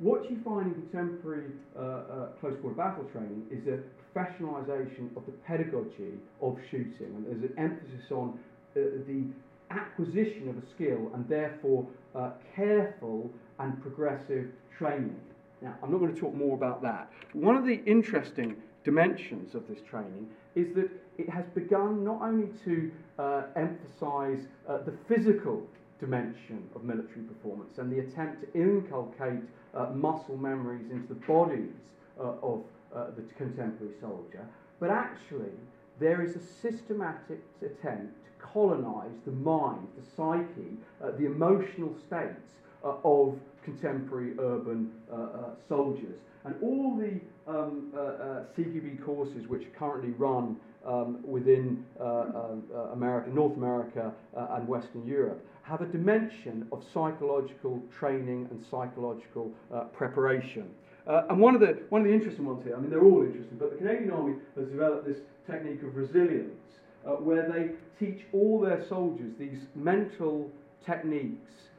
What 0.00 0.28
you 0.28 0.40
find 0.44 0.66
in 0.66 0.74
contemporary 0.90 1.52
uh, 1.76 1.80
uh, 1.80 2.26
close 2.40 2.58
quarter 2.60 2.74
battle 2.74 3.04
training 3.12 3.46
is 3.52 3.68
a 3.68 3.78
professionalisation 4.02 5.16
of 5.16 5.24
the 5.24 5.32
pedagogy 5.46 6.18
of 6.40 6.58
shooting, 6.72 7.14
and 7.14 7.24
there's 7.24 7.44
an 7.44 7.54
emphasis 7.56 8.10
on 8.10 8.36
uh, 8.76 8.80
the 9.06 9.22
acquisition 9.70 10.48
of 10.48 10.58
a 10.58 10.66
skill 10.74 11.12
and 11.14 11.28
therefore 11.28 11.86
uh, 12.16 12.30
careful 12.56 13.30
and 13.60 13.80
progressive 13.80 14.48
training. 14.76 15.20
Now, 15.62 15.74
I'm 15.82 15.92
not 15.92 15.98
going 15.98 16.12
to 16.12 16.20
talk 16.20 16.34
more 16.34 16.54
about 16.56 16.82
that. 16.82 17.10
One 17.32 17.56
of 17.56 17.64
the 17.64 17.80
interesting 17.86 18.56
dimensions 18.84 19.54
of 19.54 19.68
this 19.68 19.78
training 19.88 20.28
is 20.56 20.74
that 20.74 20.90
it 21.18 21.28
has 21.28 21.44
begun 21.54 22.04
not 22.04 22.20
only 22.20 22.48
to 22.64 22.90
uh, 23.18 23.42
emphasise 23.54 24.46
uh, 24.68 24.78
the 24.78 24.92
physical 25.08 25.62
dimension 26.00 26.68
of 26.74 26.82
military 26.82 27.22
performance 27.22 27.78
and 27.78 27.92
the 27.92 28.00
attempt 28.00 28.42
to 28.42 28.60
inculcate 28.60 29.42
uh, 29.74 29.86
muscle 29.94 30.36
memories 30.36 30.90
into 30.90 31.06
the 31.06 31.20
bodies 31.26 31.74
uh, 32.18 32.32
of 32.42 32.62
uh, 32.94 33.06
the 33.16 33.22
contemporary 33.36 33.94
soldier, 34.00 34.44
but 34.80 34.90
actually 34.90 35.52
there 36.00 36.22
is 36.22 36.34
a 36.34 36.40
systematic 36.40 37.40
attempt 37.60 38.12
to 38.24 38.44
colonise 38.44 39.14
the 39.24 39.30
mind, 39.30 39.86
the 39.96 40.04
psyche, 40.16 40.76
uh, 41.02 41.12
the 41.12 41.26
emotional 41.26 41.94
states 42.04 42.56
uh, 42.84 42.94
of 43.04 43.38
contemporary 43.64 44.32
urban 44.38 44.90
uh, 45.10 45.14
uh, 45.14 45.28
soldiers. 45.68 46.18
And 46.44 46.54
all 46.62 46.96
the 46.96 47.20
um, 47.50 47.92
CQB 48.56 49.04
courses 49.04 49.46
which 49.46 49.72
currently 49.78 50.10
run 50.10 50.56
um, 50.84 51.20
within 51.24 51.84
America, 52.92 53.30
North 53.30 53.56
America, 53.56 54.12
and 54.34 54.66
Western 54.66 55.06
Europe 55.06 55.46
have 55.62 55.80
a 55.80 55.86
dimension 55.86 56.66
of 56.72 56.82
psychological 56.92 57.80
training 57.96 58.48
and 58.50 58.60
psychological 58.70 59.50
uh, 59.72 59.84
preparation. 59.84 60.68
Uh, 61.06 61.22
and 61.30 61.40
one 61.40 61.54
of, 61.54 61.60
the, 61.60 61.78
one 61.88 62.02
of 62.02 62.06
the 62.06 62.12
interesting 62.12 62.44
ones 62.44 62.64
here, 62.64 62.76
I 62.76 62.80
mean, 62.80 62.90
they're 62.90 63.04
all 63.04 63.22
interesting, 63.22 63.58
but 63.58 63.70
the 63.70 63.76
Canadian 63.76 64.10
Army 64.10 64.34
has 64.56 64.66
developed 64.68 65.06
this 65.06 65.18
technique 65.46 65.82
of 65.82 65.96
resilience 65.96 66.60
uh, 67.06 67.10
where 67.12 67.48
they 67.48 67.70
teach 68.04 68.24
all 68.32 68.60
their 68.60 68.84
soldiers 68.88 69.32
these 69.38 69.58
mental 69.74 70.50
techniques 70.84 71.50
uh, 71.52 71.71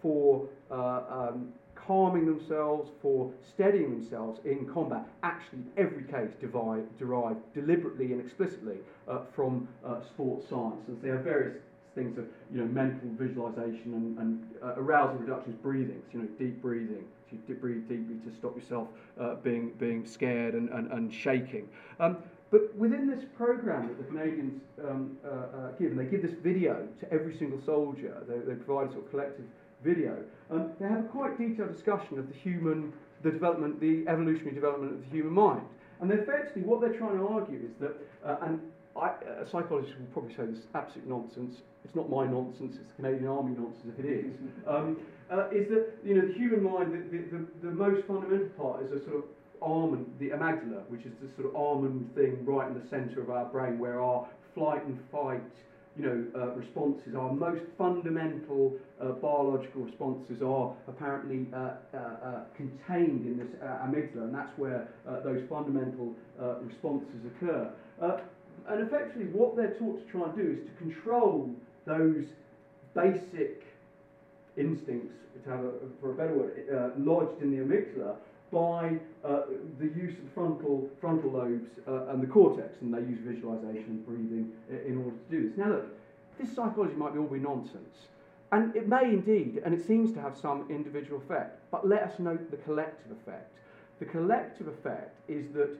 for 0.00 0.46
uh, 0.70 1.02
um, 1.08 1.52
calming 1.74 2.26
themselves, 2.26 2.90
for 3.02 3.30
steadying 3.46 3.90
themselves 3.90 4.40
in 4.44 4.66
combat, 4.66 5.06
actually 5.22 5.60
every 5.76 6.04
case 6.04 6.32
derived, 6.40 6.98
derived 6.98 7.40
deliberately 7.52 8.12
and 8.12 8.20
explicitly 8.20 8.76
uh, 9.08 9.20
from 9.34 9.68
uh, 9.84 10.00
sports 10.02 10.48
science. 10.48 10.82
And 10.88 10.96
so 10.98 11.06
they 11.06 11.12
have 11.12 11.20
various 11.24 11.56
things 11.94 12.18
of 12.18 12.24
you 12.52 12.60
know 12.60 12.66
mental 12.66 13.08
visualization 13.12 13.94
and, 13.94 14.18
and 14.18 14.44
uh, 14.62 14.74
arousal 14.76 15.16
reductions, 15.16 15.56
breathing, 15.62 16.02
so, 16.10 16.18
you 16.18 16.24
know 16.24 16.28
deep 16.38 16.60
breathing, 16.60 17.04
you 17.48 17.54
breathe 17.54 17.88
deeply 17.88 18.16
to 18.24 18.36
stop 18.36 18.56
yourself 18.56 18.88
uh, 19.20 19.34
being 19.36 19.70
being 19.78 20.04
scared 20.04 20.54
and, 20.54 20.68
and, 20.70 20.90
and 20.92 21.12
shaking. 21.12 21.68
Um, 22.00 22.18
but 22.54 22.70
within 22.78 23.10
this 23.10 23.18
program 23.36 23.88
that 23.88 23.98
the 23.98 24.04
Canadians 24.04 24.62
um, 24.86 25.18
uh, 25.26 25.28
uh, 25.28 25.70
give, 25.72 25.90
and 25.90 25.98
they 25.98 26.04
give 26.04 26.22
this 26.22 26.38
video 26.40 26.86
to 27.00 27.12
every 27.12 27.36
single 27.36 27.58
soldier, 27.66 28.22
they, 28.28 28.38
they 28.46 28.54
provide 28.54 28.90
a 28.90 28.92
sort 28.92 29.06
of 29.06 29.10
collective 29.10 29.44
video, 29.82 30.22
um, 30.52 30.70
they 30.78 30.86
have 30.86 31.00
a 31.00 31.08
quite 31.08 31.36
detailed 31.36 31.74
discussion 31.74 32.16
of 32.16 32.28
the 32.28 32.34
human, 32.46 32.92
the 33.24 33.32
development, 33.32 33.80
the 33.80 34.06
evolutionary 34.06 34.54
development 34.54 34.92
of 34.92 35.00
the 35.02 35.10
human 35.10 35.32
mind. 35.32 35.66
And 36.00 36.12
effectively, 36.12 36.62
what 36.62 36.80
they're 36.80 36.94
trying 36.94 37.18
to 37.18 37.26
argue 37.26 37.58
is 37.58 37.74
that, 37.80 37.98
uh, 38.24 38.46
and 38.46 38.60
I, 38.94 39.10
a 39.42 39.50
psychologist 39.50 39.98
will 39.98 40.06
probably 40.14 40.38
say 40.38 40.46
this 40.46 40.62
is 40.62 40.70
absolute 40.76 41.08
nonsense. 41.08 41.58
It's 41.82 41.96
not 41.96 42.06
my 42.08 42.22
nonsense. 42.22 42.78
It's 42.78 42.86
the 42.94 43.02
Canadian 43.02 43.34
Army 43.34 43.58
nonsense 43.58 43.98
if 43.98 43.98
it 43.98 44.06
is. 44.06 44.30
Um, 44.70 44.96
uh, 45.28 45.50
is 45.50 45.66
that 45.68 45.98
you 46.04 46.14
know 46.14 46.28
the 46.28 46.34
human 46.34 46.62
mind, 46.62 46.92
the, 46.94 47.02
the, 47.10 47.20
the, 47.34 47.68
the 47.68 47.74
most 47.74 48.06
fundamental 48.06 48.48
part 48.54 48.84
is 48.84 48.92
a 48.92 49.02
sort 49.04 49.16
of 49.16 49.24
almond, 49.64 50.06
the 50.20 50.30
amygdala, 50.30 50.82
which 50.88 51.06
is 51.06 51.12
the 51.22 51.28
sort 51.34 51.48
of 51.48 51.56
almond 51.56 52.14
thing 52.14 52.44
right 52.44 52.68
in 52.68 52.74
the 52.78 52.86
centre 52.88 53.20
of 53.20 53.30
our 53.30 53.46
brain, 53.46 53.78
where 53.78 54.00
our 54.00 54.28
flight 54.54 54.84
and 54.84 54.98
fight, 55.10 55.40
you 55.96 56.04
know, 56.04 56.24
uh, 56.36 56.50
responses, 56.54 57.14
our 57.14 57.32
most 57.32 57.62
fundamental 57.78 58.74
uh, 59.00 59.12
biological 59.12 59.82
responses 59.82 60.42
are 60.42 60.74
apparently 60.88 61.46
uh, 61.54 61.74
uh, 61.94 61.96
uh 61.96 62.40
contained 62.56 63.26
in 63.26 63.38
this 63.38 63.48
uh, 63.62 63.86
amygdala, 63.86 64.24
and 64.24 64.34
that's 64.34 64.56
where 64.58 64.88
those 65.24 65.42
fundamental 65.48 66.14
responses 66.62 67.20
occur. 67.36 67.70
and 68.68 68.86
effectively, 68.86 69.26
what 69.26 69.56
they're 69.56 69.74
taught 69.78 70.04
to 70.04 70.12
try 70.12 70.24
and 70.24 70.36
do 70.36 70.58
is 70.58 70.68
to 70.68 70.76
control 70.78 71.50
those 71.86 72.24
basic 72.94 73.62
instincts, 74.56 75.14
to 75.44 75.50
have 75.50 75.60
a, 75.60 75.72
for 76.00 76.12
a 76.12 76.14
better 76.14 76.34
word, 76.34 76.94
lodged 76.98 77.42
in 77.42 77.50
the 77.50 77.58
amygdala 77.58 78.16
by 78.54 78.96
uh, 79.24 79.42
the 79.80 79.86
use 79.86 80.16
of 80.16 80.24
the 80.24 80.30
frontal, 80.32 80.88
frontal 81.00 81.32
lobes 81.32 81.70
uh, 81.88 82.12
and 82.12 82.22
the 82.22 82.26
cortex, 82.26 82.80
and 82.80 82.94
they 82.94 83.00
use 83.00 83.18
visualization 83.20 83.84
and 83.88 84.06
breathing 84.06 84.52
in 84.86 84.96
order 84.98 85.16
to 85.16 85.36
do 85.36 85.48
this. 85.48 85.58
Now, 85.58 85.70
look, 85.70 85.86
this 86.38 86.54
psychology 86.54 86.94
might 86.94 87.12
be 87.12 87.18
all 87.18 87.26
be 87.26 87.40
nonsense, 87.40 87.96
and 88.52 88.74
it 88.76 88.88
may 88.88 89.04
indeed, 89.04 89.60
and 89.64 89.74
it 89.74 89.84
seems 89.84 90.12
to 90.12 90.20
have 90.20 90.38
some 90.38 90.66
individual 90.70 91.20
effect, 91.20 91.58
but 91.72 91.86
let 91.86 92.02
us 92.02 92.20
note 92.20 92.48
the 92.52 92.56
collective 92.58 93.10
effect. 93.10 93.50
The 93.98 94.06
collective 94.06 94.68
effect 94.68 95.16
is 95.28 95.50
that 95.54 95.76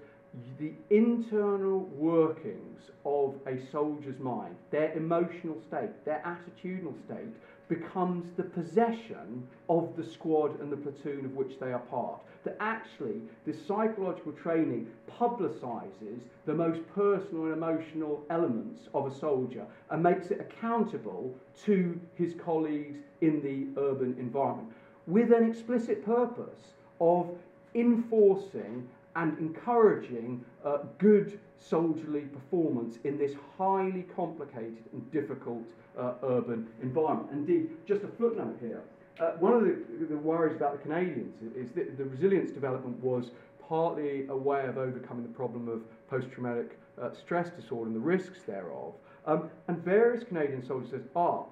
the 0.58 0.72
internal 0.90 1.80
workings 1.94 2.80
of 3.04 3.36
a 3.46 3.56
soldier's 3.70 4.18
mind, 4.18 4.56
their 4.72 4.92
emotional 4.94 5.56
state, 5.68 6.04
their 6.04 6.22
attitudinal 6.26 6.94
state, 7.06 7.32
becomes 7.68 8.26
the 8.36 8.42
possession 8.42 9.46
of 9.68 9.94
the 9.96 10.04
squad 10.04 10.60
and 10.60 10.70
the 10.72 10.76
platoon 10.76 11.24
of 11.24 11.34
which 11.34 11.58
they 11.60 11.72
are 11.72 11.78
part. 11.78 12.20
That 12.44 12.56
actually, 12.60 13.22
this 13.46 13.56
psychological 13.66 14.32
training 14.32 14.86
publicises 15.10 16.20
the 16.44 16.54
most 16.54 16.80
personal 16.94 17.44
and 17.44 17.54
emotional 17.54 18.22
elements 18.28 18.82
of 18.92 19.06
a 19.06 19.14
soldier 19.14 19.64
and 19.90 20.02
makes 20.02 20.30
it 20.30 20.40
accountable 20.40 21.34
to 21.64 21.98
his 22.16 22.34
colleagues 22.34 22.98
in 23.22 23.40
the 23.40 23.80
urban 23.80 24.14
environment 24.18 24.68
with 25.06 25.32
an 25.32 25.48
explicit 25.48 26.04
purpose 26.04 26.74
of 27.00 27.30
enforcing 27.74 28.88
and 29.16 29.38
encouraging 29.38 30.44
uh, 30.64 30.78
good 30.98 31.38
soldierly 31.58 32.22
performance 32.22 32.98
in 33.04 33.16
this 33.16 33.32
highly 33.56 34.04
complicated 34.14 34.84
and 34.92 35.10
difficult 35.12 35.64
uh, 35.98 36.14
urban 36.24 36.66
environment. 36.82 37.30
Indeed, 37.32 37.70
just 37.86 38.02
a 38.02 38.08
footnote 38.08 38.56
here. 38.60 38.82
Uh, 39.20 39.30
one 39.38 39.52
of 39.52 39.62
the, 39.62 40.06
the, 40.08 40.16
worries 40.16 40.56
about 40.56 40.72
the 40.72 40.82
Canadians 40.82 41.34
is 41.56 41.70
that 41.72 41.96
the 41.96 42.04
resilience 42.04 42.50
development 42.50 42.98
was 43.02 43.30
partly 43.68 44.26
a 44.28 44.36
way 44.36 44.66
of 44.66 44.76
overcoming 44.76 45.22
the 45.22 45.32
problem 45.32 45.68
of 45.68 45.82
post-traumatic 46.10 46.78
uh, 47.00 47.10
stress 47.12 47.50
disorder 47.50 47.86
and 47.86 47.96
the 47.96 48.00
risks 48.00 48.40
thereof. 48.44 48.92
Um, 49.26 49.50
and 49.68 49.78
various 49.78 50.24
Canadian 50.24 50.66
soldiers 50.66 50.90
said, 50.90 51.04
ah, 51.14 51.44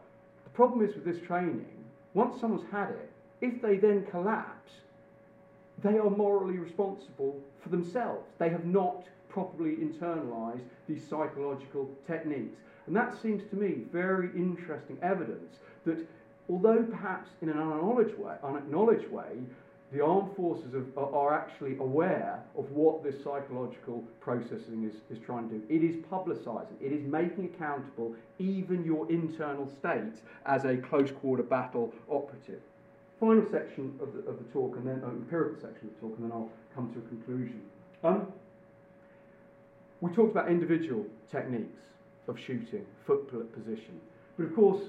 the 0.43 0.51
problem 0.51 0.85
is 0.85 0.95
with 0.95 1.05
this 1.05 1.25
training, 1.25 1.85
once 2.15 2.41
someone's 2.41 2.69
had 2.71 2.91
it, 2.91 3.11
if 3.41 3.63
they 3.63 3.77
then 3.77 4.07
collapse, 4.11 4.73
they 5.83 5.99
are 5.99 6.11
morally 6.11 6.59
responsible 6.59 7.41
for 7.63 7.69
themselves. 7.69 8.29
They 8.39 8.51
have 8.51 8.65
not 8.65 9.05
properly 9.29 9.77
internalised 9.77 10.65
these 10.89 11.07
psychological 11.09 11.89
techniques. 12.07 12.59
And 12.87 12.97
that 12.97 13.21
seems 13.23 13.43
to 13.51 13.57
me 13.57 13.85
very 13.93 14.31
interesting 14.37 14.99
evidence 15.03 15.59
that 15.87 16.07
although 16.49 16.83
perhaps 16.83 17.31
in 17.41 17.49
an 17.49 17.59
unacknowledged 17.59 18.19
way, 18.19 18.35
unacknowledged 18.43 19.11
way 19.11 19.39
the 19.93 20.03
armed 20.03 20.35
forces 20.35 20.73
are 20.97 21.35
actually 21.35 21.77
aware 21.77 22.43
of 22.57 22.71
what 22.71 23.05
this 23.05 23.23
psychological 23.23 24.03
processing 24.21 24.91
is, 24.91 25.17
is 25.17 25.23
trying 25.23 25.49
to 25.51 25.57
do. 25.57 25.63
It 25.69 25.85
is 25.85 25.97
publicising, 26.11 26.81
it 26.81 26.93
is 26.93 27.05
making 27.07 27.53
accountable 27.55 28.15
even 28.39 28.85
your 28.85 29.11
internal 29.11 29.69
state 29.69 30.23
as 30.47 30.65
a 30.65 30.79
close 30.79 31.11
quarter 31.11 31.43
battle 31.43 31.93
operative. 32.09 32.61
Final 33.21 33.45
section 33.51 33.95
of 34.01 34.15
the, 34.15 34.21
of 34.31 34.39
the 34.39 34.45
talk, 34.53 34.77
and 34.77 34.87
then 34.87 35.03
uh, 35.05 35.09
empirical 35.09 35.61
section 35.61 35.89
of 35.89 35.95
the 35.95 36.01
talk, 36.01 36.19
and 36.19 36.25
then 36.25 36.33
I'll 36.33 36.51
come 36.75 36.91
to 36.95 36.99
a 36.99 37.09
conclusion. 37.09 37.61
Um, 38.03 38.27
we 40.01 40.11
talked 40.11 40.33
about 40.33 40.49
individual 40.49 41.05
techniques 41.31 41.83
of 42.29 42.39
shooting, 42.39 42.87
foot 43.07 43.29
position, 43.53 44.01
but 44.39 44.47
of 44.47 44.55
course, 44.55 44.85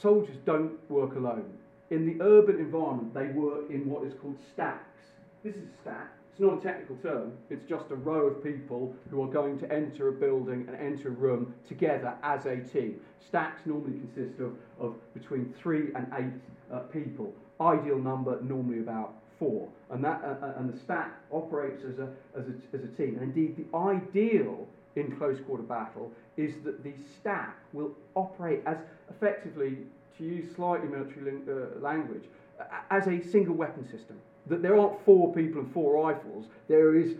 soldiers 0.00 0.36
don't 0.44 0.78
work 0.90 1.14
alone 1.16 1.58
in 1.90 2.06
the 2.06 2.22
urban 2.24 2.58
environment, 2.58 3.14
they 3.14 3.26
work 3.28 3.70
in 3.70 3.88
what 3.88 4.04
is 4.04 4.12
called 4.20 4.36
stacks. 4.52 5.00
This 5.42 5.54
is 5.54 5.62
a 5.62 5.82
stack. 5.82 6.12
It's 6.32 6.40
not 6.40 6.58
a 6.58 6.60
technical 6.60 6.96
term. 6.96 7.32
It's 7.50 7.64
just 7.68 7.84
a 7.90 7.94
row 7.94 8.26
of 8.26 8.42
people 8.42 8.94
who 9.10 9.22
are 9.22 9.28
going 9.28 9.58
to 9.60 9.72
enter 9.72 10.08
a 10.08 10.12
building 10.12 10.66
and 10.66 10.76
enter 10.76 11.08
a 11.08 11.12
room 11.12 11.54
together 11.68 12.14
as 12.24 12.46
a 12.46 12.56
team. 12.56 13.00
Stacks 13.28 13.62
normally 13.66 14.00
consist 14.00 14.40
of, 14.40 14.54
of 14.80 14.96
between 15.14 15.54
three 15.62 15.92
and 15.94 16.06
eight 16.18 16.74
uh, 16.74 16.80
people. 16.80 17.32
Ideal 17.60 17.98
number 17.98 18.40
normally 18.42 18.80
about 18.80 19.14
four. 19.38 19.68
And, 19.90 20.02
that, 20.02 20.22
uh, 20.24 20.44
uh 20.44 20.54
and 20.56 20.72
the 20.72 20.78
stack 20.80 21.12
operates 21.30 21.84
as 21.84 22.00
a, 22.00 22.08
as, 22.36 22.46
a, 22.46 22.76
as 22.76 22.82
a 22.82 22.88
team. 22.96 23.16
And 23.20 23.22
indeed, 23.22 23.56
the 23.56 23.76
ideal 23.76 24.66
in 24.96 25.16
close 25.16 25.40
quarter 25.40 25.62
battle 25.62 26.10
is 26.36 26.54
that 26.64 26.82
the 26.84 26.92
stack 27.18 27.56
will 27.72 27.92
operate 28.14 28.62
as 28.66 28.78
effectively 29.10 29.78
to 30.18 30.24
use 30.24 30.54
slightly 30.54 30.88
military 30.88 31.38
uh, 31.48 31.80
language, 31.80 32.24
as 32.90 33.06
a 33.08 33.20
single 33.20 33.54
weapon 33.54 33.84
system. 33.84 34.16
That 34.46 34.62
there 34.62 34.78
aren't 34.78 35.04
four 35.04 35.34
people 35.34 35.60
and 35.62 35.72
four 35.72 36.04
rifles, 36.04 36.46
there 36.68 36.94
is 36.94 37.16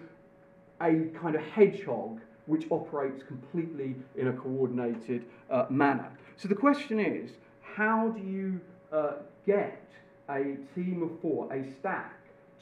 a 0.80 1.08
kind 1.20 1.34
of 1.34 1.42
hedgehog 1.42 2.20
which 2.46 2.66
operates 2.70 3.22
completely 3.22 3.94
in 4.16 4.28
a 4.28 4.32
coordinated 4.32 5.24
uh, 5.50 5.66
manner. 5.70 6.10
So 6.36 6.48
the 6.48 6.54
question 6.54 7.00
is 7.00 7.30
how 7.62 8.08
do 8.08 8.20
you 8.20 8.60
uh, 8.92 9.14
get 9.46 9.80
a 10.28 10.56
team 10.74 11.02
of 11.02 11.20
four, 11.20 11.52
a 11.52 11.64
stack, 11.78 12.20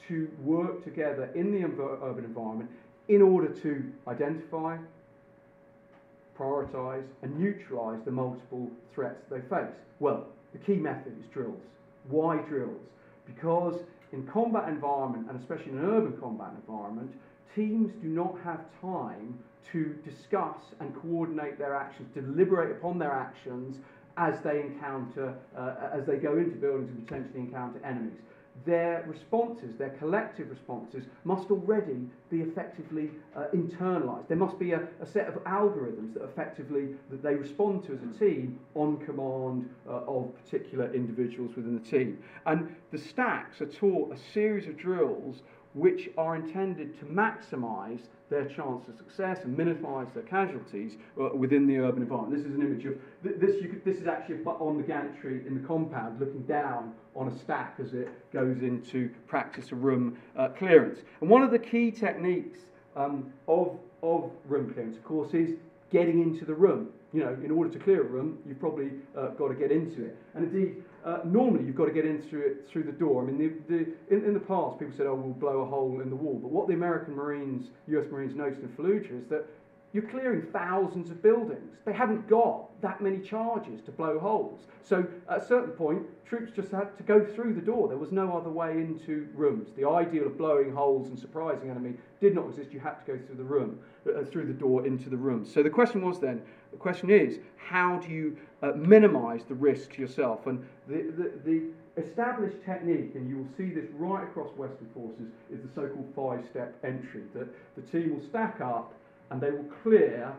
to 0.08 0.30
work 0.42 0.82
together 0.82 1.30
in 1.34 1.52
the 1.52 1.64
urban 1.64 2.24
environment 2.24 2.70
in 3.08 3.22
order 3.22 3.48
to 3.48 3.84
identify, 4.08 4.76
prioritise, 6.38 7.04
and 7.22 7.38
neutralise 7.38 8.00
the 8.04 8.10
multiple 8.10 8.70
threats 8.94 9.24
they 9.30 9.40
face? 9.40 9.74
Well, 10.00 10.26
the 10.52 10.58
key 10.58 10.76
method 10.76 11.14
is 11.18 11.26
drills. 11.32 11.60
Why 12.08 12.38
drills? 12.48 12.80
Because 13.26 13.80
in 14.12 14.26
combat 14.26 14.68
environment, 14.68 15.26
and 15.28 15.40
especially 15.40 15.72
in 15.72 15.78
an 15.78 15.86
urban 15.86 16.16
combat 16.20 16.52
environment, 16.66 17.12
teams 17.54 17.92
do 18.02 18.08
not 18.08 18.36
have 18.44 18.60
time 18.80 19.38
to 19.72 19.94
discuss 20.04 20.56
and 20.80 20.94
coordinate 21.00 21.58
their 21.58 21.74
actions, 21.74 22.08
deliberate 22.14 22.72
upon 22.72 22.98
their 22.98 23.12
actions 23.12 23.76
as 24.16 24.34
they 24.42 24.60
encounter, 24.60 25.34
uh, 25.56 25.88
as 25.92 26.06
they 26.06 26.16
go 26.16 26.36
into 26.36 26.56
buildings 26.56 26.90
and 26.90 27.06
potentially 27.06 27.40
encounter 27.40 27.80
enemies 27.84 28.18
their 28.64 29.04
responses, 29.08 29.76
their 29.76 29.90
collective 29.90 30.50
responses, 30.50 31.04
must 31.24 31.50
already 31.50 32.06
be 32.30 32.40
effectively 32.40 33.10
uh, 33.34 33.46
internalized. 33.54 34.28
There 34.28 34.36
must 34.36 34.58
be 34.58 34.72
a, 34.72 34.88
a, 35.00 35.06
set 35.06 35.26
of 35.26 35.34
algorithms 35.44 36.14
that 36.14 36.22
effectively 36.24 36.88
that 37.10 37.22
they 37.22 37.34
respond 37.34 37.84
to 37.84 37.94
as 37.94 38.00
a 38.02 38.18
team 38.18 38.60
on 38.74 38.98
command 38.98 39.68
uh, 39.88 40.04
of 40.06 40.32
particular 40.44 40.92
individuals 40.94 41.56
within 41.56 41.74
the 41.74 41.90
team. 41.90 42.18
And 42.46 42.74
the 42.92 42.98
stacks 42.98 43.60
are 43.60 43.66
taught 43.66 44.14
a 44.14 44.18
series 44.32 44.68
of 44.68 44.76
drills 44.76 45.42
which 45.74 46.10
are 46.18 46.36
intended 46.36 46.98
to 46.98 47.04
maximize 47.06 48.00
their 48.30 48.44
chance 48.46 48.88
of 48.88 48.96
success 48.96 49.44
and 49.44 49.56
minimise 49.56 50.08
their 50.14 50.22
casualties 50.22 50.96
uh, 51.20 51.28
within 51.34 51.66
the 51.66 51.78
urban 51.78 52.02
environment. 52.02 52.34
This 52.34 52.46
is 52.46 52.54
an 52.54 52.62
image 52.62 52.84
of 52.86 52.94
th- 53.22 53.36
this. 53.38 53.60
Could, 53.60 53.84
this 53.84 53.98
is 53.98 54.06
actually 54.06 54.38
on 54.44 54.76
the 54.76 54.82
gantry 54.82 55.46
in 55.46 55.54
the 55.60 55.66
compound, 55.66 56.18
looking 56.18 56.42
down 56.42 56.94
on 57.14 57.28
a 57.28 57.38
stack 57.38 57.76
as 57.78 57.92
it 57.92 58.08
goes 58.32 58.62
into 58.62 59.10
practice 59.26 59.70
a 59.72 59.74
room 59.74 60.16
uh, 60.36 60.48
clearance. 60.48 61.00
And 61.20 61.28
one 61.28 61.42
of 61.42 61.50
the 61.50 61.58
key 61.58 61.90
techniques 61.90 62.60
um, 62.96 63.32
of 63.48 63.78
of 64.02 64.30
room 64.46 64.72
clearance, 64.72 64.96
of 64.96 65.04
course, 65.04 65.32
is 65.32 65.50
getting 65.90 66.22
into 66.22 66.44
the 66.44 66.54
room. 66.54 66.88
You 67.12 67.24
know, 67.24 67.36
in 67.44 67.50
order 67.50 67.70
to 67.70 67.78
clear 67.78 68.00
a 68.00 68.04
room, 68.04 68.38
you've 68.46 68.58
probably 68.58 68.90
uh, 69.16 69.28
got 69.28 69.48
to 69.48 69.54
get 69.54 69.70
into 69.70 70.04
it. 70.06 70.16
And 70.34 70.50
indeed, 70.50 70.82
uh, 71.04 71.18
normally 71.24 71.64
you've 71.64 71.76
got 71.76 71.86
to 71.86 71.92
get 71.92 72.04
in 72.04 72.22
through 72.22 72.42
it 72.42 72.68
through 72.70 72.84
the 72.84 72.92
door. 72.92 73.22
I 73.22 73.26
mean, 73.26 73.38
the, 73.38 73.74
the, 73.74 74.14
in, 74.14 74.24
in 74.24 74.34
the 74.34 74.40
past, 74.40 74.78
people 74.78 74.94
said, 74.96 75.06
"Oh, 75.06 75.14
we'll 75.14 75.34
blow 75.34 75.60
a 75.60 75.66
hole 75.66 76.00
in 76.00 76.10
the 76.10 76.16
wall." 76.16 76.38
But 76.40 76.50
what 76.50 76.68
the 76.68 76.74
American 76.74 77.14
Marines, 77.14 77.70
U.S. 77.88 78.06
Marines, 78.10 78.34
noticed 78.34 78.62
in 78.62 78.68
Fallujah 78.68 79.22
is 79.22 79.26
that 79.28 79.46
you're 79.92 80.08
clearing 80.08 80.42
thousands 80.52 81.10
of 81.10 81.22
buildings. 81.22 81.76
They 81.84 81.92
haven't 81.92 82.26
got 82.28 82.80
that 82.80 83.02
many 83.02 83.18
charges 83.18 83.82
to 83.82 83.90
blow 83.90 84.18
holes. 84.18 84.60
So 84.82 85.06
at 85.28 85.42
a 85.42 85.46
certain 85.46 85.72
point, 85.72 86.02
troops 86.24 86.50
just 86.54 86.70
had 86.70 86.96
to 86.96 87.02
go 87.02 87.22
through 87.22 87.54
the 87.54 87.60
door. 87.60 87.88
There 87.88 87.98
was 87.98 88.10
no 88.10 88.34
other 88.34 88.48
way 88.48 88.72
into 88.72 89.28
rooms. 89.34 89.68
The 89.76 89.86
ideal 89.86 90.26
of 90.26 90.38
blowing 90.38 90.72
holes 90.72 91.08
and 91.08 91.18
surprising 91.18 91.68
enemy 91.68 91.94
did 92.20 92.34
not 92.34 92.48
exist. 92.48 92.72
You 92.72 92.80
had 92.80 93.04
to 93.04 93.12
go 93.12 93.18
through 93.26 93.36
the 93.36 93.44
room, 93.44 93.80
uh, 94.06 94.24
through 94.24 94.46
the 94.46 94.52
door 94.52 94.86
into 94.86 95.08
the 95.08 95.16
room. 95.16 95.44
So 95.44 95.62
the 95.62 95.70
question 95.70 96.04
was 96.04 96.20
then, 96.20 96.42
the 96.70 96.78
question 96.78 97.10
is, 97.10 97.38
how 97.56 97.98
do 97.98 98.08
you 98.12 98.36
uh, 98.62 98.72
minimize 98.72 99.44
the 99.44 99.54
risk 99.54 99.92
to 99.94 100.00
yourself? 100.00 100.46
And 100.46 100.64
the, 100.88 101.12
the, 101.16 101.32
the 101.44 102.02
established 102.02 102.56
technique, 102.64 103.12
and 103.14 103.28
you 103.28 103.36
will 103.38 103.48
see 103.56 103.72
this 103.72 103.88
right 103.94 104.24
across 104.24 104.50
Western 104.56 104.88
forces, 104.94 105.28
is 105.52 105.60
the 105.60 105.68
so-called 105.74 106.12
five-step 106.16 106.74
entry, 106.84 107.22
that 107.34 107.48
the 107.76 107.82
team 107.82 108.14
will 108.14 108.26
stack 108.26 108.60
up 108.60 108.94
and 109.30 109.40
they 109.40 109.50
will 109.50 109.70
clear 109.82 110.32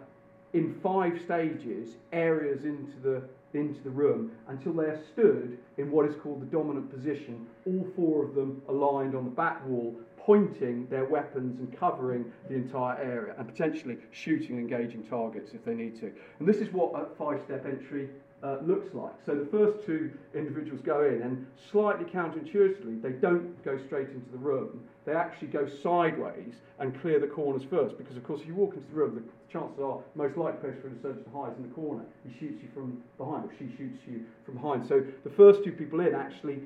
in 0.53 0.79
five 0.83 1.19
stages 1.21 1.95
areas 2.11 2.63
into 2.63 2.93
the 3.01 3.23
into 3.53 3.81
the 3.83 3.89
room 3.89 4.31
until 4.47 4.73
they 4.73 4.85
are 4.85 4.99
stood 5.13 5.57
in 5.77 5.91
what 5.91 6.07
is 6.07 6.15
called 6.15 6.41
the 6.41 6.45
dominant 6.47 6.91
position, 6.91 7.45
all 7.67 7.87
four 7.95 8.25
of 8.25 8.33
them 8.33 8.61
aligned 8.67 9.15
on 9.15 9.25
the 9.25 9.29
back 9.29 9.63
wall, 9.67 9.95
pointing 10.25 10.87
their 10.87 11.05
weapons 11.05 11.59
and 11.59 11.77
covering 11.77 12.25
the 12.49 12.55
entire 12.55 12.97
area, 12.97 13.35
and 13.37 13.47
potentially 13.47 13.97
shooting 14.11 14.57
and 14.57 14.59
engaging 14.59 15.03
targets 15.03 15.51
if 15.53 15.63
they 15.65 15.73
need 15.73 15.99
to. 15.99 16.11
And 16.39 16.47
this 16.47 16.57
is 16.57 16.71
what 16.71 16.93
a 16.95 17.05
five 17.17 17.41
step 17.45 17.65
entry 17.65 18.09
uh, 18.41 18.57
looks 18.61 18.93
like. 18.93 19.13
So 19.25 19.35
the 19.35 19.45
first 19.45 19.85
two 19.85 20.11
individuals 20.33 20.81
go 20.81 21.05
in, 21.05 21.21
and 21.21 21.45
slightly 21.71 22.05
counterintuitively, 22.05 23.01
they 23.01 23.11
don't 23.11 23.63
go 23.63 23.77
straight 23.85 24.09
into 24.09 24.29
the 24.31 24.37
room. 24.37 24.83
They 25.05 25.13
actually 25.13 25.47
go 25.47 25.67
sideways 25.67 26.55
and 26.79 26.99
clear 27.01 27.19
the 27.19 27.27
corners 27.27 27.63
first, 27.69 27.97
because 27.97 28.17
of 28.17 28.23
course, 28.23 28.41
if 28.41 28.47
you 28.47 28.55
walk 28.55 28.73
into 28.75 28.87
the 28.89 28.95
room, 28.95 29.15
the 29.15 29.23
chances 29.51 29.79
are 29.79 29.99
most 30.15 30.37
likely 30.37 30.59
place 30.59 30.81
for 30.81 30.87
insurgent 30.87 31.25
to 31.25 31.31
hide 31.37 31.51
is 31.51 31.57
in 31.57 31.63
the 31.63 31.75
corner. 31.75 32.03
He 32.27 32.37
shoots 32.39 32.61
you 32.63 32.69
from 32.73 33.01
behind, 33.17 33.45
or 33.45 33.51
she 33.57 33.67
shoots 33.77 33.99
you 34.07 34.23
from 34.45 34.55
behind. 34.55 34.87
So 34.87 35.03
the 35.23 35.29
first 35.29 35.63
two 35.63 35.71
people 35.71 35.99
in 35.99 36.15
actually 36.15 36.59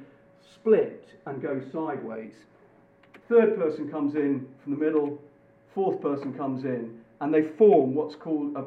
split 0.54 1.10
and 1.26 1.42
go 1.42 1.62
sideways. 1.72 2.34
Third 3.30 3.58
person 3.58 3.90
comes 3.90 4.16
in 4.16 4.48
from 4.64 4.74
the 4.74 4.80
middle. 4.80 5.20
Fourth 5.74 6.02
person 6.02 6.34
comes 6.34 6.64
in, 6.64 6.98
and 7.22 7.34
they 7.34 7.44
form 7.58 7.94
what's 7.94 8.16
called 8.16 8.56
a, 8.56 8.60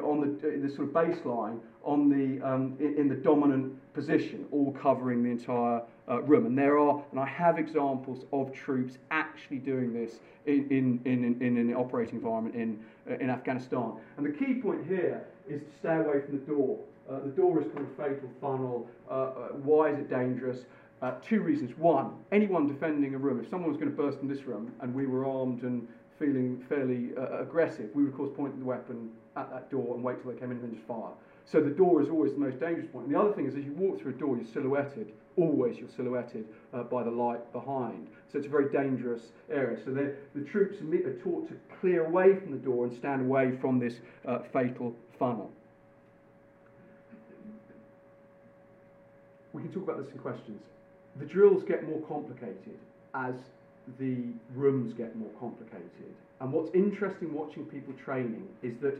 on 0.00 0.20
the, 0.20 0.68
the 0.68 0.74
sort 0.74 0.88
of 0.88 0.94
baseline 0.94 1.58
on 1.84 2.10
the 2.10 2.44
um, 2.46 2.76
in, 2.80 3.08
the 3.08 3.14
dominant 3.14 3.72
position, 3.94 4.44
all 4.50 4.72
covering 4.72 5.22
the 5.22 5.30
entire 5.30 5.80
uh, 6.08 6.20
room. 6.22 6.44
And 6.44 6.58
there 6.58 6.78
are, 6.78 7.02
and 7.12 7.20
I 7.20 7.26
have 7.26 7.58
examples 7.58 8.24
of 8.32 8.52
troops 8.52 8.98
actually 9.10 9.58
doing 9.58 9.94
this 9.94 10.20
in 10.46 10.68
in, 10.70 11.00
in, 11.04 11.40
in 11.40 11.56
an 11.56 11.74
operating 11.74 12.16
environment 12.16 12.54
in 12.54 12.78
uh, 13.10 13.16
in 13.18 13.30
Afghanistan. 13.30 13.92
And 14.16 14.26
the 14.26 14.32
key 14.32 14.54
point 14.54 14.86
here 14.86 15.24
is 15.48 15.60
to 15.62 15.68
stay 15.78 15.96
away 15.96 16.20
from 16.26 16.40
the 16.40 16.44
door. 16.44 16.78
Uh, 17.08 17.20
the 17.24 17.30
door 17.30 17.60
is 17.60 17.66
called 17.72 17.86
a 17.86 18.02
fatal 18.02 18.28
funnel. 18.40 18.88
Uh, 19.10 19.14
uh, 19.14 19.28
why 19.64 19.90
is 19.90 19.98
it 19.98 20.10
dangerous? 20.10 20.58
Uh, 21.02 21.12
two 21.26 21.40
reasons. 21.40 21.76
One, 21.78 22.12
anyone 22.30 22.66
defending 22.66 23.14
a 23.14 23.18
room, 23.18 23.40
if 23.40 23.48
someone 23.48 23.70
was 23.70 23.78
going 23.78 23.90
to 23.90 23.96
burst 23.96 24.18
in 24.20 24.28
this 24.28 24.42
room 24.42 24.72
and 24.80 24.94
we 24.94 25.06
were 25.06 25.26
armed 25.26 25.62
and 25.62 25.88
feeling 26.18 26.62
fairly 26.68 27.10
uh, 27.16 27.40
aggressive, 27.40 27.88
we 27.94 28.02
would 28.02 28.12
of 28.12 28.16
course 28.16 28.30
point 28.36 28.58
the 28.58 28.64
weapon 28.64 29.10
at 29.36 29.50
that 29.50 29.70
door 29.70 29.94
and 29.94 30.04
wait 30.04 30.20
till 30.20 30.30
they 30.30 30.38
came 30.38 30.50
in 30.50 30.58
and 30.58 30.64
then 30.64 30.74
just 30.74 30.86
fire. 30.86 31.12
So 31.46 31.60
the 31.60 31.70
door 31.70 32.02
is 32.02 32.10
always 32.10 32.32
the 32.34 32.38
most 32.38 32.60
dangerous 32.60 32.86
point. 32.92 33.06
And 33.06 33.14
the 33.14 33.18
other 33.18 33.32
thing 33.32 33.46
is, 33.46 33.56
as 33.56 33.64
you 33.64 33.72
walk 33.72 34.00
through 34.00 34.12
a 34.12 34.18
door, 34.18 34.36
you're 34.36 34.46
silhouetted. 34.46 35.12
Always 35.36 35.78
you're 35.78 35.88
silhouetted 35.88 36.44
uh, 36.74 36.82
by 36.82 37.02
the 37.02 37.10
light 37.10 37.50
behind. 37.52 38.08
So 38.30 38.36
it's 38.36 38.46
a 38.46 38.50
very 38.50 38.70
dangerous 38.70 39.22
area. 39.50 39.78
So 39.82 39.92
the 39.92 40.44
troops 40.44 40.76
are 40.82 41.22
taught 41.22 41.48
to 41.48 41.56
clear 41.80 42.04
away 42.04 42.36
from 42.36 42.52
the 42.52 42.58
door 42.58 42.84
and 42.84 42.94
stand 42.94 43.22
away 43.22 43.56
from 43.58 43.78
this 43.78 43.94
uh, 44.28 44.40
fatal 44.52 44.94
funnel. 45.18 45.50
We 49.52 49.62
can 49.62 49.72
talk 49.72 49.84
about 49.84 50.04
this 50.04 50.12
in 50.12 50.18
questions. 50.18 50.60
The 51.16 51.26
drills 51.26 51.64
get 51.64 51.88
more 51.88 52.00
complicated 52.06 52.78
as 53.14 53.34
the 53.98 54.16
rooms 54.54 54.92
get 54.92 55.16
more 55.16 55.30
complicated. 55.38 56.14
And 56.40 56.52
what's 56.52 56.70
interesting 56.74 57.34
watching 57.34 57.64
people 57.66 57.92
training 58.02 58.46
is 58.62 58.74
that 58.80 58.94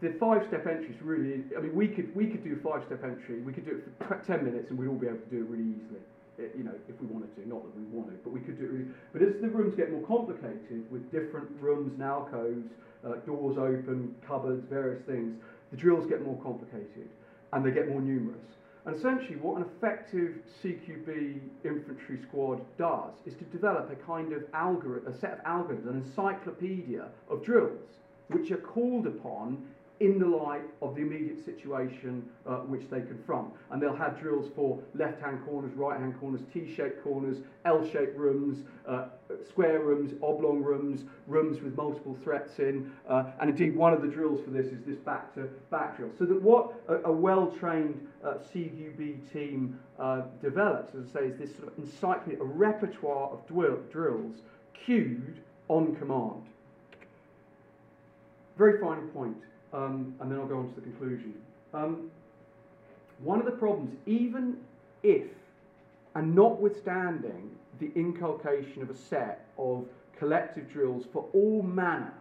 the 0.00 0.12
five-step 0.18 0.66
entry 0.66 0.88
is 0.94 1.00
really. 1.00 1.44
I 1.56 1.60
mean, 1.60 1.74
we 1.74 1.86
could 1.88 2.14
we 2.14 2.26
could 2.26 2.42
do 2.42 2.58
five-step 2.62 3.04
entry. 3.04 3.40
We 3.40 3.52
could 3.52 3.64
do 3.64 3.76
it 3.78 4.06
for 4.06 4.20
ten 4.26 4.44
minutes, 4.44 4.70
and 4.70 4.78
we'd 4.78 4.88
all 4.88 4.96
be 4.96 5.06
able 5.06 5.18
to 5.18 5.30
do 5.30 5.38
it 5.38 5.48
really 5.48 5.70
easily. 5.78 6.00
it, 6.38 6.54
you 6.56 6.64
know, 6.64 6.74
if 6.88 7.00
we 7.00 7.06
wanted 7.06 7.34
to, 7.36 7.48
not 7.48 7.62
that 7.62 7.74
we 7.76 7.84
want 7.96 8.10
to, 8.10 8.16
but 8.24 8.32
we 8.32 8.40
could 8.40 8.58
do 8.58 8.64
it. 8.64 8.86
But 9.12 9.22
as 9.22 9.40
the 9.40 9.48
rooms 9.48 9.74
get 9.74 9.90
more 9.90 10.02
complicated 10.02 10.90
with 10.90 11.10
different 11.12 11.48
rooms 11.60 11.92
and 11.94 12.02
alcoves, 12.02 12.66
uh, 13.04 13.16
doors 13.26 13.58
open, 13.58 14.14
cupboards, 14.26 14.64
various 14.68 15.02
things, 15.04 15.36
the 15.70 15.76
drills 15.76 16.06
get 16.06 16.22
more 16.22 16.40
complicated 16.42 17.08
and 17.52 17.64
they 17.64 17.70
get 17.70 17.88
more 17.88 18.00
numerous. 18.00 18.40
And 18.84 18.96
essentially, 18.96 19.36
what 19.36 19.58
an 19.58 19.66
effective 19.76 20.38
CQB 20.62 21.40
infantry 21.64 22.18
squad 22.28 22.60
does 22.76 23.12
is 23.26 23.34
to 23.34 23.44
develop 23.44 23.90
a 23.90 24.06
kind 24.06 24.32
of 24.32 24.42
algorithm, 24.54 25.12
a 25.12 25.18
set 25.20 25.38
of 25.38 25.44
algorithms, 25.44 25.88
an 25.88 26.02
encyclopedia 26.04 27.08
of 27.30 27.44
drills, 27.44 28.00
which 28.28 28.50
are 28.50 28.56
called 28.56 29.06
upon 29.06 29.64
in 30.02 30.18
the 30.18 30.26
light 30.26 30.64
of 30.82 30.96
the 30.96 31.00
immediate 31.00 31.44
situation 31.44 32.28
uh, 32.44 32.56
which 32.56 32.82
they 32.90 33.00
confront. 33.00 33.48
And 33.70 33.80
they'll 33.80 33.94
have 33.94 34.18
drills 34.18 34.50
for 34.56 34.80
left-hand 34.96 35.44
corners, 35.46 35.72
right-hand 35.76 36.18
corners, 36.18 36.40
T-shaped 36.52 37.04
corners, 37.04 37.36
L-shaped 37.64 38.18
rooms, 38.18 38.64
uh, 38.88 39.06
square 39.48 39.78
rooms, 39.78 40.12
oblong 40.20 40.60
rooms, 40.60 41.04
rooms 41.28 41.62
with 41.62 41.76
multiple 41.76 42.18
threats 42.24 42.58
in. 42.58 42.90
Uh, 43.08 43.26
and 43.40 43.50
indeed, 43.50 43.76
one 43.76 43.92
of 43.92 44.02
the 44.02 44.08
drills 44.08 44.44
for 44.44 44.50
this 44.50 44.66
is 44.66 44.82
this 44.84 44.98
back-to-back 44.98 45.96
drill. 45.96 46.10
So 46.18 46.24
that 46.24 46.42
what 46.42 46.74
a, 46.88 47.08
a 47.08 47.12
well-trained 47.12 48.04
uh, 48.24 48.34
CQB 48.52 49.32
team 49.32 49.78
uh, 50.00 50.22
develops, 50.42 50.96
as 50.96 51.04
I 51.10 51.20
say, 51.20 51.26
is 51.26 51.38
this 51.38 51.56
sort 51.56 51.68
of 51.68 51.78
encyclopedia, 51.78 52.40
a 52.40 52.44
repertoire 52.44 53.30
of 53.30 53.46
drills 53.92 54.34
cued 54.84 55.40
on 55.68 55.94
command. 55.94 56.42
Very 58.58 58.80
final 58.80 59.04
point 59.10 59.36
um, 59.72 60.14
and 60.20 60.30
then 60.30 60.38
I'll 60.38 60.46
go 60.46 60.58
on 60.58 60.68
to 60.68 60.74
the 60.74 60.82
conclusion. 60.82 61.34
Um, 61.72 62.10
one 63.18 63.38
of 63.38 63.46
the 63.46 63.52
problems, 63.52 63.96
even 64.06 64.56
if, 65.02 65.26
and 66.14 66.34
notwithstanding 66.34 67.50
the 67.78 67.90
inculcation 67.94 68.82
of 68.82 68.90
a 68.90 68.96
set 68.96 69.46
of 69.58 69.86
collective 70.18 70.70
drills 70.70 71.04
for 71.12 71.26
all 71.32 71.62
manner 71.62 72.12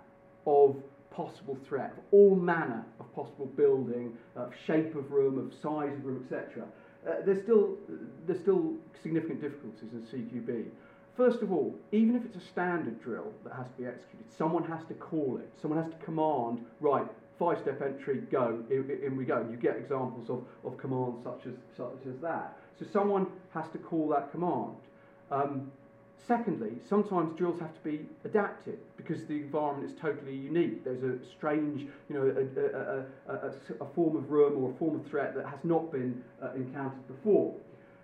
of 0.45 0.75
possible 1.11 1.57
threat, 1.67 1.93
for 1.93 2.03
all 2.11 2.35
manner 2.35 2.85
of 2.99 3.13
possible 3.13 3.45
building, 3.45 4.17
uh, 4.37 4.47
shape 4.65 4.95
of 4.95 5.11
room, 5.11 5.37
of 5.37 5.53
size 5.53 5.93
of 5.93 6.05
room, 6.05 6.23
etc., 6.23 6.63
uh, 7.07 7.15
there's 7.25 7.41
still 7.41 7.77
there's 8.27 8.39
still 8.39 8.75
significant 9.01 9.41
difficulties 9.41 9.89
in 9.91 10.01
CQB. 10.01 10.65
First 11.17 11.41
of 11.41 11.51
all, 11.51 11.75
even 11.91 12.15
if 12.15 12.23
it's 12.25 12.37
a 12.37 12.47
standard 12.47 13.01
drill 13.01 13.33
that 13.43 13.53
has 13.53 13.65
to 13.67 13.81
be 13.81 13.85
executed, 13.85 14.25
someone 14.37 14.63
has 14.63 14.85
to 14.85 14.93
call 14.93 15.37
it. 15.37 15.49
Someone 15.61 15.81
has 15.81 15.91
to 15.91 15.97
command, 16.05 16.63
right, 16.79 17.07
five 17.39 17.59
step 17.59 17.81
entry, 17.81 18.21
go, 18.31 18.63
in, 18.69 18.89
in 19.03 19.17
we 19.17 19.25
go. 19.25 19.37
And 19.37 19.51
You 19.51 19.57
get 19.57 19.77
examples 19.77 20.29
of, 20.29 20.43
of 20.63 20.77
commands 20.77 21.23
such 21.23 21.47
as, 21.47 21.53
such 21.75 22.05
as 22.07 22.19
that. 22.21 22.57
So 22.79 22.85
someone 22.91 23.27
has 23.53 23.67
to 23.69 23.77
call 23.77 24.07
that 24.09 24.31
command. 24.31 24.75
Um, 25.31 25.71
secondly, 26.27 26.71
sometimes 26.87 27.37
drills 27.37 27.59
have 27.59 27.73
to 27.73 27.81
be 27.83 28.05
adapted 28.25 28.79
because 28.97 29.25
the 29.25 29.35
environment 29.35 29.91
is 29.91 29.97
totally 29.99 30.35
unique. 30.35 30.83
There's 30.83 31.03
a 31.03 31.17
strange, 31.25 31.87
you 32.09 32.15
know, 32.15 32.23
a, 32.23 33.31
a, 33.31 33.47
a, 33.47 33.83
a 33.83 33.93
form 33.93 34.15
of 34.15 34.29
room 34.29 34.63
or 34.63 34.71
a 34.71 34.73
form 34.75 34.99
of 34.99 35.05
threat 35.07 35.35
that 35.35 35.45
has 35.45 35.59
not 35.63 35.91
been 35.91 36.23
uh, 36.41 36.53
encountered 36.53 37.07
before. 37.07 37.55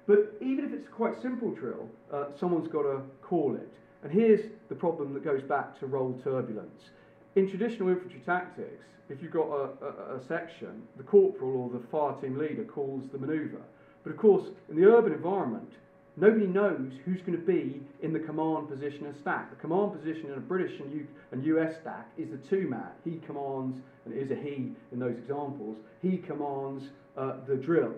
But 0.07 0.33
even 0.41 0.65
if 0.65 0.73
it's 0.73 0.87
a 0.87 0.91
quite 0.91 1.21
simple 1.21 1.51
drill, 1.51 1.89
uh, 2.13 2.27
someone's 2.39 2.69
got 2.69 2.83
to 2.83 3.01
call 3.21 3.55
it. 3.55 3.73
And 4.03 4.11
here's 4.11 4.45
the 4.69 4.75
problem 4.75 5.13
that 5.13 5.23
goes 5.23 5.41
back 5.43 5.77
to 5.79 5.85
role 5.85 6.19
turbulence. 6.23 6.91
In 7.35 7.49
traditional 7.49 7.89
infantry 7.89 8.21
tactics, 8.25 8.85
if 9.09 9.21
you've 9.21 9.31
got 9.31 9.47
a, 9.47 9.69
a, 9.85 10.15
a, 10.17 10.27
section, 10.27 10.83
the 10.97 11.03
corporal 11.03 11.55
or 11.55 11.79
the 11.79 11.85
fire 11.87 12.13
team 12.21 12.37
leader 12.37 12.63
calls 12.63 13.03
the 13.11 13.17
manoeuvre. 13.17 13.61
But 14.03 14.11
of 14.11 14.17
course, 14.17 14.49
in 14.69 14.75
the 14.75 14.85
urban 14.87 15.13
environment, 15.13 15.71
nobody 16.17 16.47
knows 16.47 16.91
who's 17.05 17.21
going 17.21 17.39
to 17.39 17.45
be 17.45 17.81
in 18.01 18.11
the 18.11 18.19
command 18.19 18.69
position 18.69 19.05
and 19.05 19.15
stack. 19.21 19.49
The 19.49 19.61
command 19.61 19.93
position 19.93 20.31
in 20.31 20.33
a 20.33 20.41
British 20.41 20.79
and, 20.79 20.91
U, 20.91 21.07
and 21.31 21.45
US 21.45 21.75
stack 21.81 22.09
is 22.17 22.29
the 22.31 22.37
two 22.49 22.67
man. 22.67 22.89
He 23.05 23.21
commands, 23.25 23.77
and 24.05 24.13
it 24.13 24.21
is 24.23 24.31
a 24.31 24.35
he 24.35 24.71
in 24.91 24.99
those 24.99 25.17
examples, 25.17 25.77
he 26.01 26.17
commands 26.17 26.83
uh, 27.17 27.37
the 27.47 27.55
drill. 27.55 27.93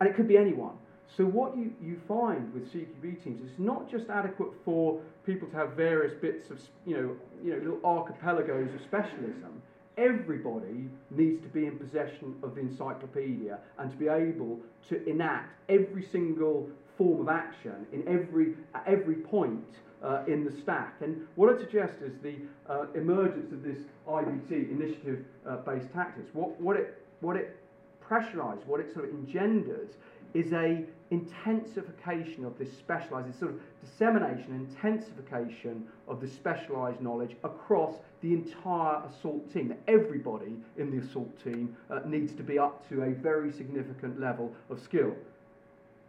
And 0.00 0.08
it 0.08 0.16
could 0.16 0.28
be 0.28 0.36
anyone. 0.36 0.76
So 1.16 1.24
what 1.24 1.56
you, 1.56 1.72
you 1.82 2.00
find 2.08 2.52
with 2.54 2.72
CQB 2.72 3.22
teams 3.22 3.42
is 3.42 3.58
not 3.58 3.90
just 3.90 4.08
adequate 4.08 4.52
for 4.64 5.00
people 5.26 5.46
to 5.48 5.56
have 5.56 5.72
various 5.72 6.14
bits 6.14 6.50
of, 6.50 6.58
you 6.86 6.96
know, 6.96 7.16
you 7.44 7.52
know, 7.52 7.58
little 7.58 7.80
archipelagos 7.84 8.74
of 8.74 8.80
specialism 8.82 9.62
everybody 9.96 10.88
needs 11.10 11.42
to 11.42 11.48
be 11.48 11.66
in 11.66 11.78
possession 11.78 12.34
of 12.42 12.54
the 12.54 12.60
encyclopedia 12.60 13.58
and 13.78 13.90
to 13.90 13.96
be 13.96 14.08
able 14.08 14.58
to 14.88 15.06
enact 15.08 15.54
every 15.68 16.02
single 16.02 16.68
form 16.96 17.20
of 17.20 17.28
action 17.28 17.86
in 17.92 18.06
every 18.08 18.54
at 18.74 18.82
every 18.86 19.16
point 19.16 19.64
uh, 20.02 20.22
in 20.26 20.44
the 20.44 20.52
stack. 20.62 20.94
And 21.00 21.26
what 21.34 21.54
I 21.54 21.58
suggest 21.58 21.94
is 22.02 22.12
the 22.22 22.36
uh, 22.68 22.86
emergence 22.94 23.52
of 23.52 23.62
this 23.62 23.78
IBT 24.08 24.70
initiative-based 24.70 25.88
uh, 25.92 25.96
tactics. 25.96 26.30
What 26.32 26.60
what 26.60 26.76
it 26.76 27.02
what 27.20 27.36
it 27.36 27.56
pressurizes, 28.02 28.66
what 28.66 28.80
it 28.80 28.92
sort 28.92 29.06
of 29.06 29.10
engenders, 29.12 29.90
is 30.34 30.52
a 30.52 30.84
intensification 31.12 32.42
of 32.44 32.58
this 32.58 32.72
specialised, 32.72 33.28
this 33.28 33.38
sort 33.38 33.52
of 33.52 33.60
dissemination, 33.84 34.54
intensification 34.54 35.86
of 36.08 36.22
the 36.22 36.26
specialised 36.26 37.02
knowledge 37.02 37.36
across 37.44 37.96
the 38.22 38.32
entire 38.32 39.02
assault 39.04 39.52
team. 39.52 39.74
Everybody 39.86 40.56
in 40.78 40.90
the 40.90 41.06
assault 41.06 41.30
team 41.44 41.76
uh, 41.90 42.00
needs 42.06 42.32
to 42.34 42.42
be 42.42 42.58
up 42.58 42.88
to 42.88 43.02
a 43.02 43.10
very 43.10 43.52
significant 43.52 44.18
level 44.18 44.52
of 44.70 44.80
skill. 44.80 45.14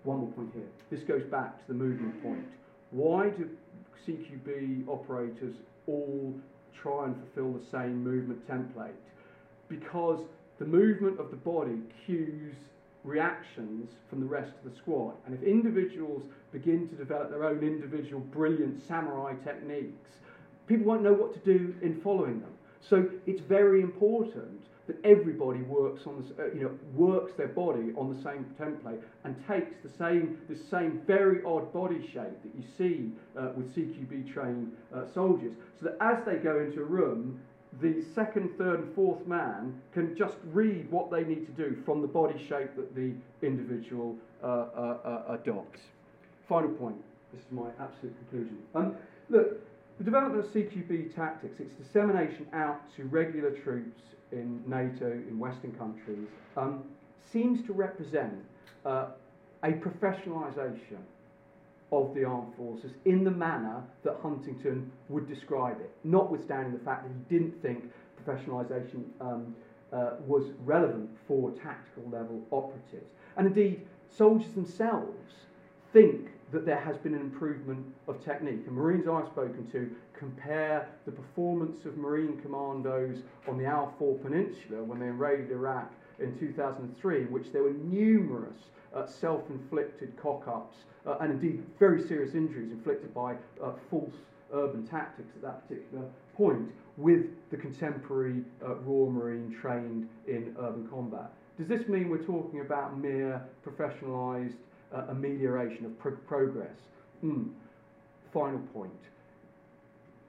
One 0.05 0.19
more 0.19 0.29
point 0.29 0.51
here. 0.53 0.69
This 0.89 1.01
goes 1.01 1.23
back 1.25 1.59
to 1.59 1.67
the 1.67 1.73
movement 1.73 2.23
point. 2.23 2.45
Why 2.91 3.29
do 3.29 3.49
CQB 4.07 4.87
operators 4.87 5.55
all 5.85 6.33
try 6.73 7.05
and 7.05 7.15
fulfill 7.17 7.59
the 7.59 7.65
same 7.71 8.01
movement 8.01 8.47
template? 8.47 8.91
Because 9.67 10.19
the 10.59 10.65
movement 10.65 11.19
of 11.19 11.29
the 11.29 11.37
body 11.37 11.79
cues 12.05 12.53
reactions 13.03 13.89
from 14.09 14.19
the 14.19 14.25
rest 14.25 14.51
of 14.63 14.71
the 14.71 14.77
squad. 14.77 15.15
And 15.25 15.35
if 15.35 15.43
individuals 15.43 16.23
begin 16.51 16.87
to 16.89 16.95
develop 16.95 17.29
their 17.29 17.43
own 17.43 17.59
individual 17.63 18.21
brilliant 18.21 18.85
samurai 18.87 19.33
techniques, 19.43 20.09
people 20.67 20.85
won't 20.85 21.03
know 21.03 21.13
what 21.13 21.33
to 21.33 21.39
do 21.39 21.73
in 21.81 21.99
following 22.01 22.39
them. 22.39 22.51
So 22.81 23.09
it's 23.25 23.41
very 23.41 23.81
important 23.81 24.61
that 24.87 24.97
everybody 25.05 25.61
works 25.61 26.01
on 26.05 26.21
this, 26.21 26.31
uh, 26.37 26.53
you 26.53 26.63
know, 26.63 26.71
works 26.93 27.31
their 27.37 27.47
body 27.47 27.93
on 27.97 28.13
the 28.13 28.21
same 28.21 28.45
template 28.59 28.99
and 29.23 29.35
takes 29.47 29.75
the 29.81 29.89
same, 29.97 30.39
the 30.49 30.57
same 30.69 31.01
very 31.07 31.41
odd 31.45 31.71
body 31.71 32.01
shape 32.01 32.35
that 32.43 32.51
you 32.53 32.63
see 32.77 33.11
uh, 33.39 33.51
with 33.55 33.73
CQB 33.73 34.33
trained 34.33 34.73
uh, 34.93 35.05
soldiers, 35.13 35.53
so 35.79 35.85
that 35.85 35.97
as 36.01 36.25
they 36.25 36.35
go 36.35 36.59
into 36.59 36.81
a 36.81 36.85
room, 36.85 37.39
the 37.82 38.03
second, 38.13 38.51
third, 38.57 38.82
and 38.82 38.95
fourth 38.95 39.26
man 39.28 39.82
can 39.93 40.15
just 40.15 40.38
read 40.51 40.89
what 40.91 41.09
they 41.11 41.24
need 41.24 41.45
to 41.45 41.51
do 41.51 41.78
from 41.86 42.01
the 42.01 42.07
body 42.07 42.38
shape 42.38 42.76
that 42.76 42.95
the 42.95 43.13
individual 43.41 44.15
uh, 44.43 44.47
uh, 44.47 44.97
uh, 45.30 45.38
adopts. 45.41 45.80
Final 46.47 46.69
point. 46.71 46.97
This 47.34 47.41
is 47.41 47.51
my 47.51 47.69
absolute 47.80 48.15
conclusion. 48.19 48.57
Um, 48.76 48.95
look, 49.30 49.59
the 49.97 50.03
development 50.03 50.45
of 50.45 50.51
CQB 50.51 51.15
tactics, 51.15 51.59
its 51.59 51.74
dissemination 51.74 52.47
out 52.53 52.82
to 52.95 53.05
regular 53.05 53.51
troops 53.51 54.01
in 54.32 54.61
NATO, 54.67 55.11
in 55.11 55.39
Western 55.39 55.71
countries, 55.74 56.28
um, 56.57 56.84
seems 57.32 57.65
to 57.65 57.74
represent 57.74 58.34
uh, 58.86 59.07
a 59.63 59.71
professionalisation 59.71 60.99
of 61.93 62.13
the 62.15 62.23
armed 62.23 62.53
forces 62.55 62.91
in 63.05 63.23
the 63.23 63.31
manner 63.31 63.83
that 64.03 64.17
Huntington 64.21 64.91
would 65.09 65.27
describe 65.27 65.79
it, 65.79 65.91
notwithstanding 66.03 66.73
the 66.73 66.83
fact 66.83 67.03
that 67.03 67.11
he 67.13 67.37
didn't 67.37 67.61
think 67.61 67.83
professionalisation 68.25 69.03
um, 69.21 69.55
uh, 69.91 70.11
was 70.25 70.51
relevant 70.65 71.09
for 71.27 71.51
tactical 71.51 72.09
level 72.09 72.41
operatives. 72.51 73.11
And 73.37 73.47
indeed, 73.47 73.85
soldiers 74.09 74.51
themselves 74.53 75.33
think 75.91 76.29
that 76.51 76.65
there 76.65 76.79
has 76.79 76.97
been 76.97 77.13
an 77.13 77.21
improvement 77.21 77.85
of 78.07 78.23
technique. 78.23 78.63
And 78.65 78.75
Marines 78.75 79.07
I've 79.07 79.27
spoken 79.27 79.69
to 79.71 79.89
compare 80.17 80.87
the 81.05 81.11
performance 81.11 81.85
of 81.85 81.97
Marine 81.97 82.39
commandos 82.41 83.17
on 83.47 83.57
the 83.57 83.65
Al 83.65 83.93
Faw 83.99 84.17
Peninsula 84.17 84.83
when 84.83 84.99
they 84.99 85.07
invaded 85.07 85.51
Iraq 85.51 85.91
in 86.19 86.37
2003, 86.39 87.21
in 87.21 87.31
which 87.31 87.51
there 87.51 87.63
were 87.63 87.73
numerous 87.73 88.57
uh, 88.95 89.05
self-inflicted 89.05 90.15
cock-ups 90.17 90.77
uh, 91.05 91.17
and 91.21 91.31
indeed 91.31 91.63
very 91.79 92.01
serious 92.01 92.35
injuries 92.35 92.71
inflicted 92.71 93.13
by 93.13 93.33
uh, 93.63 93.71
false 93.89 94.15
urban 94.53 94.85
tactics 94.85 95.31
at 95.35 95.41
that 95.41 95.67
particular 95.67 96.05
point 96.35 96.71
with 96.97 97.25
the 97.49 97.57
contemporary 97.57 98.43
uh, 98.63 98.75
Royal 98.75 99.11
Marine 99.11 99.55
trained 99.59 100.07
in 100.27 100.55
urban 100.59 100.87
combat. 100.87 101.31
Does 101.57 101.67
this 101.67 101.87
mean 101.87 102.09
we're 102.09 102.17
talking 102.23 102.61
about 102.61 102.97
mere 102.97 103.41
professionalised 103.65 104.55
uh, 104.93 105.05
amelioration 105.09 105.85
of 105.85 105.97
pro 105.99 106.11
progress? 106.27 106.77
Mm. 107.23 107.49
Final 108.33 108.59
point. 108.73 108.91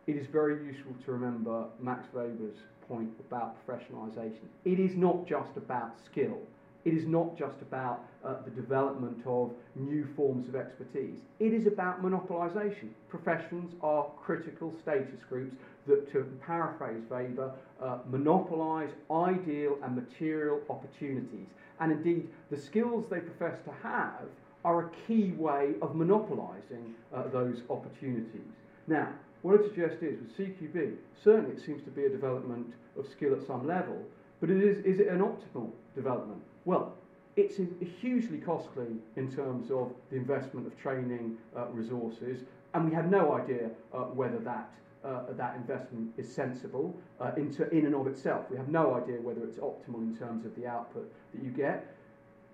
It 0.07 0.17
is 0.17 0.27
very 0.27 0.65
useful 0.67 0.95
to 1.05 1.13
remember 1.13 1.65
Max 1.81 2.07
Weber's 2.13 2.59
point 2.87 3.11
about 3.21 3.57
professionalisation. 3.67 4.47
It 4.67 4.79
is 4.79 4.97
not 4.97 5.27
just 5.27 5.57
about 5.57 5.95
skill 6.05 6.39
It 6.85 6.93
is 6.95 7.07
not 7.07 7.39
just 7.39 7.61
about 7.63 8.05
uh, 8.25 8.35
the 8.45 8.51
development 8.51 9.23
of 9.27 9.53
new 9.75 10.07
forms 10.17 10.49
of 10.49 10.55
expertise. 10.55 11.19
It 11.41 11.53
is 11.53 11.67
about 11.67 12.03
monopolisation. 12.03 12.91
Professions 13.09 13.75
are 13.83 14.07
critical 14.23 14.75
status 14.83 15.21
groups 15.29 15.57
that, 15.87 16.11
to 16.13 16.25
paraphrase 16.45 17.03
Weber, 17.09 17.53
uh, 17.83 17.99
monopolise 18.11 18.91
ideal 19.11 19.79
and 19.83 19.97
material 19.97 20.61
opportunities. 20.69 21.49
And 21.81 21.91
indeed, 21.91 22.29
the 22.51 22.57
skills 22.61 23.07
they 23.11 23.21
profess 23.21 23.59
to 23.65 23.73
have 23.83 24.29
are 24.65 24.87
a 24.87 24.91
key 25.07 25.33
way 25.33 25.75
of 25.83 25.95
monopolising 25.95 26.95
uh, 27.15 27.29
those 27.29 27.63
opportunities. 27.69 28.53
Now, 28.87 29.09
what 29.43 29.61
I 29.61 29.65
suggest 29.65 30.03
is 30.03 30.19
with 30.21 30.37
CQB, 30.39 30.97
certainly 31.23 31.57
it 31.57 31.65
seems 31.65 31.83
to 31.85 31.91
be 31.91 32.05
a 32.05 32.09
development 32.09 32.73
of 32.99 33.07
skill 33.09 33.35
at 33.35 33.47
some 33.47 33.67
level, 33.67 33.99
but 34.41 34.49
it 34.49 34.63
is, 34.63 34.85
is 34.85 35.01
it 35.01 35.09
an 35.09 35.21
optimal 35.21 35.71
development? 35.95 36.43
Well, 36.65 36.95
it's 37.37 37.57
hugely 38.01 38.39
costly 38.39 38.87
in 39.17 39.31
terms 39.31 39.71
of 39.71 39.93
the 40.11 40.17
investment 40.17 40.67
of 40.67 40.79
training 40.81 41.37
uh, 41.57 41.67
resources, 41.69 42.41
and 42.75 42.89
we 42.89 42.95
have 42.95 43.11
no 43.11 43.35
idea 43.35 43.71
uh, 43.93 44.05
whether 44.05 44.39
that 44.39 44.71
uh, 45.05 45.25
that 45.37 45.55
investment 45.57 46.11
is 46.17 46.33
sensible 46.33 46.97
uh, 47.21 47.33
into, 47.37 47.69
in 47.71 47.85
and 47.85 47.95
of 47.95 48.07
itself. 48.07 48.47
We 48.51 48.57
have 48.57 48.69
no 48.69 48.95
idea 48.95 49.17
whether 49.21 49.45
it's 49.45 49.59
optimal 49.59 50.01
in 50.01 50.17
terms 50.17 50.47
of 50.47 50.57
the 50.57 50.67
output 50.67 51.13
that 51.35 51.45
you 51.45 51.51
get. 51.51 51.95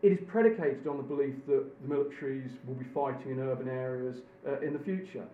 It 0.03 0.13
is 0.13 0.19
predicated 0.27 0.87
on 0.89 0.97
the 0.97 1.03
belief 1.03 1.35
that 1.47 1.65
the 1.81 1.95
militaries 1.95 2.51
will 2.67 2.75
be 2.75 2.87
fighting 2.87 3.33
in 3.33 3.41
urban 3.41 3.69
areas 3.69 4.17
uh, 4.47 4.59
in 4.61 4.73
the 4.73 4.79
future. 4.79 5.25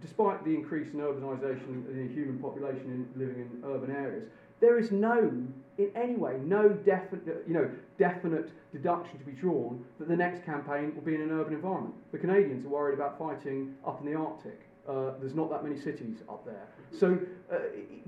Despite 0.00 0.44
the 0.44 0.54
increase 0.54 0.92
in 0.94 1.00
urbanisation 1.00 1.86
in 1.90 2.08
the 2.08 2.14
human 2.14 2.38
population 2.38 3.06
in, 3.14 3.20
living 3.20 3.42
in 3.42 3.68
urban 3.68 3.90
areas, 3.94 4.24
there 4.60 4.78
is 4.78 4.90
no, 4.90 5.30
in 5.78 5.90
any 5.94 6.16
way, 6.16 6.38
no 6.42 6.68
definite, 6.68 7.44
you 7.46 7.54
know, 7.54 7.70
definite 7.98 8.50
deduction 8.72 9.18
to 9.18 9.24
be 9.24 9.32
drawn 9.32 9.84
that 9.98 10.08
the 10.08 10.16
next 10.16 10.44
campaign 10.44 10.94
will 10.94 11.02
be 11.02 11.14
in 11.14 11.22
an 11.22 11.30
urban 11.30 11.54
environment. 11.54 11.94
The 12.12 12.18
Canadians 12.18 12.64
are 12.66 12.68
worried 12.68 12.94
about 12.94 13.18
fighting 13.18 13.74
up 13.86 14.00
in 14.00 14.12
the 14.12 14.18
Arctic. 14.18 14.60
Uh, 14.86 15.12
there's 15.20 15.34
not 15.34 15.48
that 15.50 15.62
many 15.62 15.78
cities 15.78 16.18
up 16.28 16.44
there. 16.44 16.66
So 16.90 17.18
uh, 17.52 17.56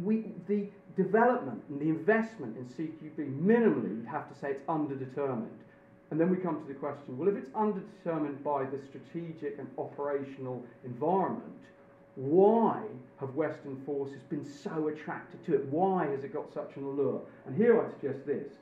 we, 0.02 0.32
the 0.48 0.68
development 0.96 1.62
and 1.68 1.80
the 1.80 1.88
investment 1.88 2.56
in 2.56 2.64
CQB, 2.64 3.40
minimally, 3.40 3.96
you'd 3.96 4.06
have 4.06 4.28
to 4.32 4.38
say 4.38 4.50
it's 4.50 4.62
underdetermined. 4.68 5.48
And 6.10 6.20
then 6.20 6.30
we 6.30 6.36
come 6.36 6.60
to 6.60 6.66
the 6.66 6.74
question, 6.74 7.16
well, 7.16 7.28
if 7.28 7.36
it's 7.36 7.50
underdetermined 7.50 8.42
by 8.42 8.64
the 8.64 8.78
strategic 8.88 9.58
and 9.58 9.68
operational 9.78 10.62
environment, 10.84 11.54
why 12.16 12.82
have 13.18 13.34
Western 13.34 13.80
forces 13.84 14.22
been 14.28 14.44
so 14.44 14.88
attracted 14.88 15.44
to 15.46 15.54
it? 15.54 15.64
Why 15.66 16.06
has 16.06 16.24
it 16.24 16.32
got 16.32 16.52
such 16.52 16.76
an 16.76 16.84
allure? 16.84 17.20
And 17.46 17.56
here 17.56 17.80
I 17.80 17.90
suggest 17.90 18.26
this 18.26 18.52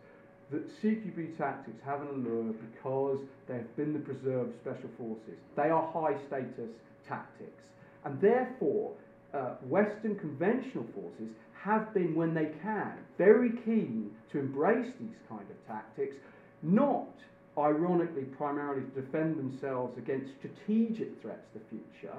that 0.50 0.82
CQB 0.82 1.36
tactics 1.38 1.80
have 1.84 2.02
an 2.02 2.08
allure 2.08 2.52
because 2.52 3.18
they 3.48 3.54
have 3.54 3.76
been 3.76 3.94
the 3.94 3.98
preserved 3.98 4.54
special 4.60 4.90
forces. 4.98 5.38
They 5.56 5.70
are 5.70 5.90
high 5.92 6.16
status 6.26 6.70
tactics. 7.08 7.62
And 8.04 8.20
therefore, 8.20 8.92
uh, 9.32 9.54
Western 9.62 10.18
conventional 10.18 10.84
forces 10.94 11.30
have 11.62 11.94
been, 11.94 12.14
when 12.14 12.34
they 12.34 12.50
can, 12.62 12.92
very 13.16 13.52
keen 13.64 14.10
to 14.32 14.40
embrace 14.40 14.92
these 15.00 15.16
kind 15.28 15.46
of 15.48 15.66
tactics, 15.66 16.16
not 16.62 17.08
ironically 17.56 18.24
primarily 18.24 18.82
to 18.82 19.00
defend 19.00 19.38
themselves 19.38 19.96
against 19.96 20.32
strategic 20.38 21.20
threats 21.22 21.46
to 21.52 21.60
the 21.60 21.64
future, 21.70 22.16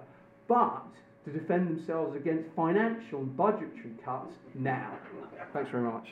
but 0.47 0.88
to 1.26 1.32
defend 1.32 1.67
themselves 1.67 2.15
against 2.15 2.49
financial 2.55 3.19
and 3.19 3.38
budgetary 3.38 3.93
cuts 4.03 4.34
now. 4.55 4.97
Thanks 5.53 5.71
very 5.71 5.84
much. 5.84 6.07